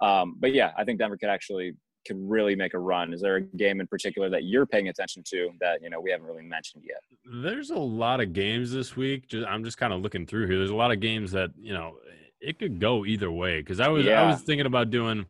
um, 0.00 0.36
but 0.38 0.52
yeah, 0.52 0.72
I 0.76 0.84
think 0.84 0.98
Denver 0.98 1.16
could 1.16 1.30
actually 1.30 1.74
could 2.06 2.18
really 2.20 2.54
make 2.54 2.74
a 2.74 2.78
run. 2.78 3.14
Is 3.14 3.22
there 3.22 3.36
a 3.36 3.40
game 3.40 3.80
in 3.80 3.86
particular 3.86 4.28
that 4.28 4.44
you're 4.44 4.66
paying 4.66 4.88
attention 4.88 5.22
to 5.28 5.50
that 5.60 5.82
you 5.82 5.90
know 5.90 6.00
we 6.00 6.10
haven't 6.10 6.26
really 6.26 6.42
mentioned 6.42 6.84
yet? 6.86 7.00
There's 7.42 7.70
a 7.70 7.78
lot 7.78 8.20
of 8.20 8.32
games 8.32 8.72
this 8.72 8.96
week. 8.96 9.28
Just, 9.28 9.46
I'm 9.46 9.64
just 9.64 9.78
kind 9.78 9.92
of 9.92 10.00
looking 10.00 10.26
through 10.26 10.46
here. 10.46 10.58
There's 10.58 10.70
a 10.70 10.76
lot 10.76 10.92
of 10.92 11.00
games 11.00 11.32
that 11.32 11.50
you 11.58 11.72
know 11.72 11.96
it 12.40 12.58
could 12.58 12.78
go 12.78 13.04
either 13.04 13.30
way. 13.30 13.60
Because 13.60 13.80
I 13.80 13.88
was 13.88 14.06
I 14.06 14.30
was 14.30 14.42
thinking 14.42 14.66
about 14.66 14.90
doing, 14.90 15.26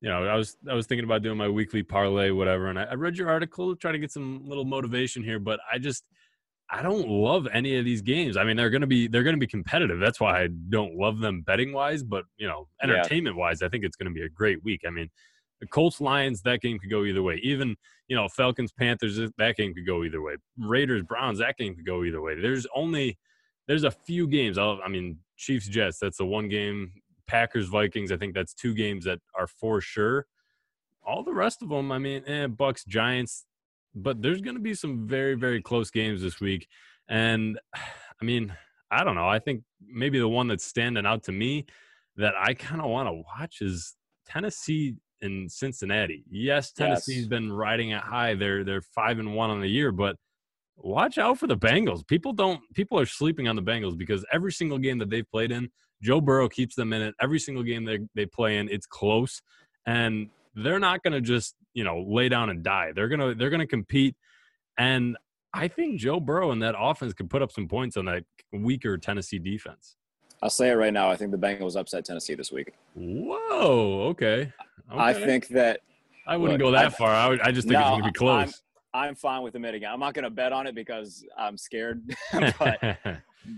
you 0.00 0.08
know, 0.08 0.24
I 0.24 0.36
was 0.36 0.56
I 0.68 0.74
was 0.74 0.86
thinking 0.86 1.04
about 1.04 1.22
doing 1.22 1.38
my 1.38 1.48
weekly 1.48 1.82
parlay, 1.82 2.30
whatever. 2.30 2.68
And 2.68 2.78
I, 2.78 2.84
I 2.84 2.94
read 2.94 3.16
your 3.16 3.28
article, 3.30 3.74
to 3.74 3.78
try 3.78 3.92
to 3.92 3.98
get 3.98 4.12
some 4.12 4.46
little 4.46 4.64
motivation 4.64 5.22
here. 5.22 5.38
But 5.38 5.60
I 5.72 5.78
just 5.78 6.04
I 6.70 6.82
don't 6.82 7.08
love 7.08 7.46
any 7.52 7.78
of 7.78 7.84
these 7.84 8.02
games. 8.02 8.36
I 8.36 8.44
mean, 8.44 8.56
they're 8.56 8.70
gonna 8.70 8.86
be 8.86 9.08
they're 9.08 9.22
gonna 9.22 9.36
be 9.36 9.46
competitive. 9.46 9.98
That's 9.98 10.20
why 10.20 10.42
I 10.42 10.48
don't 10.68 10.96
love 10.96 11.20
them 11.20 11.42
betting 11.42 11.72
wise. 11.72 12.02
But 12.02 12.24
you 12.36 12.46
know, 12.46 12.68
entertainment 12.82 13.36
wise, 13.36 13.62
I 13.62 13.68
think 13.68 13.84
it's 13.84 13.96
gonna 13.96 14.10
be 14.10 14.22
a 14.22 14.28
great 14.28 14.62
week. 14.64 14.82
I 14.86 14.90
mean. 14.90 15.08
The 15.58 15.66
Colts 15.66 16.02
Lions 16.02 16.42
that 16.42 16.60
game 16.60 16.78
could 16.78 16.90
go 16.90 17.06
either 17.06 17.22
way. 17.22 17.40
Even 17.42 17.76
you 18.08 18.14
know 18.14 18.28
Falcons 18.28 18.72
Panthers 18.72 19.18
that 19.38 19.56
game 19.56 19.72
could 19.72 19.86
go 19.86 20.04
either 20.04 20.20
way. 20.20 20.34
Raiders 20.58 21.02
Browns 21.02 21.38
that 21.38 21.56
game 21.56 21.74
could 21.74 21.86
go 21.86 22.04
either 22.04 22.20
way. 22.20 22.38
There's 22.38 22.66
only 22.74 23.18
there's 23.66 23.84
a 23.84 23.90
few 23.90 24.28
games. 24.28 24.58
I'll, 24.58 24.80
I 24.84 24.88
mean, 24.88 25.18
Chiefs 25.36 25.68
Jets. 25.68 25.98
That's 25.98 26.18
the 26.18 26.26
one 26.26 26.48
game. 26.48 26.92
Packers 27.26 27.68
Vikings. 27.68 28.12
I 28.12 28.16
think 28.16 28.34
that's 28.34 28.54
two 28.54 28.74
games 28.74 29.04
that 29.04 29.18
are 29.38 29.46
for 29.46 29.80
sure. 29.80 30.26
All 31.04 31.22
the 31.22 31.32
rest 31.34 31.62
of 31.62 31.68
them, 31.68 31.92
I 31.92 31.98
mean, 31.98 32.22
eh, 32.26 32.46
Bucs 32.46 32.86
Giants. 32.86 33.44
But 33.94 34.20
there's 34.20 34.42
going 34.42 34.56
to 34.56 34.62
be 34.62 34.74
some 34.74 35.06
very 35.08 35.34
very 35.34 35.62
close 35.62 35.90
games 35.90 36.20
this 36.20 36.38
week, 36.40 36.68
and 37.08 37.58
I 37.74 38.24
mean, 38.24 38.54
I 38.90 39.04
don't 39.04 39.14
know. 39.14 39.28
I 39.28 39.38
think 39.38 39.62
maybe 39.86 40.18
the 40.18 40.28
one 40.28 40.48
that's 40.48 40.64
standing 40.66 41.06
out 41.06 41.22
to 41.24 41.32
me 41.32 41.64
that 42.16 42.34
I 42.38 42.52
kind 42.54 42.80
of 42.82 42.90
want 42.90 43.08
to 43.08 43.12
watch 43.38 43.62
is 43.62 43.96
Tennessee 44.26 44.96
and 45.22 45.50
Cincinnati. 45.50 46.24
Yes, 46.30 46.72
Tennessee's 46.72 47.20
Yes. 47.20 47.26
been 47.26 47.50
riding 47.50 47.90
it 47.90 48.02
high. 48.02 48.34
They're 48.34 48.64
they're 48.64 48.82
five 48.82 49.18
and 49.18 49.34
one 49.34 49.48
on 49.48 49.62
the 49.62 49.68
year, 49.68 49.92
but 49.92 50.16
watch 50.76 51.16
out 51.16 51.38
for 51.38 51.46
the 51.46 51.56
Bengals. 51.56 52.06
People 52.06 52.34
don't 52.34 52.60
people 52.74 53.00
are 53.00 53.06
sleeping 53.06 53.48
on 53.48 53.56
the 53.56 53.62
Bengals 53.62 53.96
because 53.96 54.26
every 54.30 54.52
single 54.52 54.76
game 54.78 54.98
that 54.98 55.08
they've 55.08 55.30
played 55.30 55.52
in, 55.52 55.70
Joe 56.02 56.20
Burrow 56.20 56.48
keeps 56.48 56.74
them 56.74 56.92
in 56.92 57.02
it. 57.02 57.14
Every 57.20 57.38
single 57.38 57.62
game 57.62 57.84
they 57.84 57.98
they 58.14 58.26
play 58.26 58.58
in, 58.58 58.68
it's 58.68 58.86
close, 58.86 59.42
and 59.86 60.28
they're 60.54 60.78
not 60.78 61.02
going 61.02 61.12
to 61.12 61.20
just 61.20 61.54
you 61.74 61.84
know 61.84 62.04
lay 62.06 62.28
down 62.28 62.50
and 62.50 62.62
die. 62.62 62.92
They're 62.94 63.08
gonna 63.08 63.34
they're 63.34 63.50
gonna 63.50 63.66
compete, 63.66 64.14
and 64.78 65.16
I 65.52 65.68
think 65.68 65.98
Joe 65.98 66.20
Burrow 66.20 66.50
and 66.50 66.62
that 66.62 66.74
offense 66.78 67.14
could 67.14 67.30
put 67.30 67.42
up 67.42 67.50
some 67.50 67.66
points 67.66 67.96
on 67.96 68.04
that 68.06 68.24
weaker 68.52 68.98
Tennessee 68.98 69.38
defense. 69.38 69.96
I'll 70.42 70.50
say 70.50 70.68
it 70.68 70.74
right 70.74 70.92
now. 70.92 71.10
I 71.10 71.16
think 71.16 71.30
the 71.30 71.38
Bengals 71.38 71.76
upset 71.76 72.04
Tennessee 72.04 72.34
this 72.34 72.52
week. 72.52 72.74
Whoa. 72.94 74.08
Okay. 74.10 74.52
I 74.90 75.14
think 75.14 75.48
that 75.48 75.80
I 76.26 76.36
wouldn't 76.36 76.60
look, 76.60 76.68
go 76.68 76.72
that 76.72 76.86
I- 76.86 76.90
far. 76.90 77.10
I, 77.10 77.28
would, 77.28 77.40
I 77.40 77.52
just 77.52 77.66
think 77.66 77.80
it's 77.80 77.88
going 77.88 78.02
to 78.02 78.08
be 78.08 78.12
close. 78.12 78.62
I'm 78.92 79.14
fine 79.14 79.42
with 79.42 79.54
admitting 79.54 79.82
it. 79.82 79.86
I'm 79.86 80.00
not 80.00 80.14
going 80.14 80.24
to 80.24 80.30
bet 80.30 80.52
on 80.52 80.66
it 80.66 80.74
because 80.74 81.24
I'm 81.36 81.56
scared. 81.56 82.02
but 82.58 82.78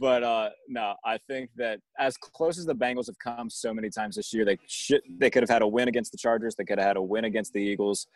but 0.01 0.23
uh, 0.23 0.51
no, 0.69 0.95
I 1.05 1.19
think 1.29 1.51
that 1.57 1.81
as 1.99 2.17
close 2.17 2.59
as 2.59 2.67
the 2.67 2.75
Bengals 2.75 3.07
have 3.07 3.19
come 3.19 3.51
so 3.51 3.73
many 3.73 3.91
times 3.91 4.17
this 4.17 4.33
year, 4.33 4.45
they 4.45 4.59
should 4.67 5.03
they 5.19 5.31
could 5.31 5.43
have 5.43 5.51
had 5.51 5.63
a 5.63 5.67
win 5.67 5.89
against 5.89 6.13
the 6.13 6.19
Chargers. 6.19 6.55
They 6.55 6.65
could 6.65 6.79
have 6.79 6.87
had 6.87 6.97
a 6.97 7.03
win 7.03 7.25
against 7.25 7.53
the 7.53 7.61
Eagles. 7.61 8.07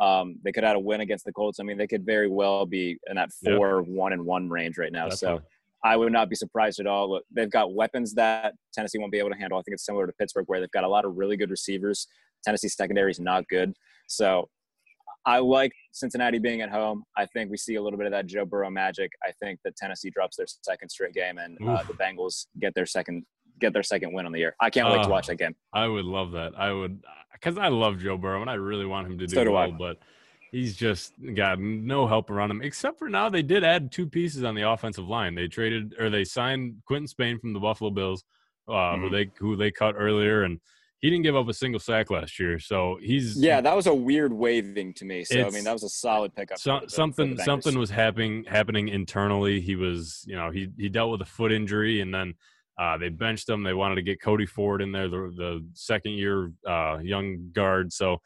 Um, 0.00 0.36
they 0.42 0.52
could 0.52 0.64
have 0.64 0.70
had 0.70 0.76
a 0.76 0.80
win 0.80 1.00
against 1.02 1.24
the 1.24 1.32
Colts. 1.32 1.60
I 1.60 1.62
mean, 1.62 1.76
they 1.76 1.86
could 1.86 2.06
very 2.06 2.28
well 2.28 2.64
be 2.64 2.98
in 3.08 3.16
that 3.16 3.30
four 3.32 3.82
one 3.82 4.12
and 4.12 4.24
one 4.24 4.48
range 4.48 4.78
right 4.78 4.92
now. 4.92 5.08
So. 5.08 5.42
I 5.82 5.96
would 5.96 6.12
not 6.12 6.28
be 6.28 6.36
surprised 6.36 6.78
at 6.78 6.86
all. 6.86 7.10
Look, 7.10 7.24
They've 7.34 7.50
got 7.50 7.72
weapons 7.72 8.12
that 8.12 8.52
Tennessee 8.70 8.98
won't 8.98 9.12
be 9.12 9.18
able 9.18 9.30
to 9.30 9.36
handle. 9.36 9.58
I 9.58 9.62
think 9.62 9.72
it's 9.72 9.86
similar 9.86 10.06
to 10.06 10.12
Pittsburgh, 10.12 10.44
where 10.46 10.60
they've 10.60 10.70
got 10.72 10.84
a 10.84 10.88
lot 10.88 11.06
of 11.06 11.16
really 11.16 11.38
good 11.38 11.50
receivers. 11.50 12.06
Tennessee's 12.44 12.76
secondary 12.76 13.10
is 13.10 13.18
not 13.18 13.48
good. 13.48 13.72
So 14.06 14.50
I 15.26 15.38
like 15.38 15.72
Cincinnati 15.92 16.38
being 16.38 16.60
at 16.62 16.70
home. 16.70 17.04
I 17.16 17.26
think 17.26 17.50
we 17.50 17.56
see 17.56 17.74
a 17.74 17.82
little 17.82 17.98
bit 17.98 18.06
of 18.06 18.12
that 18.12 18.26
Joe 18.26 18.44
Burrow 18.44 18.70
magic. 18.70 19.12
I 19.22 19.32
think 19.32 19.60
that 19.64 19.76
Tennessee 19.76 20.10
drops 20.10 20.36
their 20.36 20.46
second 20.62 20.88
straight 20.88 21.12
game, 21.14 21.38
and 21.38 21.58
uh, 21.68 21.82
the 21.82 21.92
Bengals 21.94 22.46
get 22.58 22.74
their 22.74 22.86
second 22.86 23.24
get 23.58 23.74
their 23.74 23.82
second 23.82 24.14
win 24.14 24.24
on 24.24 24.32
the 24.32 24.38
year. 24.38 24.56
I 24.58 24.70
can't 24.70 24.88
wait 24.90 25.02
to 25.02 25.10
watch 25.10 25.26
that 25.26 25.36
game. 25.36 25.54
I 25.74 25.86
would 25.86 26.06
love 26.06 26.32
that. 26.32 26.52
I 26.56 26.72
would, 26.72 27.04
because 27.34 27.58
I 27.58 27.68
love 27.68 27.98
Joe 27.98 28.16
Burrow 28.16 28.40
and 28.40 28.48
I 28.48 28.54
really 28.54 28.86
want 28.86 29.06
him 29.06 29.18
to 29.18 29.26
do 29.26 29.34
So 29.34 29.44
do 29.44 29.54
I. 29.54 29.66
well, 29.66 29.76
but 29.78 29.98
he's 30.50 30.74
just 30.74 31.12
got 31.34 31.58
no 31.60 32.06
help 32.06 32.30
around 32.30 32.50
him. 32.50 32.62
Except 32.62 32.98
for 32.98 33.10
now, 33.10 33.28
they 33.28 33.42
did 33.42 33.62
add 33.62 33.92
two 33.92 34.06
pieces 34.08 34.44
on 34.44 34.54
the 34.54 34.62
offensive 34.62 35.06
line. 35.06 35.34
They 35.34 35.46
traded 35.46 35.94
or 35.98 36.08
they 36.08 36.24
signed 36.24 36.76
Quinton 36.86 37.06
Spain 37.06 37.38
from 37.38 37.52
the 37.52 37.60
Buffalo 37.60 37.90
Bills, 37.90 38.24
uh, 38.66 38.96
who 38.96 39.10
Mhm. 39.10 39.12
they 39.12 39.30
who 39.38 39.56
they 39.56 39.70
cut 39.70 39.94
earlier, 39.98 40.44
and 40.44 40.58
he 41.00 41.08
didn't 41.10 41.22
give 41.22 41.36
up 41.36 41.48
a 41.48 41.54
single 41.54 41.80
sack 41.80 42.10
last 42.10 42.38
year. 42.38 42.58
So 42.58 42.98
he's 43.02 43.36
Yeah, 43.42 43.60
that 43.60 43.74
was 43.74 43.86
a 43.86 43.94
weird 43.94 44.32
waving 44.32 44.94
to 44.94 45.04
me. 45.04 45.24
So 45.24 45.46
I 45.46 45.50
mean, 45.50 45.64
that 45.64 45.72
was 45.72 45.82
a 45.82 45.88
solid 45.88 46.34
pickup. 46.34 46.58
So, 46.58 46.80
the- 46.82 46.90
something 46.90 47.36
something 47.38 47.78
was 47.78 47.90
happening 47.90 48.44
happening 48.44 48.88
internally. 48.88 49.60
He 49.60 49.76
was, 49.76 50.24
you 50.26 50.36
know, 50.36 50.50
he 50.50 50.68
he 50.78 50.88
dealt 50.88 51.10
with 51.10 51.22
a 51.22 51.30
foot 51.30 51.52
injury, 51.52 52.00
and 52.00 52.12
then 52.14 52.34
uh, 52.78 52.96
they 52.98 53.08
benched 53.08 53.48
him. 53.48 53.62
They 53.62 53.74
wanted 53.74 53.96
to 53.96 54.02
get 54.02 54.20
Cody 54.22 54.46
Ford 54.46 54.82
in 54.82 54.92
there, 54.92 55.08
the 55.08 55.32
the 55.36 55.66
second 55.74 56.12
year 56.12 56.52
uh, 56.68 56.98
young 57.02 57.50
guard. 57.52 57.92
So 57.92 58.18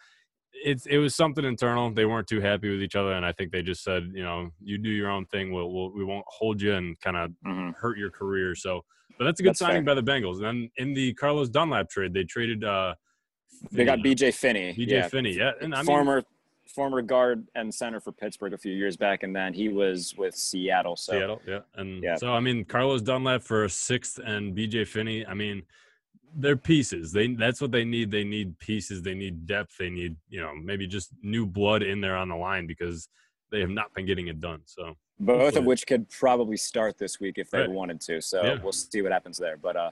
it's 0.64 0.86
it 0.86 0.98
was 0.98 1.14
something 1.14 1.44
internal. 1.44 1.90
They 1.92 2.06
weren't 2.06 2.26
too 2.28 2.40
happy 2.40 2.70
with 2.70 2.82
each 2.82 2.96
other, 2.96 3.12
and 3.12 3.24
I 3.26 3.32
think 3.32 3.52
they 3.52 3.62
just 3.62 3.84
said, 3.84 4.10
you 4.14 4.22
know, 4.24 4.50
you 4.60 4.78
do 4.78 4.88
your 4.90 5.10
own 5.10 5.26
thing. 5.26 5.52
We'll, 5.52 5.70
we'll 5.72 5.92
we 5.92 6.04
won't 6.04 6.24
hold 6.28 6.60
you 6.60 6.74
and 6.74 6.98
kind 7.00 7.16
of 7.16 7.30
Mhm. 7.46 7.74
hurt 7.76 7.98
your 7.98 8.10
career. 8.10 8.54
So, 8.54 8.84
but 9.18 9.24
that's 9.24 9.40
a 9.40 9.42
good 9.42 9.50
That's 9.50 9.58
signing 9.60 9.84
fair. 9.84 9.94
by 9.94 10.00
the 10.00 10.02
Bengals. 10.10 10.36
And 10.36 10.44
then 10.44 10.70
in 10.76 10.94
the 10.94 11.12
Carlos 11.14 11.48
Dunlap 11.48 11.88
trade, 11.88 12.12
they 12.14 12.24
traded. 12.24 12.64
uh 12.64 12.94
They 13.72 13.84
got 13.84 14.00
BJ 14.00 14.34
Finney. 14.34 14.74
BJ 14.74 14.88
yeah. 14.88 15.08
Finney, 15.08 15.32
yeah, 15.36 15.52
and 15.60 15.74
I 15.74 15.78
mean, 15.78 15.86
former 15.86 16.24
former 16.66 17.02
guard 17.02 17.46
and 17.54 17.72
center 17.72 18.00
for 18.00 18.10
Pittsburgh 18.10 18.52
a 18.54 18.58
few 18.58 18.72
years 18.72 18.96
back, 18.96 19.22
and 19.22 19.36
then 19.36 19.52
he 19.54 19.68
was 19.68 20.14
with 20.16 20.34
Seattle. 20.34 20.96
So 20.96 21.12
Seattle, 21.12 21.42
yeah. 21.46 21.60
And 21.76 22.02
Yeah. 22.02 22.16
so 22.16 22.32
I 22.32 22.40
mean 22.40 22.64
Carlos 22.64 23.02
Dunlap 23.02 23.42
for 23.42 23.64
a 23.64 23.68
sixth 23.70 24.18
and 24.24 24.56
BJ 24.56 24.86
Finney, 24.86 25.24
I 25.26 25.34
mean, 25.34 25.62
they're 26.36 26.56
pieces. 26.56 27.12
They 27.12 27.28
that's 27.34 27.60
what 27.60 27.70
they 27.70 27.84
need. 27.84 28.10
They 28.10 28.24
need 28.24 28.58
pieces, 28.58 29.02
they 29.02 29.14
need 29.14 29.46
depth, 29.46 29.76
they 29.78 29.90
need, 29.90 30.16
you 30.28 30.40
know, 30.40 30.52
maybe 30.56 30.86
just 30.86 31.10
new 31.22 31.46
blood 31.46 31.82
in 31.82 32.00
there 32.00 32.16
on 32.16 32.28
the 32.28 32.34
line 32.36 32.66
because 32.66 33.08
they 33.52 33.60
have 33.60 33.70
not 33.70 33.94
been 33.94 34.04
getting 34.06 34.26
it 34.28 34.40
done. 34.40 34.62
So 34.64 34.96
both 35.20 35.56
of 35.56 35.64
which 35.64 35.86
could 35.86 36.08
probably 36.10 36.56
start 36.56 36.98
this 36.98 37.20
week 37.20 37.38
if 37.38 37.50
they 37.50 37.60
Right. 37.60 37.70
wanted 37.70 38.00
to. 38.02 38.20
So 38.20 38.42
Yeah. 38.42 38.62
we'll 38.62 38.72
see 38.72 39.02
what 39.02 39.12
happens 39.12 39.38
there. 39.38 39.56
But 39.56 39.76
uh, 39.76 39.90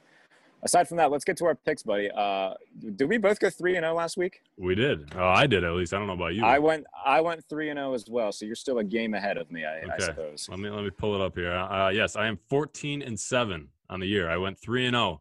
aside 0.62 0.88
from 0.88 0.96
that, 0.98 1.10
let's 1.10 1.24
get 1.24 1.36
to 1.38 1.44
our 1.46 1.54
picks, 1.54 1.82
buddy. 1.82 2.10
Uh, 2.10 2.54
did 2.96 3.08
we 3.08 3.18
both 3.18 3.38
go 3.38 3.48
three 3.50 3.76
and 3.76 3.84
zero 3.84 3.94
last 3.94 4.16
week? 4.16 4.42
we 4.56 4.74
did. 4.74 5.12
Oh, 5.14 5.28
I 5.28 5.46
did 5.46 5.64
at 5.64 5.72
least. 5.74 5.94
I 5.94 5.98
don't 5.98 6.06
know 6.08 6.12
about 6.14 6.34
you. 6.34 6.44
I 6.44 6.58
went 6.58 6.86
I 7.04 7.20
went 7.20 7.44
three 7.48 7.70
and 7.70 7.78
zero 7.78 7.94
as 7.94 8.08
well. 8.08 8.32
So 8.32 8.44
you're 8.46 8.54
still 8.56 8.78
a 8.78 8.84
game 8.84 9.14
ahead 9.14 9.36
of 9.38 9.50
me, 9.50 9.64
I, 9.64 9.82
I 9.94 9.98
suppose. 9.98 10.48
let 10.48 10.58
me 10.58 10.68
let 10.70 10.84
me 10.84 10.90
pull 10.90 11.14
it 11.14 11.20
up 11.20 11.36
here. 11.36 11.52
Uh, 11.52 11.88
yes, 11.90 12.16
I 12.16 12.26
am 12.26 12.38
14 12.48 13.02
and 13.02 13.18
7 13.18 13.68
on 13.90 14.00
the 14.00 14.06
year. 14.06 14.28
I 14.28 14.36
went 14.36 14.58
3 14.58 14.86
and 14.86 14.94
0. 14.94 15.20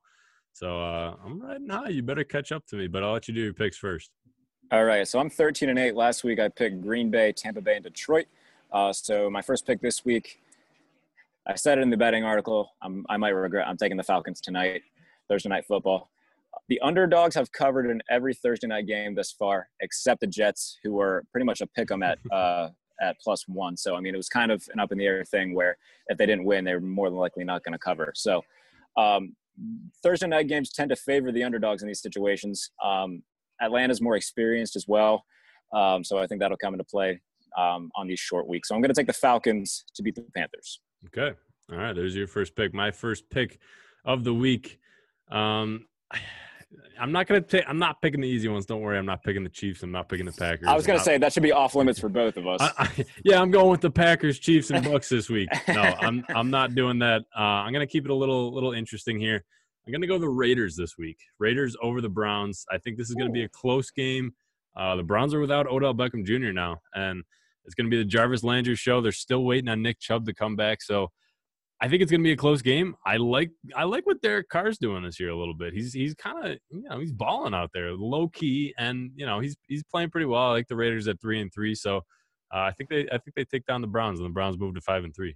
So 0.53 0.81
uh, 0.81 1.15
I'm 1.23 1.41
riding 1.41 1.69
high. 1.69 1.89
You 1.89 2.03
better 2.03 2.23
catch 2.25 2.51
up 2.51 2.65
to 2.67 2.75
me, 2.75 2.87
but 2.87 3.03
I'll 3.03 3.13
let 3.13 3.27
you 3.27 3.33
do 3.33 3.41
your 3.41 3.53
picks 3.53 3.77
first. 3.77 4.11
All 4.71 4.85
right, 4.85 5.05
so 5.07 5.19
I'm 5.19 5.29
13 5.29 5.69
and 5.69 5.77
8. 5.79 5.95
Last 5.95 6.23
week 6.23 6.39
I 6.39 6.47
picked 6.47 6.81
Green 6.81 7.09
Bay, 7.09 7.31
Tampa 7.33 7.61
Bay, 7.61 7.75
and 7.75 7.83
Detroit. 7.83 8.25
Uh, 8.71 8.93
so 8.93 9.29
my 9.29 9.41
first 9.41 9.65
pick 9.65 9.81
this 9.81 10.05
week, 10.05 10.39
I 11.47 11.55
said 11.55 11.77
it 11.77 11.81
in 11.81 11.89
the 11.89 11.97
betting 11.97 12.23
article. 12.23 12.69
I'm, 12.81 13.05
I 13.09 13.17
might 13.17 13.29
regret. 13.29 13.67
I'm 13.67 13.77
taking 13.77 13.97
the 13.97 14.03
Falcons 14.03 14.39
tonight, 14.39 14.83
Thursday 15.27 15.49
night 15.49 15.65
football. 15.67 16.09
The 16.69 16.79
underdogs 16.81 17.35
have 17.35 17.51
covered 17.51 17.89
in 17.89 18.01
every 18.09 18.33
Thursday 18.33 18.67
night 18.67 18.87
game 18.87 19.15
thus 19.15 19.31
far, 19.31 19.67
except 19.81 20.21
the 20.21 20.27
Jets, 20.27 20.77
who 20.83 20.93
were 20.93 21.23
pretty 21.31 21.45
much 21.45 21.61
a 21.61 21.67
pick 21.67 21.91
'em 21.91 22.03
at 22.03 22.19
uh, 22.31 22.69
at 23.01 23.19
plus 23.19 23.47
one. 23.47 23.75
So 23.75 23.95
I 23.95 23.99
mean, 23.99 24.13
it 24.13 24.17
was 24.17 24.29
kind 24.29 24.51
of 24.51 24.63
an 24.73 24.79
up 24.79 24.91
in 24.91 24.97
the 24.97 25.05
air 25.05 25.23
thing 25.25 25.55
where 25.55 25.77
if 26.07 26.17
they 26.17 26.25
didn't 26.25 26.45
win, 26.45 26.63
they 26.63 26.73
were 26.73 26.81
more 26.81 27.09
than 27.09 27.17
likely 27.17 27.43
not 27.43 27.63
going 27.63 27.73
to 27.73 27.79
cover. 27.79 28.11
So 28.15 28.41
um, 28.95 29.35
Thursday 30.03 30.27
night 30.27 30.47
games 30.47 30.71
tend 30.71 30.89
to 30.89 30.95
favor 30.95 31.31
the 31.31 31.43
underdogs 31.43 31.81
in 31.81 31.87
these 31.87 32.01
situations. 32.01 32.71
Um, 32.83 33.23
Atlanta's 33.61 34.01
more 34.01 34.15
experienced 34.15 34.75
as 34.75 34.87
well. 34.87 35.25
Um, 35.73 36.03
so 36.03 36.19
I 36.19 36.27
think 36.27 36.41
that'll 36.41 36.57
come 36.57 36.73
into 36.73 36.83
play 36.83 37.21
um, 37.57 37.91
on 37.95 38.07
these 38.07 38.19
short 38.19 38.47
weeks. 38.47 38.69
So 38.69 38.75
I'm 38.75 38.81
going 38.81 38.93
to 38.93 38.99
take 38.99 39.07
the 39.07 39.13
Falcons 39.13 39.85
to 39.95 40.03
beat 40.03 40.15
the 40.15 40.25
Panthers. 40.35 40.79
Okay. 41.07 41.35
All 41.71 41.77
right. 41.77 41.95
There's 41.95 42.15
your 42.15 42.27
first 42.27 42.55
pick. 42.55 42.73
My 42.73 42.91
first 42.91 43.29
pick 43.29 43.59
of 44.05 44.23
the 44.23 44.33
week. 44.33 44.79
Um, 45.29 45.87
I'm 46.99 47.11
not 47.11 47.27
gonna 47.27 47.41
take. 47.41 47.65
I'm 47.67 47.79
not 47.79 48.01
picking 48.01 48.21
the 48.21 48.27
easy 48.27 48.47
ones. 48.47 48.65
Don't 48.65 48.79
worry. 48.79 48.97
I'm 48.97 49.05
not 49.05 49.23
picking 49.23 49.43
the 49.43 49.49
Chiefs. 49.49 49.83
I'm 49.83 49.91
not 49.91 50.07
picking 50.07 50.25
the 50.25 50.31
Packers. 50.31 50.67
I 50.67 50.75
was 50.75 50.85
going 50.85 50.97
to 50.97 51.03
say 51.03 51.17
that 51.17 51.33
should 51.33 51.43
be 51.43 51.51
off 51.51 51.75
limits 51.75 51.99
for 51.99 52.07
both 52.09 52.37
of 52.37 52.47
us. 52.47 52.61
I, 52.61 52.71
I, 52.77 53.05
yeah, 53.25 53.41
I'm 53.41 53.51
going 53.51 53.69
with 53.69 53.81
the 53.81 53.91
Packers, 53.91 54.39
Chiefs, 54.39 54.69
and 54.69 54.85
Bucs 54.85 55.09
this 55.09 55.29
week. 55.29 55.49
No, 55.67 55.81
I'm 55.81 56.23
I'm 56.29 56.49
not 56.49 56.75
doing 56.75 56.99
that. 56.99 57.23
Uh, 57.37 57.41
I'm 57.41 57.73
gonna 57.73 57.87
keep 57.87 58.05
it 58.05 58.11
a 58.11 58.15
little 58.15 58.53
little 58.53 58.71
interesting 58.71 59.19
here. 59.19 59.43
I'm 59.85 59.91
gonna 59.91 60.07
go 60.07 60.17
the 60.17 60.29
Raiders 60.29 60.75
this 60.75 60.97
week. 60.97 61.17
Raiders 61.39 61.75
over 61.81 62.01
the 62.01 62.09
Browns. 62.09 62.65
I 62.71 62.77
think 62.77 62.97
this 62.97 63.09
is 63.09 63.15
gonna 63.15 63.31
be 63.31 63.43
a 63.43 63.49
close 63.49 63.89
game. 63.91 64.33
Uh, 64.75 64.95
the 64.95 65.03
Browns 65.03 65.33
are 65.33 65.39
without 65.39 65.67
Odell 65.67 65.93
Beckham 65.93 66.25
Jr. 66.25 66.51
now, 66.51 66.77
and 66.93 67.23
it's 67.65 67.75
gonna 67.75 67.89
be 67.89 67.97
the 67.97 68.05
Jarvis 68.05 68.43
Landry 68.43 68.75
show. 68.75 69.01
They're 69.01 69.11
still 69.11 69.43
waiting 69.43 69.69
on 69.69 69.81
Nick 69.81 69.99
Chubb 69.99 70.25
to 70.25 70.33
come 70.33 70.55
back, 70.55 70.81
so 70.81 71.09
I 71.79 71.87
think 71.87 72.01
it's 72.01 72.11
gonna 72.11 72.23
be 72.23 72.31
a 72.31 72.37
close 72.37 72.61
game. 72.61 72.95
I 73.05 73.17
like 73.17 73.51
I 73.75 73.83
like 73.83 74.05
what 74.05 74.21
Derek 74.21 74.49
Carr's 74.49 74.77
doing 74.77 75.03
this 75.03 75.19
year 75.19 75.29
a 75.29 75.37
little 75.37 75.53
bit. 75.53 75.73
He's 75.73 75.93
he's 75.93 76.13
kind 76.13 76.45
of 76.45 76.57
you 76.69 76.83
know 76.89 76.99
he's 76.99 77.11
balling 77.11 77.53
out 77.53 77.71
there, 77.73 77.91
low 77.93 78.27
key, 78.27 78.73
and 78.77 79.11
you 79.15 79.25
know 79.25 79.39
he's 79.39 79.55
he's 79.67 79.83
playing 79.83 80.09
pretty 80.09 80.25
well. 80.25 80.41
I 80.41 80.51
like 80.51 80.67
the 80.67 80.75
Raiders 80.75 81.07
at 81.07 81.21
three 81.21 81.41
and 81.41 81.51
three, 81.53 81.75
so 81.75 81.97
uh, 82.53 82.59
I 82.59 82.71
think 82.71 82.89
they 82.89 83.07
I 83.09 83.17
think 83.17 83.35
they 83.35 83.45
take 83.45 83.65
down 83.65 83.81
the 83.81 83.87
Browns, 83.87 84.19
and 84.19 84.25
the 84.27 84.33
Browns 84.33 84.57
move 84.57 84.75
to 84.75 84.81
five 84.81 85.03
and 85.03 85.15
three. 85.15 85.35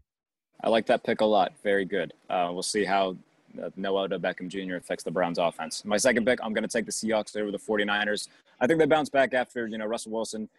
I 0.64 0.70
like 0.70 0.86
that 0.88 1.04
pick 1.04 1.22
a 1.22 1.26
lot. 1.26 1.54
Very 1.64 1.86
good. 1.86 2.14
Uh, 2.30 2.50
we'll 2.52 2.64
see 2.64 2.86
how 2.86 3.18
uh, 3.62 3.70
no 3.76 3.98
Odell 3.98 4.20
Beckham 4.20 4.48
Jr. 4.48 4.76
affects 4.76 5.04
the 5.04 5.12
Browns 5.12 5.38
offense. 5.38 5.84
My 5.86 5.98
second 5.98 6.26
pick, 6.26 6.40
I'm 6.42 6.54
going 6.54 6.64
to 6.64 6.70
take 6.70 6.86
the 6.86 6.92
Seahawks 6.92 7.36
over 7.38 7.52
the 7.52 7.60
49ers. 7.60 8.30
I 8.60 8.68
think 8.68 8.80
they 8.80 8.86
bounce 8.86 9.10
back 9.10 9.34
after, 9.34 9.68
you 9.68 9.78
know, 9.78 9.86
Russell 9.86 10.12
Wilson. 10.12 10.50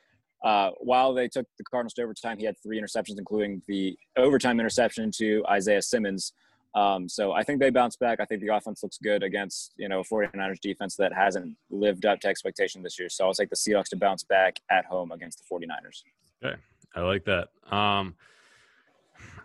Uh, 0.45 0.70
while 0.78 1.12
they 1.14 1.28
took 1.28 1.47
the 1.59 1.64
Cardinals 1.64 1.95
to 1.95 2.03
overtime, 2.03 2.39
he 2.39 2.45
had 2.45 2.57
three 2.62 2.80
interceptions, 2.80 3.18
including 3.18 3.62
the 3.66 3.97
overtime 4.16 4.61
interception 4.61 5.11
to 5.16 5.45
Isaiah 5.51 5.82
Simmons. 5.82 6.32
Um, 6.74 7.09
so 7.09 7.32
I 7.32 7.43
think 7.43 7.59
they 7.59 7.70
bounce 7.70 7.97
back. 7.97 8.20
I 8.20 8.26
think 8.26 8.43
the 8.43 8.55
offense 8.55 8.82
looks 8.82 8.99
good 8.99 9.22
against, 9.22 9.72
you 9.78 9.89
know, 9.89 10.01
a 10.01 10.05
49ers 10.05 10.61
defense 10.61 10.95
that 10.97 11.12
hasn't 11.12 11.57
lived 11.70 12.05
up 12.05 12.20
to 12.20 12.28
expectation 12.28 12.82
this 12.82 12.99
year. 12.99 13.09
So 13.09 13.24
I'll 13.24 13.32
take 13.32 13.49
the 13.49 13.57
Seahawks 13.57 13.89
to 13.89 13.97
bounce 13.97 14.24
back 14.24 14.61
at 14.70 14.84
home 14.84 15.11
against 15.11 15.39
the 15.39 15.55
49ers. 15.55 16.03
Okay. 16.45 16.61
I 16.95 17.01
like 17.01 17.24
that. 17.24 17.49
Um, 17.70 18.14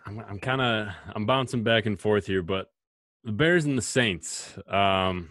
I'm, 0.04 0.18
I'm 0.28 0.38
kind 0.38 0.60
of 0.60 0.88
I'm 1.14 1.26
bouncing 1.26 1.62
back 1.62 1.86
and 1.86 1.98
forth 1.98 2.26
here, 2.26 2.42
but 2.42 2.70
the 3.24 3.32
Bears 3.32 3.64
and 3.64 3.78
the 3.78 3.82
Saints. 3.82 4.58
Um, 4.68 5.30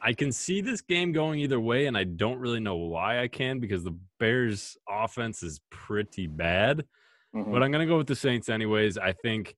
I 0.00 0.12
can 0.12 0.32
see 0.32 0.60
this 0.60 0.80
game 0.80 1.12
going 1.12 1.40
either 1.40 1.58
way, 1.60 1.86
and 1.86 1.96
I 1.96 2.04
don't 2.04 2.38
really 2.38 2.60
know 2.60 2.76
why 2.76 3.20
I 3.22 3.28
can 3.28 3.58
because 3.58 3.84
the 3.84 3.96
Bears' 4.18 4.76
offense 4.88 5.42
is 5.42 5.60
pretty 5.70 6.26
bad. 6.26 6.84
Mhm. 7.34 7.52
But 7.52 7.62
I'm 7.62 7.70
going 7.70 7.86
to 7.86 7.90
go 7.90 7.98
with 7.98 8.06
the 8.06 8.16
Saints 8.16 8.48
anyways. 8.48 8.96
I 8.96 9.12
think 9.12 9.56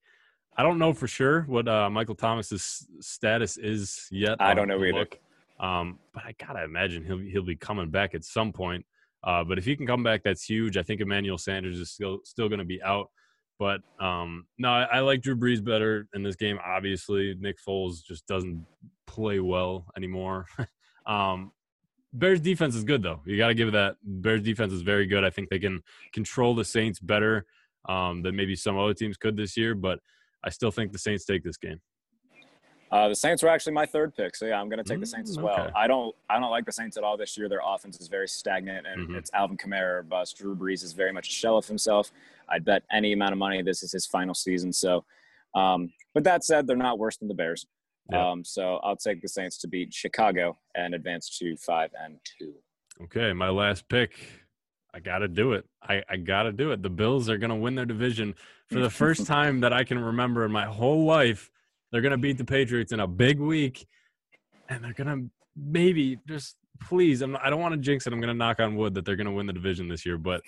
I 0.57 0.63
don't 0.63 0.79
know 0.79 0.93
for 0.93 1.07
sure 1.07 1.43
what 1.43 1.69
uh, 1.69 1.89
Michael 1.89 2.15
Thomas's 2.17 2.87
status 3.01 3.57
is 3.57 4.07
yet. 4.11 4.37
I 4.41 4.55
don't 4.55 4.69
know 4.69 4.83
either. 4.85 4.99
look. 5.01 5.19
Um, 5.59 5.99
but 6.15 6.25
I 6.25 6.35
gotta 6.39 6.65
imagine 6.65 7.05
he'll 7.05 7.19
he'll 7.19 7.45
be 7.45 7.57
coming 7.57 7.91
back 7.91 8.15
at 8.15 8.25
some 8.25 8.53
point. 8.53 8.85
Uh, 9.23 9.45
but 9.45 9.59
if 9.59 9.65
he 9.65 9.77
can 9.77 9.87
come 9.87 10.03
back, 10.03 10.23
that's 10.23 10.43
huge. 10.45 10.77
I 10.79 10.83
think 10.83 11.01
Emmanuel 11.01 11.39
Sanders 11.39 11.79
is 11.79 11.91
still 11.91 12.21
still 12.25 12.49
going 12.49 12.59
to 12.61 12.65
be 12.65 12.83
out. 12.83 13.11
But 13.61 13.83
um, 14.01 14.47
no, 14.59 14.71
I, 14.71 14.85
I 14.85 15.01
like 15.01 15.21
Drew 15.21 15.37
Brees 15.37 15.63
better 15.63 16.09
in 16.15 16.23
this 16.23 16.35
game. 16.35 16.59
Obviously, 16.65 17.37
Nick 17.39 17.57
Foles 17.61 18.03
just 18.03 18.27
doesn't 18.27 18.65
play 19.07 19.39
well 19.39 19.85
anymore. 19.99 20.47
um, 21.07 21.53
Bears 22.15 22.41
defense 22.41 22.75
is 22.75 22.85
good 22.85 23.03
though. 23.03 23.21
You 23.27 23.37
got 23.37 23.49
to 23.49 23.55
give 23.55 23.69
it 23.69 23.73
that. 23.73 23.97
Bears 24.03 24.43
defense 24.43 24.73
is 24.73 24.81
very 24.81 25.07
good. 25.07 25.25
I 25.25 25.31
think 25.31 25.51
they 25.51 25.59
can 25.59 25.83
control 26.15 26.55
the 26.55 26.65
Saints 26.65 26.99
better 27.01 27.45
um, 27.87 28.23
than 28.23 28.35
maybe 28.35 28.57
some 28.57 28.79
other 28.79 28.95
teams 28.95 29.19
could 29.19 29.37
this 29.37 29.59
year. 29.59 29.75
But 29.75 30.01
I 30.43 30.49
still 30.49 30.71
think 30.71 30.93
the 30.93 30.99
Saints 30.99 31.27
take 31.27 31.45
this 31.45 31.59
game. 31.59 31.83
Uh, 32.91 33.09
the 33.09 33.15
Saints 33.15 33.43
were 33.43 33.49
actually 33.49 33.73
my 33.73 33.87
third 33.87 34.15
pick, 34.17 34.35
so 34.35 34.47
yeah, 34.47 34.61
I'm 34.61 34.69
going 34.69 34.83
to 34.83 34.85
take 34.85 34.99
the 34.99 35.07
Saints 35.07 35.31
as 35.31 35.37
Mm, 35.39 35.43
well. 35.45 35.61
okay. 35.61 35.71
I 35.77 35.87
don't, 35.87 36.15
I 36.29 36.41
don't 36.41 36.51
like 36.51 36.65
the 36.67 36.73
Saints 36.73 36.97
at 36.97 37.05
all 37.05 37.17
this 37.17 37.39
year. 37.39 37.49
Their 37.49 37.61
offense 37.65 38.01
is 38.01 38.09
very 38.09 38.27
stagnant, 38.27 38.85
and 38.87 39.09
Mhm. 39.09 39.17
it's 39.17 39.31
Alvin 39.33 39.57
Kamara 39.57 39.99
or 39.99 40.03
bust. 40.03 40.39
Drew 40.39 40.57
Brees 40.57 40.83
is 40.83 40.93
very 40.93 41.13
much 41.13 41.29
a 41.29 41.33
shell 41.33 41.57
of 41.57 41.67
himself. 41.67 42.11
I'd 42.49 42.65
bet 42.65 42.83
any 42.91 43.13
amount 43.13 43.33
of 43.33 43.39
money 43.39 43.63
this 43.63 43.85
is 43.85 43.93
his 43.93 44.07
final 44.07 44.35
season. 44.35 44.73
So, 44.73 45.05
um, 45.55 45.93
but 46.15 46.25
that 46.25 46.43
said, 46.43 46.67
they're 46.67 46.77
not 46.77 46.99
worse 46.99 47.17
than 47.17 47.29
the 47.29 47.35
Bears. 47.35 47.65
Yeah. 48.11 48.29
Um, 48.31 48.45
so 48.45 48.79
I'll 48.79 48.97
take 48.97 49.23
the 49.23 49.29
Saints 49.29 49.57
to 49.59 49.69
beat 49.69 49.95
Chicago 49.95 50.59
and 50.75 50.93
advance 50.95 51.39
to 51.39 51.57
five 51.59 51.93
and 52.03 52.19
two. 52.39 52.55
Okay, 53.03 53.33
my 53.33 53.51
last 53.51 53.89
pick. 53.89 54.17
I 54.93 54.99
got 54.99 55.19
to 55.19 55.29
do 55.29 55.53
it. 55.53 55.65
I, 55.81 56.03
I 56.09 56.17
got 56.17 56.43
to 56.43 56.53
do 56.53 56.73
it. 56.73 56.83
The 56.83 56.91
Bills 56.91 57.31
are 57.31 57.39
going 57.39 57.51
to 57.51 57.57
win 57.57 57.77
their 57.77 57.87
division 57.87 58.35
for 58.67 58.81
the 58.81 58.91
first 58.91 59.29
time 59.29 59.61
that 59.61 59.73
I 59.73 59.85
can 59.85 60.01
remember 60.01 60.45
in 60.45 60.51
my 60.51 60.65
whole 60.67 61.05
life. 61.05 61.53
They're 61.91 62.03
going 62.03 62.13
to 62.13 62.19
beat 62.19 62.39
the 62.39 62.45
Patriots 62.45 62.93
in 62.93 63.01
a 63.01 63.07
big 63.07 63.41
week, 63.41 63.87
and 64.69 64.85
they're 64.85 64.95
going 64.95 65.07
to 65.07 65.31
maybe 65.57 66.19
just 66.29 66.57
please. 66.81 67.23
I'm, 67.23 67.37
I 67.37 67.51
don't 67.51 67.61
want 67.61 67.75
to 67.75 67.81
jinx 67.81 68.07
it. 68.07 68.13
I'm 68.13 68.21
going 68.21 68.29
to 68.29 68.39
knock 68.39 68.61
on 68.61 68.77
wood 68.77 68.95
that 68.95 69.05
they're 69.05 69.17
going 69.17 69.27
to 69.27 69.33
win 69.33 69.47
the 69.47 69.53
division 69.53 69.89
this 69.89 70.07
year, 70.07 70.19
but 70.19 70.43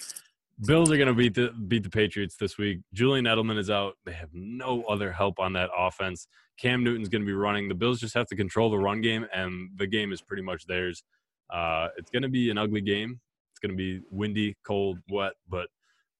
Bills 0.67 0.91
are 0.91 0.97
going 0.97 1.09
to 1.09 1.15
beat 1.15 1.35
the 1.35 1.51
beat 1.67 1.83
the 1.83 1.91
Patriots 1.91 2.37
this 2.37 2.59
week. 2.59 2.81
Julian 2.93 3.25
Edelman 3.25 3.59
is 3.59 3.71
out. 3.71 3.97
They 4.05 4.13
have 4.13 4.29
no 4.33 4.83
other 4.85 5.11
help 5.13 5.39
on 5.39 5.53
that 5.55 5.71
offense. 5.77 6.29
Cam 6.59 6.85
Newton's 6.85 7.09
going 7.09 7.23
to 7.23 7.27
be 7.27 7.33
running. 7.33 7.69
The 7.69 7.75
Bills 7.75 7.99
just 7.99 8.15
have 8.15 8.27
to 8.29 8.37
control 8.37 8.71
the 8.71 8.79
run 8.79 9.01
game, 9.01 9.27
and 9.35 9.71
the 9.77 9.87
game 9.87 10.13
is 10.13 10.21
pretty 10.21 10.43
much 10.43 10.67
theirs. 10.67 11.03
Uh, 11.51 11.89
it's 11.97 12.11
going 12.11 12.23
to 12.23 12.29
be 12.29 12.51
an 12.51 12.59
ugly 12.59 12.81
game. 12.81 13.21
It's 13.51 13.59
going 13.59 13.71
to 13.71 13.77
be 13.77 14.01
windy, 14.11 14.57
cold, 14.65 14.99
wet, 15.11 15.33
but 15.49 15.69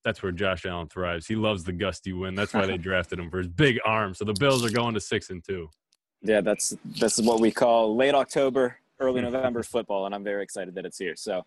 that's 0.05 0.23
where 0.23 0.33
Josh 0.33 0.67
Allen 0.67 0.89
thrives. 0.89 1.27
He 1.27 1.37
loves 1.37 1.65
the 1.65 1.73
gusty 1.73 2.13
wind. 2.13 2.37
That's 2.37 2.53
why 2.53 2.67
they 2.67 2.77
drafted 2.79 3.19
him 3.19 3.31
for 3.31 3.39
his 3.39 3.49
big 3.49 3.79
arm. 3.85 4.15
So 4.15 4.25
the 4.25 4.35
Bills 4.35 4.65
are 4.65 4.71
going 4.71 4.95
to 4.95 5.01
six 5.01 5.31
and 5.31 5.43
two. 5.45 5.69
Yeah, 6.23 6.41
that's 6.41 6.77
this 6.85 7.19
is 7.19 7.27
what 7.27 7.41
we 7.41 7.51
call 7.51 7.97
late 7.97 8.15
October, 8.15 8.79
early 9.01 9.21
November 9.23 9.63
football, 9.63 10.07
and 10.07 10.15
I'm 10.15 10.25
very 10.25 10.43
excited 10.43 10.75
that 10.77 10.85
it's 10.85 10.99
here. 10.99 11.17
So, 11.17 11.45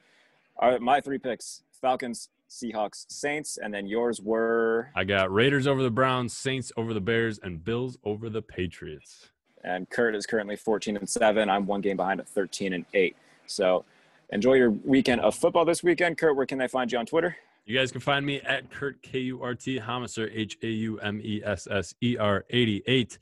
right, 0.61 0.81
my 0.81 1.01
three 1.01 1.17
picks: 1.17 1.63
Falcons, 1.81 2.29
Seahawks, 2.49 3.05
Saints, 3.09 3.57
and 3.57 3.73
then 3.73 3.87
yours 3.87 4.21
were. 4.21 4.91
I 4.95 5.03
got 5.03 5.33
Raiders 5.33 5.67
over 5.67 5.81
the 5.81 5.91
Browns, 5.91 6.35
Saints 6.35 6.71
over 6.77 6.93
the 6.93 7.01
Bears, 7.01 7.39
and 7.41 7.63
Bills 7.63 7.97
over 8.03 8.29
the 8.29 8.41
Patriots. 8.41 9.29
And 9.63 9.89
Kurt 9.89 10.13
is 10.13 10.27
currently 10.27 10.55
14 10.55 10.97
and 10.97 11.09
seven. 11.09 11.49
I'm 11.49 11.65
one 11.65 11.81
game 11.81 11.97
behind 11.97 12.19
at 12.19 12.27
13 12.27 12.73
and 12.73 12.85
eight. 12.93 13.15
So, 13.47 13.85
enjoy 14.29 14.55
your 14.55 14.71
weekend 14.71 15.21
of 15.21 15.35
football 15.35 15.63
this 15.63 15.83
weekend. 15.83 16.17
Kurt, 16.17 16.35
where 16.35 16.45
can 16.45 16.57
they 16.57 16.67
find 16.67 16.91
you 16.91 16.97
on 16.97 17.05
Twitter? 17.05 17.37
You 17.65 17.75
guys 17.75 17.91
can 17.91 17.99
find 17.99 18.23
me 18.23 18.41
at 18.41 18.69
Kurt 18.69 19.01
K 19.01 19.19
U 19.21 19.41
R 19.41 19.55
T 19.55 19.79
Haumesser 19.79 20.29
H 20.31 20.55
A 20.61 20.67
U 20.67 20.99
M 20.99 21.19
E 21.23 21.41
S 21.43 21.67
S 21.69 21.95
E 21.99 22.15
R 22.15 22.45
88. 22.51 23.17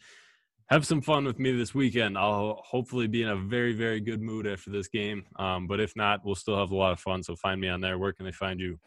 Have 0.67 0.85
some 0.85 1.01
fun 1.01 1.23
with 1.23 1.39
me 1.39 1.53
this 1.53 1.73
weekend. 1.73 2.17
I'll 2.17 2.61
hopefully 2.65 3.07
be 3.07 3.21
in 3.21 3.29
a 3.29 3.37
very, 3.37 3.71
very 3.71 4.01
good 4.01 4.21
mood 4.21 4.45
after 4.45 4.69
this 4.69 4.89
game. 4.89 5.25
Um, 5.37 5.65
but 5.65 5.79
if 5.79 5.95
not, 5.95 6.25
we'll 6.25 6.35
still 6.35 6.57
have 6.57 6.71
a 6.71 6.75
lot 6.75 6.91
of 6.91 6.99
fun. 6.99 7.23
So 7.23 7.37
find 7.37 7.61
me 7.61 7.69
on 7.69 7.79
there. 7.79 7.97
Where 7.97 8.11
can 8.11 8.25
they 8.25 8.33
find 8.33 8.59
you? 8.59 8.77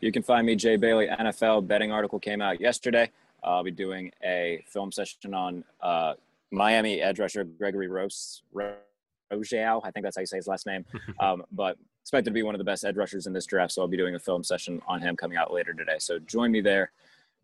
You 0.00 0.10
can 0.10 0.24
find 0.24 0.44
me 0.44 0.56
Jay 0.56 0.76
Bailey 0.76 1.06
NFL 1.06 1.68
betting 1.68 1.92
article 1.92 2.18
came 2.18 2.42
out 2.42 2.60
yesterday. 2.60 3.10
I'll 3.44 3.62
be 3.62 3.70
doing 3.70 4.10
a 4.24 4.64
film 4.66 4.90
session 4.90 5.34
on 5.34 5.62
uh, 5.80 6.14
Miami 6.50 7.00
edge 7.00 7.20
rusher 7.20 7.44
Gregory 7.44 7.86
Rose 7.86 8.42
Rogeau. 8.52 9.80
I 9.84 9.90
think 9.92 10.02
that's 10.02 10.16
how 10.16 10.20
you 10.20 10.26
say 10.26 10.38
his 10.38 10.48
last 10.48 10.66
name. 10.66 10.84
um, 11.20 11.44
but 11.52 11.76
expected 12.06 12.30
to 12.30 12.34
be 12.34 12.44
one 12.44 12.54
of 12.54 12.60
the 12.60 12.64
best 12.64 12.84
edge 12.84 12.96
rushers 12.96 13.26
in 13.26 13.32
this 13.32 13.46
draft, 13.46 13.72
so 13.72 13.82
I'll 13.82 13.88
be 13.88 13.96
doing 13.96 14.14
a 14.14 14.18
film 14.20 14.44
session 14.44 14.80
on 14.86 15.02
him 15.02 15.16
coming 15.16 15.36
out 15.36 15.52
later 15.52 15.74
today. 15.74 15.96
So 15.98 16.20
join 16.20 16.52
me 16.52 16.60
there. 16.60 16.92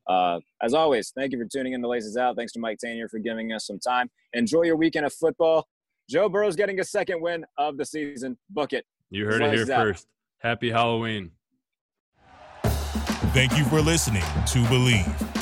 Uh, 0.06 0.38
as 0.62 0.72
always, 0.72 1.10
thank 1.10 1.32
you 1.32 1.38
for 1.38 1.44
tuning 1.44 1.72
in 1.72 1.82
to 1.82 1.88
Laces 1.88 2.16
Out. 2.16 2.36
Thanks 2.36 2.52
to 2.52 2.60
Mike 2.60 2.78
Tanier 2.78 3.10
for 3.10 3.18
giving 3.18 3.52
us 3.52 3.66
some 3.66 3.80
time. 3.80 4.08
Enjoy 4.34 4.62
your 4.62 4.76
weekend 4.76 5.04
of 5.04 5.12
football. 5.12 5.66
Joe 6.08 6.28
Burrow's 6.28 6.54
getting 6.54 6.78
a 6.78 6.84
second 6.84 7.20
win 7.20 7.44
of 7.58 7.76
the 7.76 7.84
season. 7.84 8.38
Book 8.50 8.72
it. 8.72 8.86
You 9.10 9.24
heard 9.24 9.42
it 9.42 9.52
here 9.52 9.62
out. 9.62 9.84
first. 9.84 10.06
Happy 10.38 10.70
Halloween. 10.70 11.32
Thank 12.62 13.58
you 13.58 13.64
for 13.64 13.80
listening 13.80 14.22
to 14.22 14.62
Bleav. 14.66 15.41